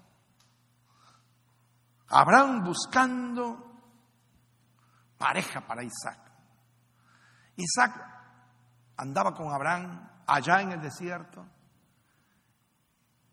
Abraham 2.10 2.64
buscando 2.64 3.70
pareja 5.16 5.60
para 5.60 5.82
Isaac. 5.82 6.18
Isaac 7.56 7.92
andaba 8.96 9.34
con 9.34 9.52
Abraham 9.52 10.08
allá 10.26 10.60
en 10.60 10.72
el 10.72 10.80
desierto 10.80 11.46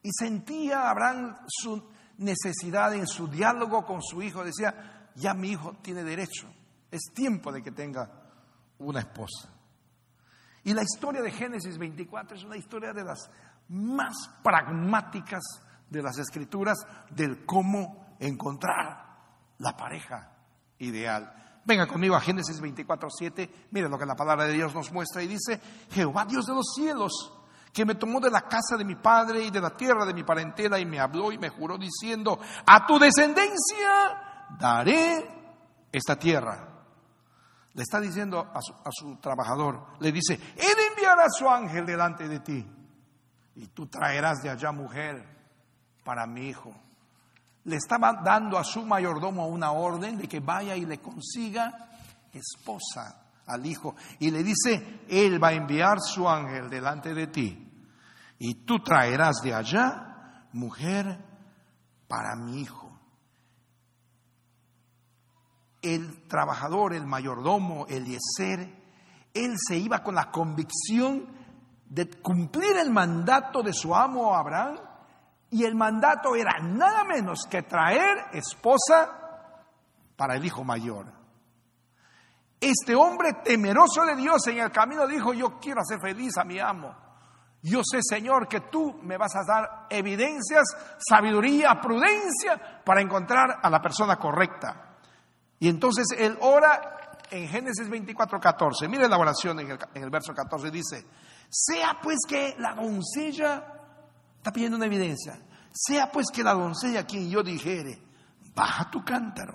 y 0.04 0.10
sentía 0.12 0.90
Abraham 0.90 1.38
su 1.48 1.90
necesidad 2.18 2.94
en 2.94 3.08
su 3.08 3.28
diálogo 3.28 3.86
con 3.86 4.02
su 4.02 4.22
hijo. 4.22 4.44
Decía, 4.44 5.10
ya 5.16 5.34
mi 5.34 5.50
hijo 5.50 5.78
tiene 5.82 6.04
derecho, 6.04 6.48
es 6.92 7.12
tiempo 7.14 7.52
de 7.52 7.62
que 7.62 7.72
tenga 7.72 8.10
una 8.80 9.00
esposa. 9.00 9.50
Y 10.64 10.74
la 10.74 10.84
historia 10.84 11.22
de 11.22 11.32
Génesis 11.32 11.78
24 11.78 12.38
es 12.38 12.44
una 12.44 12.58
historia 12.58 12.94
de 12.94 13.04
las 13.04 13.30
más 13.70 14.16
pragmáticas 14.44 15.44
de 15.90 16.02
las 16.02 16.18
escrituras 16.20 16.78
del 17.10 17.46
cómo 17.46 18.07
encontrar 18.20 19.08
la 19.60 19.76
pareja 19.76 20.32
ideal. 20.80 21.62
Venga 21.66 21.86
conmigo 21.86 22.16
a 22.16 22.22
Génesis 22.22 22.62
24, 22.62 23.10
7. 23.10 23.68
Mire 23.72 23.90
lo 23.90 23.98
que 23.98 24.06
la 24.06 24.16
palabra 24.16 24.46
de 24.46 24.54
Dios 24.54 24.74
nos 24.74 24.92
muestra 24.92 25.22
y 25.22 25.28
dice, 25.28 25.60
Jehová 25.92 26.26
Dios 26.26 26.46
de 26.46 26.54
los 26.54 26.74
cielos, 26.74 27.34
que 27.74 27.86
me 27.86 27.96
tomó 27.96 28.20
de 28.20 28.32
la 28.32 28.42
casa 28.42 28.78
de 28.78 28.86
mi 28.86 28.96
padre 28.96 29.44
y 29.44 29.52
de 29.52 29.60
la 29.60 29.76
tierra 29.76 30.06
de 30.06 30.14
mi 30.14 30.24
parentela 30.24 30.80
y 30.80 30.86
me 30.86 31.00
habló 31.00 31.32
y 31.32 31.38
me 31.38 31.50
juró 31.50 31.78
diciendo, 31.78 32.40
a 32.66 32.86
tu 32.86 32.98
descendencia 32.98 34.48
daré 34.58 35.30
esta 35.92 36.18
tierra. 36.18 36.70
Le 37.74 37.84
está 37.84 38.00
diciendo 38.00 38.40
a 38.40 38.62
su, 38.62 38.74
a 38.74 38.90
su 38.92 39.18
trabajador, 39.18 39.88
le 40.00 40.12
dice, 40.12 40.34
él 40.56 40.76
enviará 40.90 41.26
a 41.26 41.30
su 41.30 41.50
ángel 41.50 41.86
delante 41.86 42.28
de 42.28 42.40
ti 42.40 42.66
y 43.56 43.68
tú 43.68 43.88
traerás 43.88 44.42
de 44.42 44.50
allá 44.50 44.72
mujer 44.72 45.24
para 46.04 46.26
mi 46.26 46.48
hijo 46.48 46.74
le 47.68 47.76
estaba 47.76 48.14
dando 48.24 48.58
a 48.58 48.64
su 48.64 48.86
mayordomo 48.86 49.48
una 49.48 49.74
orden 49.74 50.18
de 50.18 50.28
que 50.28 50.40
vaya 50.40 50.76
y 50.78 50.86
le 50.86 51.00
consiga 51.00 51.90
esposa 52.32 53.26
al 53.46 53.66
hijo. 53.66 53.94
Y 54.20 54.32
le 54.32 54.42
dice, 54.42 55.02
Él 55.10 55.44
va 55.44 55.50
a 55.50 55.54
enviar 55.54 56.00
su 56.00 56.28
ángel 56.30 56.70
delante 56.70 57.14
de 57.14 57.28
ti. 57.28 57.64
Y 58.40 58.66
tú 58.66 58.80
traerás 58.80 59.42
de 59.44 59.54
allá 59.54 60.46
mujer 60.54 61.20
para 62.08 62.38
mi 62.38 62.62
hijo. 62.62 62.98
El 65.82 66.26
trabajador, 66.28 66.94
el 66.94 67.06
mayordomo, 67.06 67.86
Eliezer, 67.88 68.76
él 69.34 69.56
se 69.58 69.78
iba 69.78 70.02
con 70.04 70.16
la 70.16 70.32
convicción 70.32 71.26
de 71.90 72.10
cumplir 72.10 72.78
el 72.78 72.92
mandato 72.92 73.62
de 73.62 73.74
su 73.74 73.94
amo 73.94 74.34
Abraham 74.34 74.87
y 75.50 75.64
el 75.64 75.76
mandato 75.76 76.36
era 76.36 76.60
nada 76.60 77.04
menos 77.04 77.48
que 77.50 77.64
traer 77.64 78.26
esposa 78.34 79.10
para 80.16 80.36
el 80.36 80.46
hijo 80.46 80.64
mayor. 80.64 81.06
Este 82.60 82.96
hombre 82.96 83.34
temeroso 83.44 84.04
de 84.06 84.16
Dios 84.16 84.46
en 84.48 84.60
el 84.60 84.72
camino 84.72 85.08
dijo, 85.08 85.34
yo 85.34 85.60
quiero 85.60 85.82
hacer 85.82 86.00
feliz 86.02 86.38
a 86.38 86.44
mi 86.44 86.60
amo. 86.60 86.96
Yo 87.62 87.82
sé, 87.84 88.00
Señor, 88.02 88.48
que 88.48 88.62
tú 88.62 89.00
me 89.04 89.18
vas 89.18 89.36
a 89.36 89.44
dar 89.46 89.88
evidencias, 89.90 90.64
sabiduría, 90.98 91.80
prudencia 91.82 92.82
para 92.84 93.02
encontrar 93.02 93.60
a 93.62 93.70
la 93.70 93.82
persona 93.82 94.18
correcta. 94.18 94.96
Y 95.60 95.70
entonces 95.70 96.08
él 96.18 96.38
ora 96.42 97.20
en 97.30 97.48
Génesis 97.48 97.90
24, 97.90 98.40
14. 98.40 98.88
Mire 98.88 99.08
la 99.08 99.18
oración 99.18 99.60
en 99.60 99.72
el, 99.72 99.80
en 99.94 100.04
el 100.04 100.10
verso 100.10 100.34
14. 100.34 100.72
Dice, 100.72 101.06
sea 101.50 102.00
pues 102.02 102.20
que 102.28 102.56
la 102.58 102.74
doncella 102.74 103.77
Está 104.48 104.54
pidiendo 104.54 104.78
una 104.78 104.86
evidencia. 104.86 105.38
Sea 105.74 106.10
pues 106.10 106.28
que 106.32 106.42
la 106.42 106.54
doncella 106.54 107.02
a 107.02 107.06
quien 107.06 107.30
yo 107.30 107.44
dijere, 107.44 108.02
baja 108.56 108.90
tu 108.90 109.04
cántaro, 109.04 109.54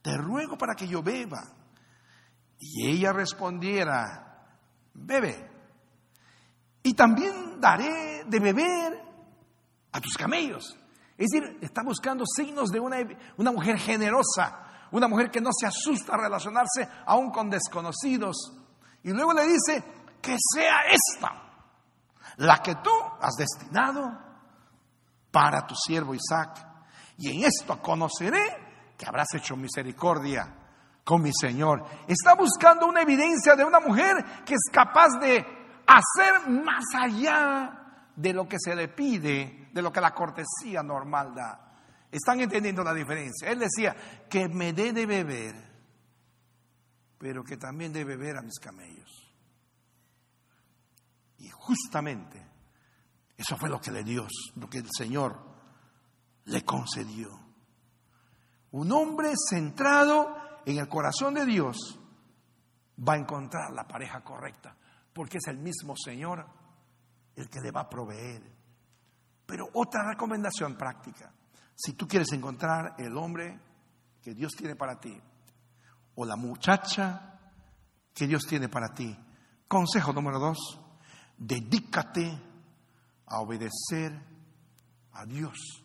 te 0.00 0.16
ruego 0.16 0.56
para 0.56 0.74
que 0.74 0.88
yo 0.88 1.02
beba. 1.02 1.42
Y 2.58 2.88
ella 2.88 3.12
respondiera, 3.12 4.48
bebe. 4.94 5.50
Y 6.82 6.94
también 6.94 7.60
daré 7.60 8.24
de 8.26 8.40
beber 8.40 8.98
a 9.92 10.00
tus 10.00 10.16
camellos. 10.16 10.74
Es 11.18 11.28
decir, 11.28 11.58
está 11.60 11.82
buscando 11.82 12.24
signos 12.24 12.70
de 12.70 12.80
una, 12.80 12.96
una 13.36 13.52
mujer 13.52 13.78
generosa, 13.78 14.88
una 14.90 15.06
mujer 15.06 15.30
que 15.30 15.42
no 15.42 15.50
se 15.52 15.66
asusta 15.66 16.14
a 16.14 16.22
relacionarse 16.22 16.88
aún 17.04 17.30
con 17.30 17.50
desconocidos. 17.50 18.54
Y 19.02 19.10
luego 19.10 19.34
le 19.34 19.46
dice, 19.46 19.84
que 20.22 20.34
sea 20.54 20.76
esta 20.88 21.43
la 22.38 22.58
que 22.58 22.76
tú 22.76 22.90
has 23.20 23.34
destinado 23.34 24.18
para 25.30 25.66
tu 25.66 25.74
siervo 25.74 26.14
Isaac. 26.14 26.66
Y 27.18 27.30
en 27.30 27.44
esto 27.44 27.80
conoceré 27.80 28.94
que 28.96 29.06
habrás 29.06 29.28
hecho 29.34 29.56
misericordia 29.56 30.54
con 31.04 31.22
mi 31.22 31.32
Señor. 31.32 31.84
Está 32.08 32.34
buscando 32.34 32.86
una 32.86 33.02
evidencia 33.02 33.54
de 33.54 33.64
una 33.64 33.80
mujer 33.80 34.24
que 34.44 34.54
es 34.54 34.70
capaz 34.72 35.18
de 35.20 35.44
hacer 35.86 36.48
más 36.48 36.84
allá 36.94 37.84
de 38.16 38.32
lo 38.32 38.48
que 38.48 38.56
se 38.58 38.74
le 38.74 38.88
pide, 38.88 39.68
de 39.72 39.82
lo 39.82 39.92
que 39.92 40.00
la 40.00 40.14
cortesía 40.14 40.82
normal 40.82 41.34
da. 41.34 41.60
¿Están 42.10 42.40
entendiendo 42.40 42.84
la 42.84 42.94
diferencia? 42.94 43.50
Él 43.50 43.58
decía, 43.58 43.94
que 44.30 44.48
me 44.48 44.72
dé 44.72 44.92
de 44.92 45.04
beber, 45.04 45.54
pero 47.18 47.42
que 47.42 47.56
también 47.56 47.92
dé 47.92 48.04
beber 48.04 48.36
a 48.36 48.42
mis 48.42 48.58
camellos. 48.60 49.23
Y 51.44 51.50
justamente 51.50 52.42
eso 53.36 53.56
fue 53.58 53.68
lo 53.68 53.78
que 53.78 53.90
le 53.90 54.02
dio, 54.02 54.26
lo 54.56 54.68
que 54.68 54.78
el 54.78 54.88
Señor 54.90 55.38
le 56.46 56.64
concedió. 56.64 57.28
Un 58.70 58.90
hombre 58.92 59.34
centrado 59.36 60.34
en 60.64 60.78
el 60.78 60.88
corazón 60.88 61.34
de 61.34 61.44
Dios 61.44 62.00
va 63.06 63.12
a 63.12 63.18
encontrar 63.18 63.72
la 63.72 63.86
pareja 63.86 64.24
correcta, 64.24 64.74
porque 65.12 65.36
es 65.36 65.46
el 65.48 65.58
mismo 65.58 65.94
Señor 66.02 66.46
el 67.36 67.50
que 67.50 67.60
le 67.60 67.70
va 67.70 67.82
a 67.82 67.90
proveer. 67.90 68.42
Pero 69.44 69.68
otra 69.74 70.08
recomendación 70.08 70.76
práctica, 70.76 71.30
si 71.74 71.92
tú 71.92 72.08
quieres 72.08 72.32
encontrar 72.32 72.94
el 72.96 73.14
hombre 73.18 73.60
que 74.22 74.32
Dios 74.32 74.52
tiene 74.56 74.76
para 74.76 74.98
ti, 74.98 75.20
o 76.14 76.24
la 76.24 76.36
muchacha 76.36 77.38
que 78.14 78.26
Dios 78.26 78.44
tiene 78.48 78.70
para 78.70 78.94
ti, 78.94 79.14
consejo 79.68 80.14
número 80.14 80.38
dos, 80.38 80.80
dedícate 81.36 82.40
a 83.26 83.40
obedecer 83.40 84.12
a 85.12 85.24
Dios. 85.26 85.84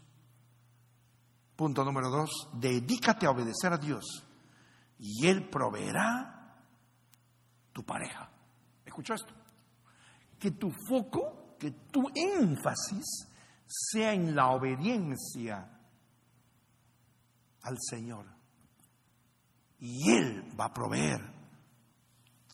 Punto 1.56 1.84
número 1.84 2.10
dos, 2.10 2.50
dedícate 2.54 3.26
a 3.26 3.32
obedecer 3.32 3.74
a 3.74 3.78
Dios 3.78 4.26
y 4.98 5.28
Él 5.28 5.50
proveerá 5.50 6.56
tu 7.74 7.84
pareja. 7.84 8.30
¿Escuchó 8.86 9.14
esto? 9.14 9.34
Que 10.38 10.52
tu 10.52 10.72
foco, 10.72 11.58
que 11.60 11.72
tu 11.92 12.04
énfasis 12.14 13.28
sea 13.66 14.14
en 14.14 14.36
la 14.36 14.50
obediencia 14.52 15.80
al 17.62 17.78
Señor. 17.80 18.26
Y 19.80 20.12
Él 20.12 20.44
va 20.60 20.66
a 20.66 20.74
proveer 20.74 21.22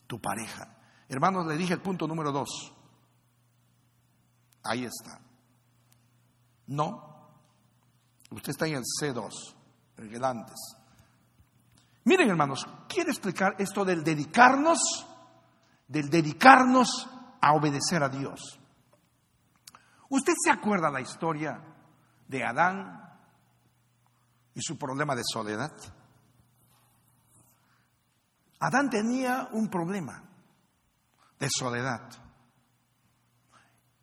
tu 0.06 0.20
pareja. 0.20 0.76
Hermanos, 1.08 1.46
le 1.46 1.56
dije 1.56 1.74
el 1.74 1.80
punto 1.80 2.06
número 2.06 2.32
dos. 2.32 2.75
Ahí 4.68 4.84
está. 4.84 5.20
No. 6.66 7.06
Usted 8.30 8.50
está 8.50 8.66
en 8.66 8.76
el 8.76 8.82
C2, 8.82 9.30
en 9.98 10.14
el 10.14 10.24
antes. 10.24 10.56
Miren, 12.04 12.30
hermanos, 12.30 12.66
quiero 12.88 13.10
explicar 13.10 13.56
esto 13.58 13.84
del 13.84 14.02
dedicarnos, 14.04 14.78
del 15.88 16.08
dedicarnos 16.08 17.08
a 17.40 17.52
obedecer 17.54 18.02
a 18.02 18.08
Dios. 18.08 18.58
¿Usted 20.08 20.34
se 20.42 20.50
acuerda 20.50 20.90
la 20.90 21.00
historia 21.00 21.60
de 22.28 22.44
Adán 22.44 23.18
y 24.54 24.60
su 24.62 24.78
problema 24.78 25.14
de 25.14 25.22
soledad? 25.24 25.72
Adán 28.60 28.88
tenía 28.88 29.48
un 29.52 29.68
problema 29.68 30.22
de 31.38 31.48
soledad. 31.50 32.25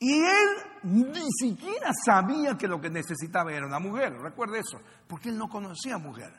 Y 0.04 0.22
él 0.22 0.50
ni 0.84 1.32
siquiera 1.32 1.94
sabía 1.94 2.58
que 2.58 2.68
lo 2.68 2.82
que 2.82 2.90
necesitaba 2.90 3.54
era 3.54 3.66
una 3.66 3.80
mujer. 3.80 4.12
Recuerde 4.20 4.60
eso, 4.60 4.78
porque 5.08 5.30
él 5.30 5.38
no 5.38 5.48
conocía 5.48 5.98
mujer. 5.98 6.34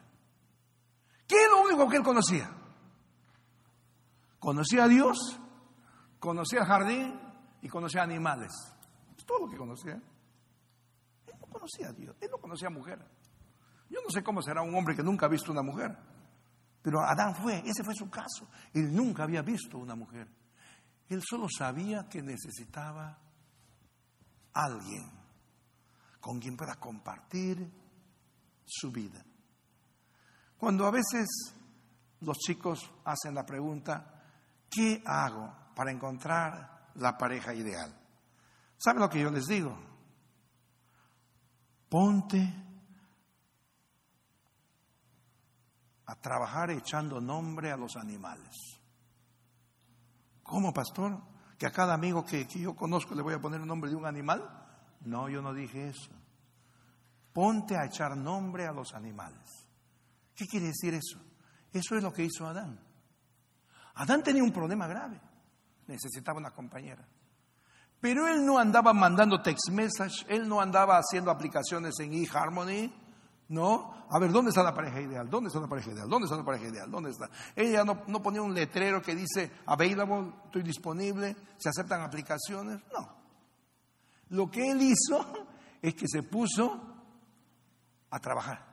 ¿Qué 1.27 1.35
es 1.35 1.51
lo 1.51 1.63
único 1.63 1.89
que 1.89 1.97
él 1.97 2.03
conocía? 2.03 2.55
Conocía 4.39 4.85
a 4.85 4.89
Dios, 4.89 5.41
conocía 6.19 6.59
el 6.61 6.67
jardín 6.67 7.19
y 7.63 7.69
conocía 7.71 8.03
animales. 8.03 8.53
Es 9.17 9.25
todo 9.25 9.47
lo 9.47 9.49
que 9.49 9.57
conocía. 9.57 9.95
Él 9.95 11.35
no 11.41 11.47
conocía 11.47 11.89
a 11.89 11.93
Dios, 11.93 12.15
él 12.21 12.29
no 12.31 12.37
conocía 12.37 12.69
a 12.69 12.71
mujer. 12.71 12.99
Yo 13.89 14.01
no 14.03 14.11
sé 14.11 14.23
cómo 14.23 14.43
será 14.43 14.61
un 14.61 14.75
hombre 14.75 14.95
que 14.95 15.03
nunca 15.03 15.25
ha 15.25 15.31
visto 15.31 15.51
una 15.51 15.63
mujer. 15.63 15.97
Pero 16.83 17.01
Adán 17.01 17.35
fue, 17.35 17.63
ese 17.65 17.83
fue 17.83 17.95
su 17.95 18.11
caso. 18.11 18.47
Él 18.75 18.95
nunca 18.95 19.23
había 19.23 19.41
visto 19.41 19.79
una 19.79 19.95
mujer. 19.95 20.29
Él 21.09 21.23
solo 21.27 21.47
sabía 21.49 22.07
que 22.11 22.21
necesitaba 22.21 23.24
alguien 24.55 25.11
con 26.21 26.41
quien 26.41 26.57
pueda 26.57 26.77
compartir 26.77 27.71
su 28.65 28.91
vida. 28.91 29.23
Cuando 30.57 30.87
a 30.87 30.91
veces 30.91 31.27
los 32.21 32.39
chicos 32.39 32.91
hacen 33.05 33.35
la 33.35 33.45
pregunta, 33.45 34.23
¿qué 34.71 35.03
hago 35.05 35.53
para 35.75 35.91
encontrar 35.91 36.91
la 36.95 37.19
pareja 37.19 37.53
ideal? 37.53 37.95
¿Saben 38.79 39.03
lo 39.03 39.11
que 39.11 39.21
yo 39.21 39.31
les 39.31 39.47
digo? 39.47 39.77
Ponte 41.89 42.65
a 46.07 46.15
trabajar 46.17 46.71
echando 46.71 47.21
nombre 47.21 47.71
a 47.71 47.77
los 47.77 47.97
animales. 47.97 48.55
¿Cómo, 50.43 50.73
pastor? 50.73 51.34
¿Que 51.65 51.69
a 51.69 51.73
cada 51.73 51.95
amigo 51.95 52.27
que, 52.27 52.45
yo 52.45 52.77
conozco 52.77 53.15
le 53.15 53.23
voy 53.23 53.33
a 53.33 53.41
poner 53.41 53.59
el 53.59 53.67
nombre 53.67 53.89
de 53.89 53.97
un 53.97 54.05
animal? 54.05 54.47
No, 55.07 55.31
yo 55.31 55.41
no 55.41 55.55
dije 55.55 55.89
eso. 55.89 56.11
Ponte 57.33 57.75
a 57.75 57.87
echar 57.87 58.15
nombre 58.19 58.67
a 58.67 58.73
los 58.73 58.93
animales. 58.93 59.67
¿Qué 60.35 60.47
quiere 60.47 60.67
decir 60.67 60.93
eso? 60.93 61.19
Eso 61.73 61.97
es 61.97 62.03
lo 62.03 62.13
que 62.13 62.25
hizo 62.25 62.47
Adán. 62.47 62.79
Adán 63.95 64.23
tenía 64.23 64.45
un 64.45 64.53
problema 64.53 64.87
grave. 64.87 65.19
Necesitaba 65.87 66.39
una 66.39 66.51
compañera. 66.51 67.09
Pero 67.99 68.29
él 68.29 68.45
no 68.45 68.59
andaba 68.59 68.93
mandando 68.93 69.41
text 69.41 69.71
message, 69.71 70.27
él 70.29 70.47
no 70.47 70.61
andaba 70.61 70.99
haciendo 70.99 71.31
aplicaciones 71.31 71.99
en 71.99 72.13
eHarmony, 72.13 72.93
¿no? 73.49 74.07
A 74.11 74.19
ver, 74.19 74.31
¿dónde 74.33 74.51
está 74.51 74.63
la 74.63 74.75
pareja 74.75 75.01
ideal? 75.01 75.29
¿Dónde 75.29 75.49
está 75.49 75.61
la 75.61 75.69
pareja 75.69 75.91
ideal? 75.91 76.09
¿Dónde 76.09 76.27
está 76.27 76.37
la 76.37 76.45
pareja 76.45 76.69
ideal? 76.69 76.91
¿Dónde 76.91 77.11
está? 77.11 77.29
Ella 77.55 77.85
no, 77.85 78.03
no 78.07 78.23
ponía 78.23 78.43
un 78.43 78.55
letrero 78.55 79.03
que 79.03 79.15
dice 79.15 79.51
available, 79.67 80.33
estoy 80.47 80.63
disponible, 80.63 81.37
se 81.57 81.69
aceptan 81.69 82.03
aplicaciones. 82.03 82.81
No. 82.93 83.09
Lo 84.31 84.51
que 84.51 84.71
él 84.71 84.83
hizo 84.83 85.47
es 85.83 85.95
que 85.95 86.07
se 86.09 86.23
puso 86.23 86.81
a 88.11 88.19
trabajar, 88.19 88.65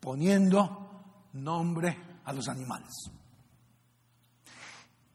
poniendo 0.00 1.28
nombre 1.34 2.20
a 2.24 2.32
los 2.32 2.48
animales. 2.48 2.90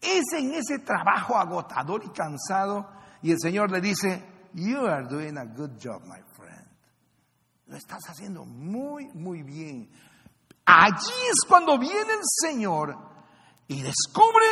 Es 0.00 0.24
en 0.38 0.54
ese 0.54 0.78
trabajo 0.78 1.36
agotador 1.36 2.04
y 2.04 2.08
cansado 2.10 2.88
y 3.20 3.32
el 3.32 3.38
Señor 3.40 3.70
le 3.70 3.80
dice, 3.80 4.22
You 4.54 4.86
are 4.86 5.06
doing 5.06 5.36
a 5.36 5.44
good 5.44 5.72
job, 5.82 6.02
my 6.04 6.20
lo 7.68 7.76
estás 7.76 8.02
haciendo 8.08 8.44
muy, 8.44 9.08
muy 9.14 9.42
bien. 9.42 9.90
Allí 10.64 11.12
es 11.30 11.46
cuando 11.46 11.78
viene 11.78 12.14
el 12.14 12.22
Señor 12.22 12.96
y 13.68 13.82
descubre, 13.82 14.46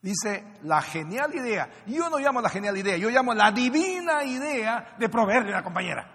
dice, 0.00 0.58
la 0.62 0.80
genial 0.80 1.34
idea. 1.34 1.68
Yo 1.86 2.08
no 2.08 2.18
llamo 2.18 2.40
la 2.40 2.48
genial 2.48 2.76
idea, 2.76 2.96
yo 2.96 3.10
llamo 3.10 3.34
la 3.34 3.50
divina 3.52 4.24
idea 4.24 4.96
de 4.98 5.08
proveerle 5.08 5.52
a 5.52 5.58
la 5.58 5.62
compañera. 5.62 6.10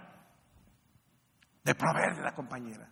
De 1.63 1.75
proveerle 1.75 2.21
a 2.21 2.25
la 2.25 2.35
compañera. 2.35 2.89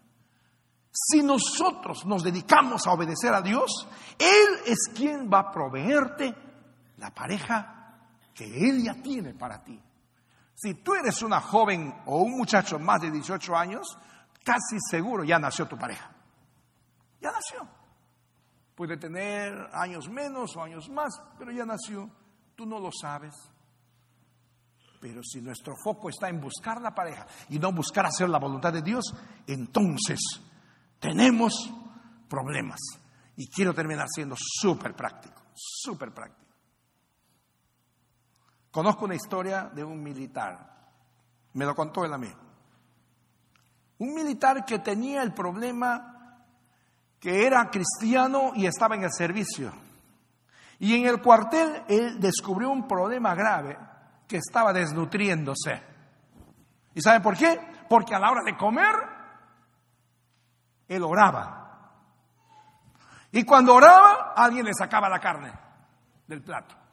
Si 0.92 1.22
nosotros 1.22 2.06
nos 2.06 2.24
dedicamos 2.24 2.86
a 2.88 2.92
obedecer 2.92 3.34
a 3.34 3.42
Dios, 3.42 3.88
Él 4.18 4.60
es 4.66 4.92
quien 4.96 5.30
va 5.32 5.40
a 5.40 5.52
proveerte 5.52 6.34
la 6.98 7.12
pareja 7.12 7.98
que 8.34 8.46
Él 8.46 8.84
ya 8.84 8.96
tiene 9.02 9.34
para 9.34 9.64
ti. 9.64 9.80
Si 10.58 10.74
tú 10.74 10.96
eres 10.96 11.22
una 11.22 11.40
joven 11.40 11.94
o 12.08 12.24
un 12.24 12.36
muchacho 12.36 12.80
más 12.80 13.00
de 13.00 13.12
18 13.12 13.56
años, 13.56 13.96
casi 14.44 14.78
seguro 14.90 15.24
ya 15.24 15.38
nació 15.38 15.68
tu 15.68 15.78
pareja. 15.78 16.10
Ya 17.22 17.32
nació. 17.32 17.60
Puede 18.74 18.98
tener 18.98 19.54
años 19.72 20.10
menos 20.10 20.58
o 20.58 20.64
años 20.64 20.90
más, 20.90 21.14
pero 21.38 21.52
ya 21.52 21.64
nació. 21.64 22.10
Tú 22.56 22.66
no 22.66 22.80
lo 22.80 22.90
sabes. 22.92 23.36
Pero 25.00 25.22
si 25.22 25.42
nuestro 25.42 25.76
foco 25.76 26.10
está 26.10 26.28
en 26.28 26.42
buscar 26.42 26.82
la 26.82 26.90
pareja 26.90 27.28
y 27.50 27.60
no 27.60 27.72
buscar 27.72 28.08
hacer 28.08 28.28
la 28.28 28.40
voluntad 28.40 28.74
de 28.74 28.82
Dios, 28.82 29.14
entonces 29.46 30.20
tenemos 31.00 31.72
problemas. 32.28 32.80
Y 33.36 33.48
quiero 33.48 33.76
terminar 33.76 34.08
siendo 34.10 34.36
súper 34.36 34.96
práctico, 34.96 35.40
súper 35.54 36.12
práctico. 36.12 36.47
Conozco 38.78 39.06
una 39.06 39.16
historia 39.16 39.72
de 39.74 39.84
un 39.84 40.04
militar, 40.04 40.56
me 41.54 41.66
lo 41.66 41.74
contó 41.74 42.06
él 42.06 42.14
a 42.14 42.18
mí. 42.20 42.32
Un 43.98 44.14
militar 44.14 44.64
que 44.66 44.78
tenía 44.78 45.24
el 45.24 45.34
problema 45.34 46.44
que 47.20 47.48
era 47.48 47.72
cristiano 47.72 48.52
y 48.54 48.68
estaba 48.68 48.94
en 48.94 49.06
el 49.06 49.12
servicio. 49.12 49.72
Y 50.78 50.94
en 50.94 51.08
el 51.08 51.24
cuartel 51.24 51.86
él 51.88 52.20
descubrió 52.20 52.70
un 52.70 52.88
problema 52.88 53.34
grave 53.34 53.80
que 54.28 54.38
estaba 54.38 54.72
desnutriéndose. 54.74 55.82
¿Y 56.94 57.02
sabe 57.02 57.22
por 57.22 57.36
qué? 57.36 57.60
Porque 57.90 58.14
a 58.14 58.20
la 58.20 58.30
hora 58.30 58.44
de 58.46 58.56
comer, 58.56 58.96
él 60.88 61.02
oraba. 61.02 61.90
Y 63.32 63.44
cuando 63.44 63.74
oraba, 63.74 64.34
alguien 64.36 64.68
le 64.68 64.74
sacaba 64.76 65.10
la 65.10 65.20
carne 65.20 65.52
del 66.28 66.44
plato 66.44 66.87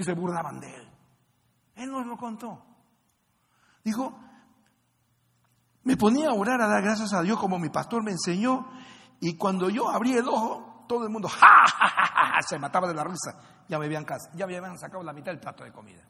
y 0.00 0.04
se 0.04 0.14
burlaban 0.14 0.58
de 0.60 0.74
él. 0.74 0.88
Él 1.74 1.90
nos 1.90 2.06
lo 2.06 2.16
contó. 2.16 2.64
Dijo, 3.84 4.18
me 5.84 5.96
ponía 5.96 6.30
a 6.30 6.34
orar 6.34 6.60
a 6.60 6.66
dar 6.66 6.82
gracias 6.82 7.12
a 7.12 7.22
Dios 7.22 7.38
como 7.38 7.58
mi 7.58 7.68
pastor 7.68 8.02
me 8.02 8.12
enseñó 8.12 8.66
y 9.20 9.36
cuando 9.36 9.68
yo 9.68 9.90
abrí 9.90 10.14
el 10.14 10.26
ojo, 10.26 10.86
todo 10.88 11.04
el 11.04 11.10
mundo 11.10 11.28
¡ja, 11.30 12.40
se 12.48 12.58
mataba 12.58 12.88
de 12.88 12.94
la 12.94 13.04
risa. 13.04 13.38
Ya 13.68 13.78
me, 13.78 13.84
habían, 13.86 14.06
ya 14.34 14.46
me 14.46 14.56
habían 14.56 14.78
sacado 14.78 15.02
la 15.02 15.12
mitad 15.12 15.32
del 15.32 15.40
plato 15.40 15.64
de 15.64 15.72
comida. 15.72 16.02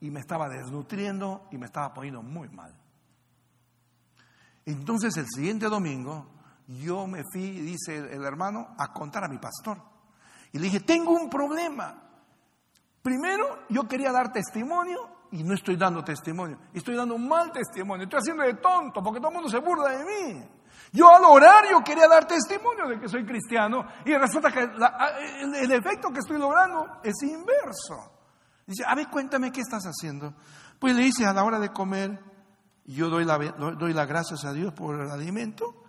Y 0.00 0.10
me 0.10 0.20
estaba 0.20 0.48
desnutriendo 0.48 1.48
y 1.50 1.56
me 1.56 1.66
estaba 1.66 1.92
poniendo 1.94 2.22
muy 2.22 2.48
mal. 2.50 2.74
Entonces 4.66 5.16
el 5.16 5.26
siguiente 5.28 5.66
domingo 5.66 6.26
yo 6.66 7.06
me 7.06 7.22
fui, 7.32 7.50
dice 7.52 7.96
el 7.96 8.22
hermano, 8.22 8.74
a 8.78 8.92
contar 8.92 9.24
a 9.24 9.28
mi 9.28 9.38
pastor. 9.38 9.78
Y 10.52 10.58
le 10.58 10.64
dije, 10.64 10.80
tengo 10.80 11.12
un 11.12 11.28
problema. 11.28 12.07
Primero, 13.08 13.60
yo 13.70 13.88
quería 13.88 14.12
dar 14.12 14.30
testimonio 14.30 14.98
y 15.30 15.42
no 15.42 15.54
estoy 15.54 15.78
dando 15.78 16.04
testimonio. 16.04 16.58
Estoy 16.74 16.94
dando 16.94 17.14
un 17.14 17.26
mal 17.26 17.50
testimonio. 17.50 18.04
Estoy 18.04 18.18
haciendo 18.18 18.42
de 18.42 18.52
tonto 18.56 19.02
porque 19.02 19.18
todo 19.18 19.30
el 19.30 19.34
mundo 19.36 19.48
se 19.48 19.56
burla 19.60 19.96
de 19.96 20.04
mí. 20.04 20.44
Yo 20.92 21.08
al 21.08 21.24
orar 21.24 21.64
yo 21.70 21.80
quería 21.82 22.06
dar 22.06 22.26
testimonio 22.26 22.86
de 22.86 23.00
que 23.00 23.08
soy 23.08 23.24
cristiano 23.24 23.82
y 24.04 24.14
resulta 24.14 24.52
que 24.52 24.60
el, 24.60 25.72
efecto 25.72 26.10
que 26.10 26.18
estoy 26.18 26.38
logrando 26.38 27.00
es 27.02 27.14
inverso. 27.22 28.12
Dice, 28.66 28.84
a 28.86 28.94
ver, 28.94 29.08
cuéntame 29.08 29.50
qué 29.52 29.62
estás 29.62 29.84
haciendo. 29.84 30.34
Pues 30.78 30.94
le 30.94 31.04
dice, 31.04 31.24
a 31.24 31.32
la 31.32 31.44
hora 31.44 31.58
de 31.58 31.70
comer, 31.70 32.20
yo 32.84 33.08
doy, 33.08 33.24
doy 33.24 33.94
las 33.94 34.06
gracias 34.06 34.44
a 34.44 34.52
Dios 34.52 34.74
por 34.74 35.00
el 35.00 35.10
alimento 35.10 35.82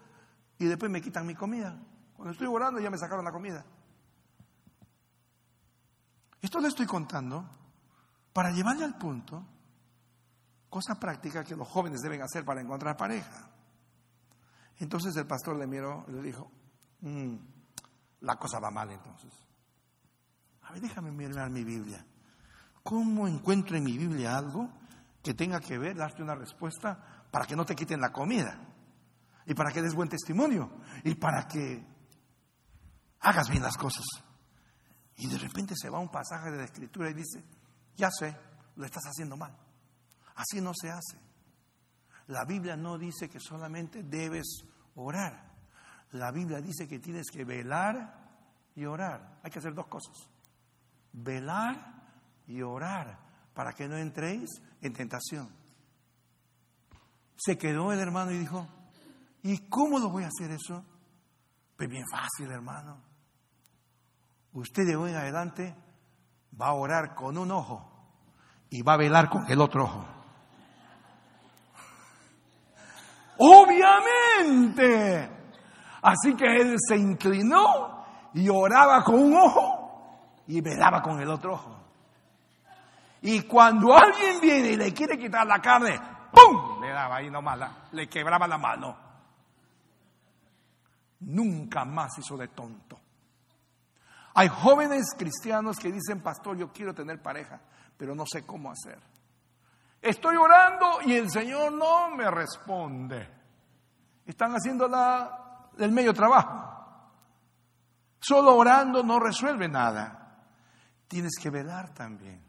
y 0.57 0.67
después 0.67 0.89
me 0.89 1.01
quitan 1.01 1.27
mi 1.27 1.35
comida. 1.35 1.77
Cuando 2.15 2.31
estoy 2.31 2.47
orando 2.47 2.79
ya 2.79 2.89
me 2.89 2.97
sacaron 2.97 3.25
la 3.25 3.31
comida. 3.33 3.65
Esto 6.41 6.59
le 6.59 6.69
estoy 6.69 6.85
contando 6.85 7.49
para 8.33 8.51
llevarle 8.51 8.85
al 8.85 8.97
punto 8.97 9.45
cosa 10.69 10.99
práctica 10.99 11.43
que 11.43 11.55
los 11.55 11.67
jóvenes 11.67 12.01
deben 12.01 12.21
hacer 12.21 12.45
para 12.45 12.61
encontrar 12.61 12.95
pareja. 12.95 13.49
Entonces 14.77 15.15
el 15.17 15.27
pastor 15.27 15.57
le 15.57 15.67
miró 15.67 16.05
y 16.07 16.11
le 16.11 16.21
dijo, 16.21 16.49
mm, 17.01 17.35
la 18.21 18.35
cosa 18.37 18.59
va 18.59 18.71
mal 18.71 18.91
entonces. 18.91 19.33
A 20.63 20.71
ver, 20.71 20.81
déjame 20.81 21.11
mirar 21.11 21.49
mi 21.49 21.63
Biblia. 21.63 22.05
¿Cómo 22.83 23.27
encuentro 23.27 23.75
en 23.75 23.83
mi 23.83 23.97
Biblia 23.97 24.37
algo 24.37 24.69
que 25.21 25.33
tenga 25.33 25.59
que 25.59 25.77
ver, 25.77 25.97
darte 25.97 26.23
una 26.23 26.35
respuesta 26.35 27.25
para 27.29 27.45
que 27.45 27.55
no 27.55 27.65
te 27.65 27.75
quiten 27.75 27.99
la 27.99 28.11
comida? 28.11 28.57
Y 29.45 29.53
para 29.53 29.71
que 29.71 29.81
des 29.81 29.95
buen 29.95 30.09
testimonio. 30.09 30.69
Y 31.03 31.15
para 31.15 31.47
que 31.47 31.83
hagas 33.19 33.49
bien 33.49 33.63
las 33.63 33.77
cosas. 33.77 34.05
Y 35.19 35.27
de 35.27 35.37
repente 35.37 35.75
se 35.75 35.89
va 35.89 35.99
un 35.99 36.09
pasaje 36.09 36.49
de 36.49 36.57
la 36.57 36.63
escritura 36.63 37.09
y 37.09 37.13
dice, 37.13 37.43
ya 37.97 38.09
sé, 38.09 38.35
lo 38.77 38.85
estás 38.85 39.03
haciendo 39.03 39.35
mal. 39.35 39.53
Así 40.35 40.61
no 40.61 40.71
se 40.73 40.89
hace. 40.89 41.19
La 42.27 42.45
Biblia 42.45 42.77
no 42.77 42.97
dice 42.97 43.27
que 43.27 43.39
solamente 43.39 44.03
debes 44.03 44.63
orar. 44.95 45.51
La 46.11 46.31
Biblia 46.31 46.61
dice 46.61 46.87
que 46.87 46.99
tienes 46.99 47.29
que 47.29 47.43
velar 47.43 48.29
y 48.75 48.85
orar. 48.85 49.39
Hay 49.43 49.51
que 49.51 49.59
hacer 49.59 49.73
dos 49.73 49.87
cosas. 49.87 50.15
Velar 51.11 52.01
y 52.47 52.61
orar 52.61 53.19
para 53.53 53.73
que 53.73 53.89
no 53.89 53.97
entréis 53.97 54.49
en 54.79 54.93
tentación. 54.93 55.49
Se 57.35 57.57
quedó 57.57 57.91
el 57.91 57.99
hermano 57.99 58.31
y 58.31 58.37
dijo, 58.37 58.65
¿y 59.43 59.67
cómo 59.67 59.99
lo 59.99 60.09
voy 60.09 60.23
a 60.23 60.27
hacer 60.27 60.51
eso? 60.51 60.85
Pues 61.75 61.89
bien 61.89 62.05
fácil, 62.09 62.49
hermano. 62.51 63.08
Usted 64.53 64.85
de 64.85 64.95
hoy 64.95 65.11
en 65.11 65.17
adelante 65.17 65.75
va 66.59 66.67
a 66.67 66.73
orar 66.73 67.15
con 67.15 67.37
un 67.37 67.51
ojo 67.51 67.89
y 68.69 68.81
va 68.81 68.93
a 68.93 68.97
velar 68.97 69.29
con 69.29 69.49
el 69.49 69.61
otro 69.61 69.83
ojo. 69.83 70.05
Obviamente. 73.37 75.29
Así 76.01 76.35
que 76.35 76.45
él 76.45 76.75
se 76.79 76.97
inclinó 76.97 78.05
y 78.33 78.49
oraba 78.49 79.03
con 79.03 79.15
un 79.15 79.35
ojo 79.35 80.39
y 80.47 80.61
velaba 80.61 81.01
con 81.01 81.19
el 81.19 81.29
otro 81.29 81.53
ojo. 81.53 81.75
Y 83.21 83.41
cuando 83.41 83.95
alguien 83.95 84.39
viene 84.41 84.69
y 84.69 84.77
le 84.77 84.93
quiere 84.93 85.17
quitar 85.17 85.45
la 85.45 85.59
carne, 85.59 85.99
¡pum! 86.31 86.81
Le 86.81 86.89
daba 86.89 87.17
ahí 87.17 87.29
nomás, 87.29 87.59
le 87.91 88.07
quebraba 88.07 88.47
la 88.47 88.57
mano. 88.57 88.97
Nunca 91.21 91.83
más 91.83 92.17
hizo 92.17 92.37
de 92.37 92.47
tonto. 92.47 92.98
Hay 94.39 94.47
jóvenes 94.47 95.07
cristianos 95.17 95.75
que 95.77 95.91
dicen, 95.91 96.21
pastor, 96.21 96.55
yo 96.55 96.71
quiero 96.71 96.93
tener 96.93 97.21
pareja, 97.21 97.59
pero 97.97 98.15
no 98.15 98.23
sé 98.25 98.45
cómo 98.45 98.71
hacer. 98.71 98.97
Estoy 100.01 100.37
orando 100.37 100.99
y 101.05 101.15
el 101.15 101.29
Señor 101.29 101.73
no 101.73 102.09
me 102.11 102.31
responde. 102.31 103.27
Están 104.25 104.53
haciendo 104.53 104.87
la, 104.87 105.69
el 105.77 105.91
medio 105.91 106.13
trabajo. 106.13 106.73
Solo 108.21 108.55
orando 108.55 109.03
no 109.03 109.19
resuelve 109.19 109.67
nada. 109.67 110.37
Tienes 111.09 111.33
que 111.37 111.49
velar 111.49 111.93
también. 111.93 112.41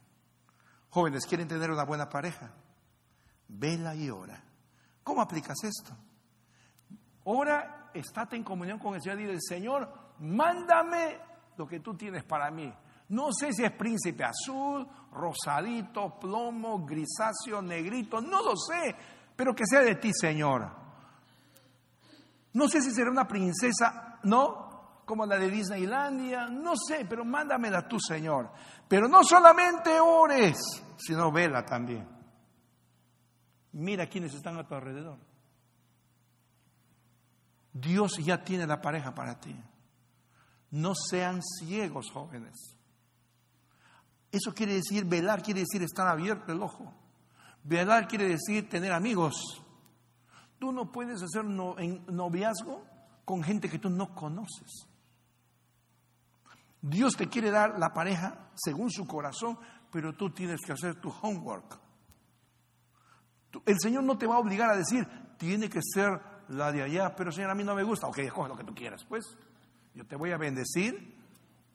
Jóvenes, 0.91 1.27
¿quieren 1.27 1.49
tener 1.49 1.73
una 1.73 1.83
buena 1.85 2.09
pareja? 2.09 2.53
Vela 3.49 3.97
y 3.97 4.11
ora. 4.11 4.41
¿Cómo 5.03 5.23
aplicas 5.23 5.57
esto? 5.65 5.97
Ora, 7.25 7.91
estate 7.93 8.37
en 8.37 8.45
comunión 8.45 8.79
con 8.79 8.95
el 8.95 9.03
Señor 9.03 9.19
y 9.19 9.25
dile, 9.25 9.39
Señor, 9.41 9.93
mándame 10.21 11.30
lo 11.61 11.67
que 11.67 11.81
tú 11.81 11.95
tienes 11.95 12.25
para 12.25 12.51
mí. 12.51 12.73
No 13.11 13.29
sé 13.39 13.53
si 13.53 13.63
es 13.63 13.73
príncipe 13.73 14.25
azul, 14.25 14.87
rosadito, 15.13 16.19
plomo, 16.19 16.87
grisáceo, 16.87 17.61
negrito, 17.61 18.21
no 18.23 18.43
lo 18.43 18.57
sé, 18.57 18.97
pero 19.37 19.55
que 19.55 19.65
sea 19.67 19.81
de 19.81 19.97
ti, 19.97 20.11
Señor. 20.15 20.71
No 22.55 22.67
sé 22.67 22.81
si 22.81 22.91
será 22.93 23.11
una 23.11 23.29
princesa, 23.29 24.19
¿no? 24.23 25.03
Como 25.05 25.27
la 25.27 25.37
de 25.37 25.51
Disneylandia, 25.51 26.47
no 26.47 26.73
sé, 26.77 27.05
pero 27.07 27.25
mándamela 27.25 27.87
tú, 27.87 27.99
Señor. 28.01 28.51
Pero 28.89 29.07
no 29.07 29.23
solamente 29.23 30.01
ores, 30.01 30.57
sino 30.97 31.31
vela 31.31 31.63
también. 31.63 32.09
Mira 33.73 34.07
quiénes 34.07 34.33
están 34.33 34.57
a 34.57 34.67
tu 34.67 34.75
alrededor. 34.75 35.19
Dios 37.73 38.17
ya 38.25 38.43
tiene 38.43 38.67
la 38.67 38.81
pareja 38.81 39.15
para 39.15 39.39
ti. 39.39 39.55
No 40.71 40.95
sean 40.95 41.41
ciegos, 41.43 42.11
jóvenes. 42.13 42.77
Eso 44.31 44.55
quiere 44.55 44.75
decir, 44.75 45.05
velar 45.05 45.43
quiere 45.43 45.61
decir 45.61 45.83
estar 45.83 46.07
abierto 46.07 46.53
el 46.53 46.63
ojo. 46.63 46.95
Velar 47.65 48.07
quiere 48.07 48.29
decir 48.29 48.69
tener 48.69 48.93
amigos. 48.93 49.63
Tú 50.59 50.73
no 50.73 50.93
puedes 50.93 51.23
hacer 51.23 51.45
noviazgo 51.45 52.85
con 53.25 53.43
gente 53.43 53.69
que 53.69 53.79
tú 53.79 53.91
no 53.91 54.15
conoces. 54.15 54.87
Dios 56.83 57.17
te 57.17 57.29
quiere 57.29 57.51
dar 57.51 57.79
la 57.79 57.93
pareja 57.93 58.51
según 58.55 58.91
su 58.91 59.07
corazón, 59.07 59.59
pero 59.91 60.15
tú 60.15 60.31
tienes 60.31 60.61
que 60.65 60.73
hacer 60.73 61.01
tu 61.01 61.13
homework. 61.23 61.79
El 63.67 63.81
Señor 63.81 64.05
no 64.05 64.17
te 64.17 64.27
va 64.27 64.37
a 64.37 64.39
obligar 64.39 64.71
a 64.71 64.77
decir, 64.77 65.07
tiene 65.37 65.69
que 65.69 65.81
ser 65.83 66.09
la 66.49 66.71
de 66.73 66.83
allá, 66.83 67.15
pero 67.17 67.33
Señor, 67.33 67.51
a 67.51 67.55
mí 67.55 67.65
no 67.65 67.75
me 67.75 67.83
gusta. 67.83 68.07
Ok, 68.07 68.19
escoge 68.19 68.49
lo 68.49 68.57
que 68.57 68.65
tú 68.65 68.75
quieras, 68.75 69.05
pues. 69.09 69.25
Yo 69.95 70.07
te 70.07 70.17
voy 70.17 70.33
a 70.33 70.39
bendecir 70.39 71.19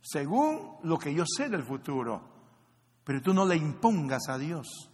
según 0.01 0.77
lo 0.83 0.97
que 0.97 1.13
yo 1.13 1.23
sé 1.25 1.49
del 1.49 1.63
futuro. 1.63 2.35
Pero 3.03 3.21
tú 3.21 3.33
no 3.33 3.45
le 3.45 3.55
impongas 3.55 4.29
a 4.29 4.37
Dios. 4.37 4.89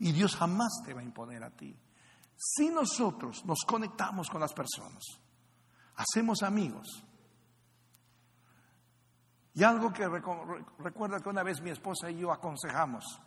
Y 0.00 0.12
Dios 0.12 0.36
jamás 0.36 0.82
te 0.84 0.94
va 0.94 1.00
a 1.00 1.04
imponer 1.04 1.42
a 1.42 1.50
ti. 1.50 1.76
Si 2.36 2.68
nosotros 2.70 3.44
nos 3.44 3.58
conectamos 3.66 4.30
con 4.30 4.40
las 4.40 4.52
personas, 4.52 5.02
hacemos 5.96 6.42
amigos. 6.42 7.04
Y 9.54 9.64
algo 9.64 9.92
que 9.92 10.06
recuerda 10.08 11.20
que 11.20 11.28
una 11.28 11.42
vez 11.42 11.60
mi 11.60 11.70
esposa 11.70 12.08
y 12.10 12.18
yo 12.18 12.30
aconsejamos 12.30 13.20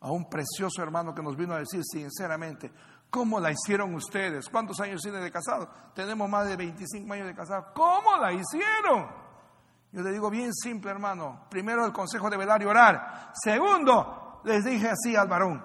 a 0.00 0.10
un 0.10 0.28
precioso 0.28 0.82
hermano 0.82 1.14
que 1.14 1.22
nos 1.22 1.36
vino 1.36 1.54
a 1.54 1.60
decir 1.60 1.82
sinceramente, 1.82 2.70
¿cómo 3.10 3.40
la 3.40 3.50
hicieron 3.50 3.94
ustedes? 3.94 4.48
¿Cuántos 4.48 4.80
años 4.80 5.02
tiene 5.02 5.18
de 5.18 5.30
casado? 5.30 5.68
Tenemos 5.94 6.28
más 6.28 6.48
de 6.48 6.56
25 6.56 7.12
años 7.12 7.26
de 7.26 7.34
casado. 7.34 7.66
¿Cómo 7.74 8.16
la 8.16 8.32
hicieron? 8.32 9.08
Yo 9.92 10.02
le 10.02 10.12
digo 10.12 10.30
bien 10.30 10.54
simple, 10.54 10.90
hermano. 10.90 11.46
Primero 11.50 11.84
el 11.84 11.92
consejo 11.92 12.30
de 12.30 12.36
velar 12.36 12.62
y 12.62 12.64
orar. 12.64 13.32
Segundo, 13.34 14.40
les 14.44 14.64
dije 14.64 14.88
así 14.88 15.16
al 15.16 15.28
varón, 15.28 15.62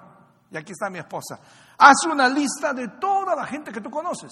y 0.51 0.57
aquí 0.57 0.71
está 0.71 0.89
mi 0.89 0.99
esposa, 0.99 1.39
haz 1.77 2.05
una 2.11 2.27
lista 2.27 2.73
de 2.73 2.87
toda 2.99 3.35
la 3.35 3.45
gente 3.45 3.71
que 3.71 3.81
tú 3.81 3.89
conoces. 3.89 4.31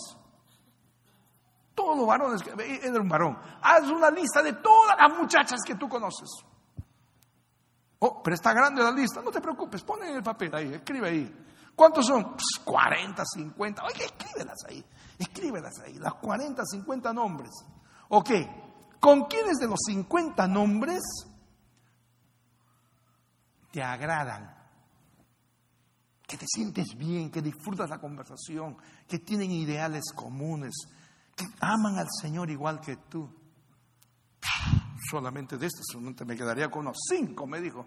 Todos 1.76 1.98
los 1.98 2.06
varones, 2.06 2.42
era 2.84 3.02
un 3.02 3.10
varón. 3.10 3.38
Haz 3.62 3.90
una 3.90 4.12
lista 4.12 4.44
de 4.44 4.54
todas 4.54 4.96
las 4.98 5.18
muchachas 5.18 5.62
que 5.66 5.76
tú 5.76 5.90
conoces. 5.90 6.30
Oh, 8.00 8.22
pero 8.22 8.36
está 8.36 8.54
grande 8.54 8.84
la 8.84 8.92
lista. 8.92 9.22
No 9.22 9.32
te 9.32 9.42
preocupes, 9.42 9.84
pon 9.84 10.04
en 10.04 10.18
el 10.18 10.24
papel 10.24 10.54
ahí, 10.54 10.74
escribe 10.74 11.10
ahí. 11.10 11.46
¿Cuántos 11.76 12.06
son? 12.06 12.36
40, 12.64 13.24
50. 13.26 13.84
Oye, 13.84 14.06
escríbelas 14.06 14.58
ahí. 14.70 14.86
Escríbelas 15.18 15.80
ahí. 15.80 15.96
Las 15.96 16.14
40, 16.16 16.64
50 16.66 17.14
nombres. 17.14 17.52
Ok. 18.10 18.30
¿Con 19.00 19.26
quiénes 19.26 19.58
de 19.58 19.68
los 19.68 19.80
50 19.86 20.48
nombres 20.48 21.02
te 23.72 23.82
agradan? 23.82 24.56
Que 26.26 26.38
te 26.38 26.46
sientes 26.48 26.96
bien, 26.96 27.30
que 27.30 27.42
disfrutas 27.42 27.90
la 27.90 28.00
conversación, 28.00 28.78
que 29.08 29.20
tienen 29.20 29.52
ideales 29.52 30.04
comunes, 30.16 30.74
que 31.36 31.46
aman 31.60 31.98
al 31.98 32.08
Señor 32.22 32.50
igual 32.50 32.80
que 32.80 32.96
tú. 32.96 33.30
Solamente 35.10 35.58
de 35.58 35.66
estos 35.66 35.86
solamente 35.92 36.24
me 36.24 36.36
quedaría 36.38 36.72
con 36.72 36.82
unos 36.82 36.98
5, 37.10 37.46
me 37.46 37.60
dijo. 37.60 37.86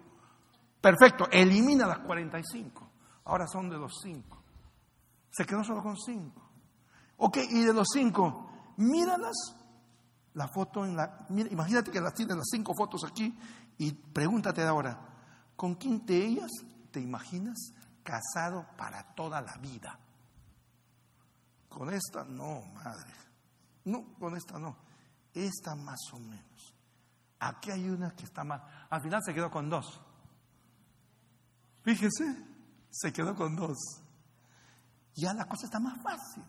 Perfecto, 0.79 1.27
elimina 1.31 1.87
las 1.87 1.99
45. 1.99 2.86
Ahora 3.27 3.45
son 3.47 3.69
de 3.69 3.77
los 3.77 3.93
5. 4.01 4.37
Se 5.29 5.45
quedó 5.45 5.63
solo 5.63 5.83
con 5.83 5.97
5. 5.97 6.41
Ok, 7.17 7.37
y 7.49 7.63
de 7.63 7.73
los 7.73 7.87
5, 7.93 8.49
míralas 8.77 9.35
la 10.37 10.47
foto 10.47 10.85
en 10.85 10.95
la... 10.95 11.25
imagínate 11.29 11.89
que 11.89 11.99
las 11.99 12.13
tienes 12.13 12.37
las 12.37 12.45
cinco 12.51 12.75
fotos 12.75 13.03
aquí 13.03 13.35
y 13.79 13.91
pregúntate 13.91 14.63
ahora, 14.63 14.99
¿con 15.55 15.73
quién 15.75 16.05
de 16.05 16.25
ellas 16.25 16.51
te 16.91 16.99
imaginas 16.99 17.57
casado 18.03 18.67
para 18.77 19.15
toda 19.15 19.41
la 19.41 19.57
vida? 19.57 19.99
Con 21.67 21.91
esta 21.91 22.23
no, 22.23 22.61
madre. 22.75 23.11
No, 23.85 24.13
con 24.19 24.37
esta 24.37 24.59
no. 24.59 24.77
Esta 25.33 25.75
más 25.75 25.99
o 26.13 26.19
menos. 26.19 26.75
Aquí 27.39 27.71
hay 27.71 27.89
una 27.89 28.11
que 28.11 28.25
está 28.25 28.43
más... 28.43 28.61
Al 28.91 29.01
final 29.01 29.21
se 29.23 29.33
quedó 29.33 29.49
con 29.49 29.69
dos. 29.69 29.99
Fíjese, 31.81 32.56
se 32.89 33.11
quedó 33.11 33.35
con 33.35 33.55
dos. 33.55 33.77
Ya 35.15 35.33
la 35.33 35.45
cosa 35.45 35.65
está 35.65 35.79
más 35.79 36.01
fácil. 36.01 36.43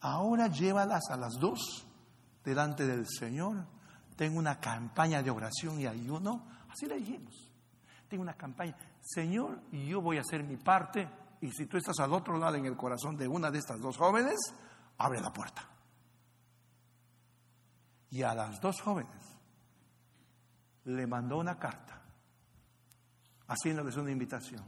Ahora 0.00 0.48
llévalas 0.48 1.10
a 1.10 1.16
las 1.16 1.34
dos 1.38 1.86
delante 2.44 2.86
del 2.86 3.06
Señor. 3.06 3.66
Tengo 4.16 4.38
una 4.38 4.58
campaña 4.58 5.22
de 5.22 5.30
oración 5.30 5.80
y 5.80 5.86
ayuno. 5.86 6.46
Así 6.68 6.86
le 6.86 6.96
dijimos. 6.96 7.48
Tengo 8.08 8.22
una 8.22 8.34
campaña. 8.34 8.76
Señor, 9.00 9.62
yo 9.70 10.00
voy 10.00 10.18
a 10.18 10.22
hacer 10.22 10.42
mi 10.42 10.56
parte. 10.56 11.08
Y 11.40 11.50
si 11.52 11.66
tú 11.66 11.76
estás 11.76 11.98
al 12.00 12.12
otro 12.12 12.38
lado 12.38 12.56
en 12.56 12.66
el 12.66 12.76
corazón 12.76 13.16
de 13.16 13.26
una 13.26 13.50
de 13.50 13.58
estas 13.58 13.80
dos 13.80 13.96
jóvenes, 13.96 14.36
abre 14.98 15.20
la 15.20 15.32
puerta. 15.32 15.68
Y 18.10 18.22
a 18.22 18.34
las 18.34 18.60
dos 18.60 18.80
jóvenes 18.80 19.32
le 20.84 21.06
mandó 21.06 21.38
una 21.38 21.58
carta 21.58 22.02
haciéndoles 23.48 23.96
una 23.96 24.10
invitación, 24.10 24.64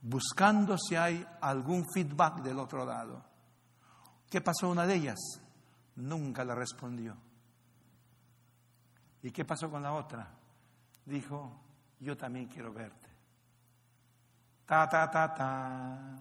buscando 0.00 0.78
si 0.78 0.96
hay 0.96 1.26
algún 1.40 1.84
feedback 1.92 2.42
del 2.42 2.58
otro 2.58 2.84
lado. 2.84 3.24
¿Qué 4.28 4.40
pasó 4.40 4.68
una 4.68 4.86
de 4.86 4.94
ellas? 4.94 5.18
Nunca 5.96 6.44
le 6.44 6.54
respondió. 6.54 7.16
¿Y 9.22 9.30
qué 9.30 9.44
pasó 9.44 9.70
con 9.70 9.82
la 9.82 9.92
otra? 9.92 10.28
Dijo, 11.04 11.60
yo 11.98 12.16
también 12.16 12.46
quiero 12.46 12.72
verte. 12.72 13.08
Ta, 14.64 14.88
ta, 14.88 15.10
ta, 15.10 15.34
ta. 15.34 16.16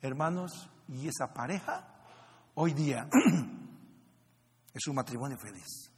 Hermanos, 0.00 0.68
y 0.88 1.08
esa 1.08 1.32
pareja 1.32 1.84
hoy 2.54 2.74
día 2.74 3.08
es 4.74 4.86
un 4.86 4.94
matrimonio 4.94 5.38
feliz. 5.38 5.90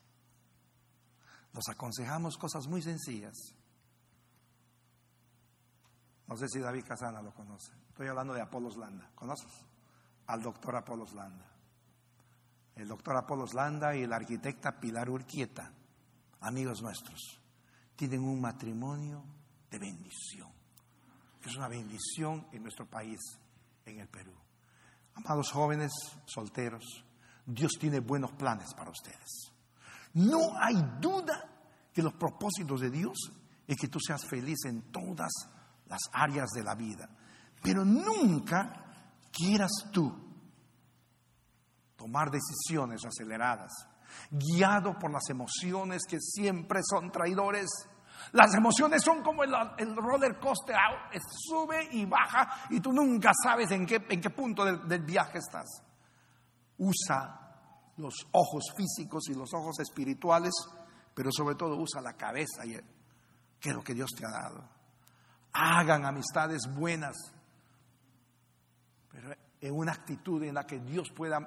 Nos 1.52 1.68
aconsejamos 1.68 2.36
cosas 2.36 2.66
muy 2.66 2.82
sencillas. 2.82 3.34
No 6.26 6.36
sé 6.36 6.48
si 6.48 6.58
David 6.58 6.84
Casana 6.86 7.20
lo 7.20 7.34
conoce. 7.34 7.72
Estoy 7.88 8.08
hablando 8.08 8.32
de 8.34 8.40
Apolos 8.40 8.76
Landa. 8.76 9.10
¿Conoces? 9.14 9.52
Al 10.26 10.42
doctor 10.42 10.76
Apolos 10.76 11.12
Landa. 11.12 11.46
El 12.74 12.88
doctor 12.88 13.16
Apolos 13.16 13.54
Landa 13.54 13.94
y 13.94 14.06
la 14.06 14.16
arquitecta 14.16 14.80
Pilar 14.80 15.08
Urquieta, 15.08 15.70
amigos 16.40 16.82
nuestros, 16.82 17.40
tienen 17.94 18.24
un 18.24 18.40
matrimonio 18.40 19.22
de 19.70 19.78
bendición. 19.78 20.50
Es 21.44 21.56
una 21.56 21.68
bendición 21.68 22.46
en 22.52 22.62
nuestro 22.62 22.86
país, 22.86 23.20
en 23.84 24.00
el 24.00 24.08
Perú. 24.08 24.34
Amados 25.14 25.52
jóvenes 25.52 25.92
solteros, 26.26 27.04
Dios 27.46 27.72
tiene 27.78 28.00
buenos 28.00 28.32
planes 28.32 28.74
para 28.74 28.90
ustedes. 28.90 29.52
No 30.14 30.58
hay 30.58 30.74
duda 31.00 31.50
que 31.92 32.02
los 32.02 32.14
propósitos 32.14 32.80
de 32.80 32.90
Dios 32.90 33.16
es 33.66 33.76
que 33.76 33.88
tú 33.88 33.98
seas 34.00 34.24
feliz 34.26 34.64
en 34.64 34.90
todas 34.90 35.32
áreas 36.12 36.50
de 36.50 36.62
la 36.62 36.74
vida. 36.74 37.08
Pero 37.62 37.84
nunca 37.84 38.84
quieras 39.32 39.70
tú 39.92 40.12
tomar 41.96 42.30
decisiones 42.30 43.00
aceleradas, 43.04 43.72
guiado 44.30 44.98
por 44.98 45.10
las 45.10 45.28
emociones 45.30 46.02
que 46.08 46.20
siempre 46.20 46.80
son 46.88 47.10
traidores. 47.10 47.66
Las 48.32 48.54
emociones 48.54 49.02
son 49.02 49.22
como 49.22 49.42
el, 49.42 49.96
roller 49.96 50.38
coaster, 50.38 50.76
sube 51.48 51.88
y 51.92 52.04
baja 52.04 52.66
y 52.70 52.80
tú 52.80 52.92
nunca 52.92 53.32
sabes 53.42 53.70
en 53.70 53.86
qué, 53.86 54.04
en 54.08 54.20
qué 54.20 54.30
punto 54.30 54.64
del, 54.64 54.86
del 54.86 55.02
viaje 55.02 55.38
estás. 55.38 55.82
Usa 56.78 57.44
los 57.96 58.14
ojos 58.32 58.64
físicos 58.76 59.28
y 59.28 59.34
los 59.34 59.52
ojos 59.54 59.78
espirituales, 59.80 60.52
pero 61.14 61.30
sobre 61.32 61.54
todo 61.54 61.76
usa 61.76 62.00
la 62.00 62.14
cabeza, 62.14 62.64
y 62.64 62.72
que 63.60 63.70
es 63.70 63.74
lo 63.74 63.82
que 63.82 63.94
Dios 63.94 64.10
te 64.16 64.26
ha 64.26 64.30
dado. 64.30 64.68
Hagan 65.54 66.04
amistades 66.04 66.62
buenas, 66.74 67.16
pero 69.10 69.32
en 69.60 69.74
una 69.74 69.92
actitud 69.92 70.42
en 70.42 70.54
la 70.54 70.66
que 70.66 70.80
Dios 70.80 71.10
pueda 71.10 71.38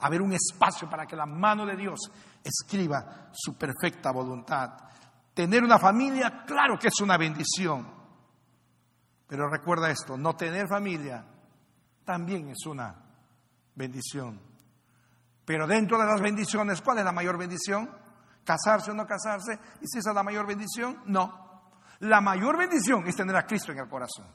haber 0.00 0.20
un 0.20 0.32
espacio 0.32 0.90
para 0.90 1.06
que 1.06 1.16
la 1.16 1.26
mano 1.26 1.64
de 1.64 1.76
Dios 1.76 2.00
escriba 2.42 3.30
su 3.32 3.56
perfecta 3.56 4.10
voluntad. 4.10 4.70
Tener 5.32 5.62
una 5.62 5.78
familia, 5.78 6.42
claro 6.44 6.78
que 6.78 6.88
es 6.88 7.00
una 7.00 7.16
bendición, 7.16 7.88
pero 9.26 9.48
recuerda 9.48 9.90
esto, 9.90 10.16
no 10.16 10.36
tener 10.36 10.68
familia 10.68 11.24
también 12.04 12.50
es 12.50 12.66
una 12.66 12.94
bendición. 13.74 14.40
Pero 15.44 15.66
dentro 15.66 15.98
de 15.98 16.06
las 16.06 16.20
bendiciones, 16.20 16.80
¿cuál 16.82 16.98
es 16.98 17.04
la 17.04 17.12
mayor 17.12 17.38
bendición? 17.38 17.90
¿Casarse 18.44 18.90
o 18.90 18.94
no 18.94 19.06
casarse? 19.06 19.58
¿Y 19.80 19.86
si 19.86 19.98
esa 19.98 20.10
es 20.10 20.14
la 20.14 20.22
mayor 20.22 20.46
bendición? 20.46 21.00
No. 21.06 21.51
La 22.02 22.20
mayor 22.20 22.56
bendición 22.56 23.06
es 23.06 23.14
tener 23.14 23.36
a 23.36 23.46
Cristo 23.46 23.72
en 23.72 23.78
el 23.78 23.88
corazón. 23.88 24.26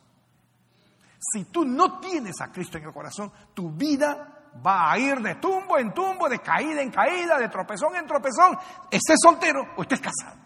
Si 1.20 1.46
tú 1.46 1.66
no 1.66 2.00
tienes 2.00 2.40
a 2.42 2.52
Cristo 2.52 2.78
en 2.78 2.86
el 2.86 2.94
corazón, 2.94 3.32
tu 3.54 3.72
vida 3.72 4.52
va 4.66 4.92
a 4.92 4.98
ir 4.98 5.20
de 5.20 5.36
tumbo 5.36 5.78
en 5.78 5.94
tumbo, 5.94 6.30
de 6.30 6.40
caída 6.40 6.82
en 6.82 6.92
caída, 6.92 7.38
de 7.38 7.50
tropezón 7.50 7.96
en 7.96 8.06
tropezón, 8.06 8.58
estés 8.90 9.18
soltero 9.22 9.74
o 9.76 9.82
estés 9.82 10.00
casado. 10.00 10.38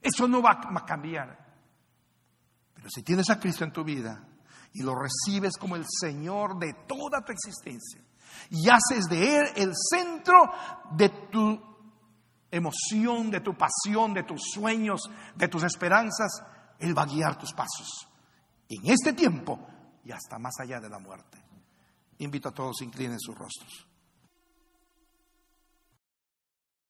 Eso 0.00 0.28
no 0.28 0.40
va 0.40 0.60
a 0.62 0.84
cambiar. 0.84 1.38
Pero 2.74 2.88
si 2.88 3.02
tienes 3.02 3.28
a 3.30 3.40
Cristo 3.40 3.64
en 3.64 3.72
tu 3.72 3.82
vida 3.82 4.24
y 4.74 4.82
lo 4.82 4.94
recibes 4.94 5.56
como 5.56 5.76
el 5.76 5.84
Señor 5.88 6.58
de 6.58 6.74
toda 6.86 7.24
tu 7.24 7.32
existencia, 7.32 8.00
y 8.50 8.68
haces 8.68 9.06
de 9.06 9.38
Él 9.38 9.46
el 9.56 9.72
centro 9.74 10.52
de 10.92 11.08
tu 11.08 11.71
emoción, 12.52 13.30
de 13.30 13.40
tu 13.40 13.56
pasión, 13.56 14.14
de 14.14 14.22
tus 14.22 14.42
sueños, 14.52 15.10
de 15.34 15.48
tus 15.48 15.64
esperanzas, 15.64 16.30
Él 16.78 16.96
va 16.96 17.02
a 17.02 17.06
guiar 17.06 17.36
tus 17.36 17.52
pasos 17.52 18.08
en 18.68 18.90
este 18.90 19.12
tiempo 19.12 19.58
y 20.04 20.12
hasta 20.12 20.38
más 20.38 20.54
allá 20.60 20.80
de 20.80 20.88
la 20.88 20.98
muerte. 20.98 21.38
Invito 22.18 22.50
a 22.50 22.52
todos 22.52 22.82
inclinen 22.82 23.18
sus 23.18 23.34
rostros. 23.34 23.88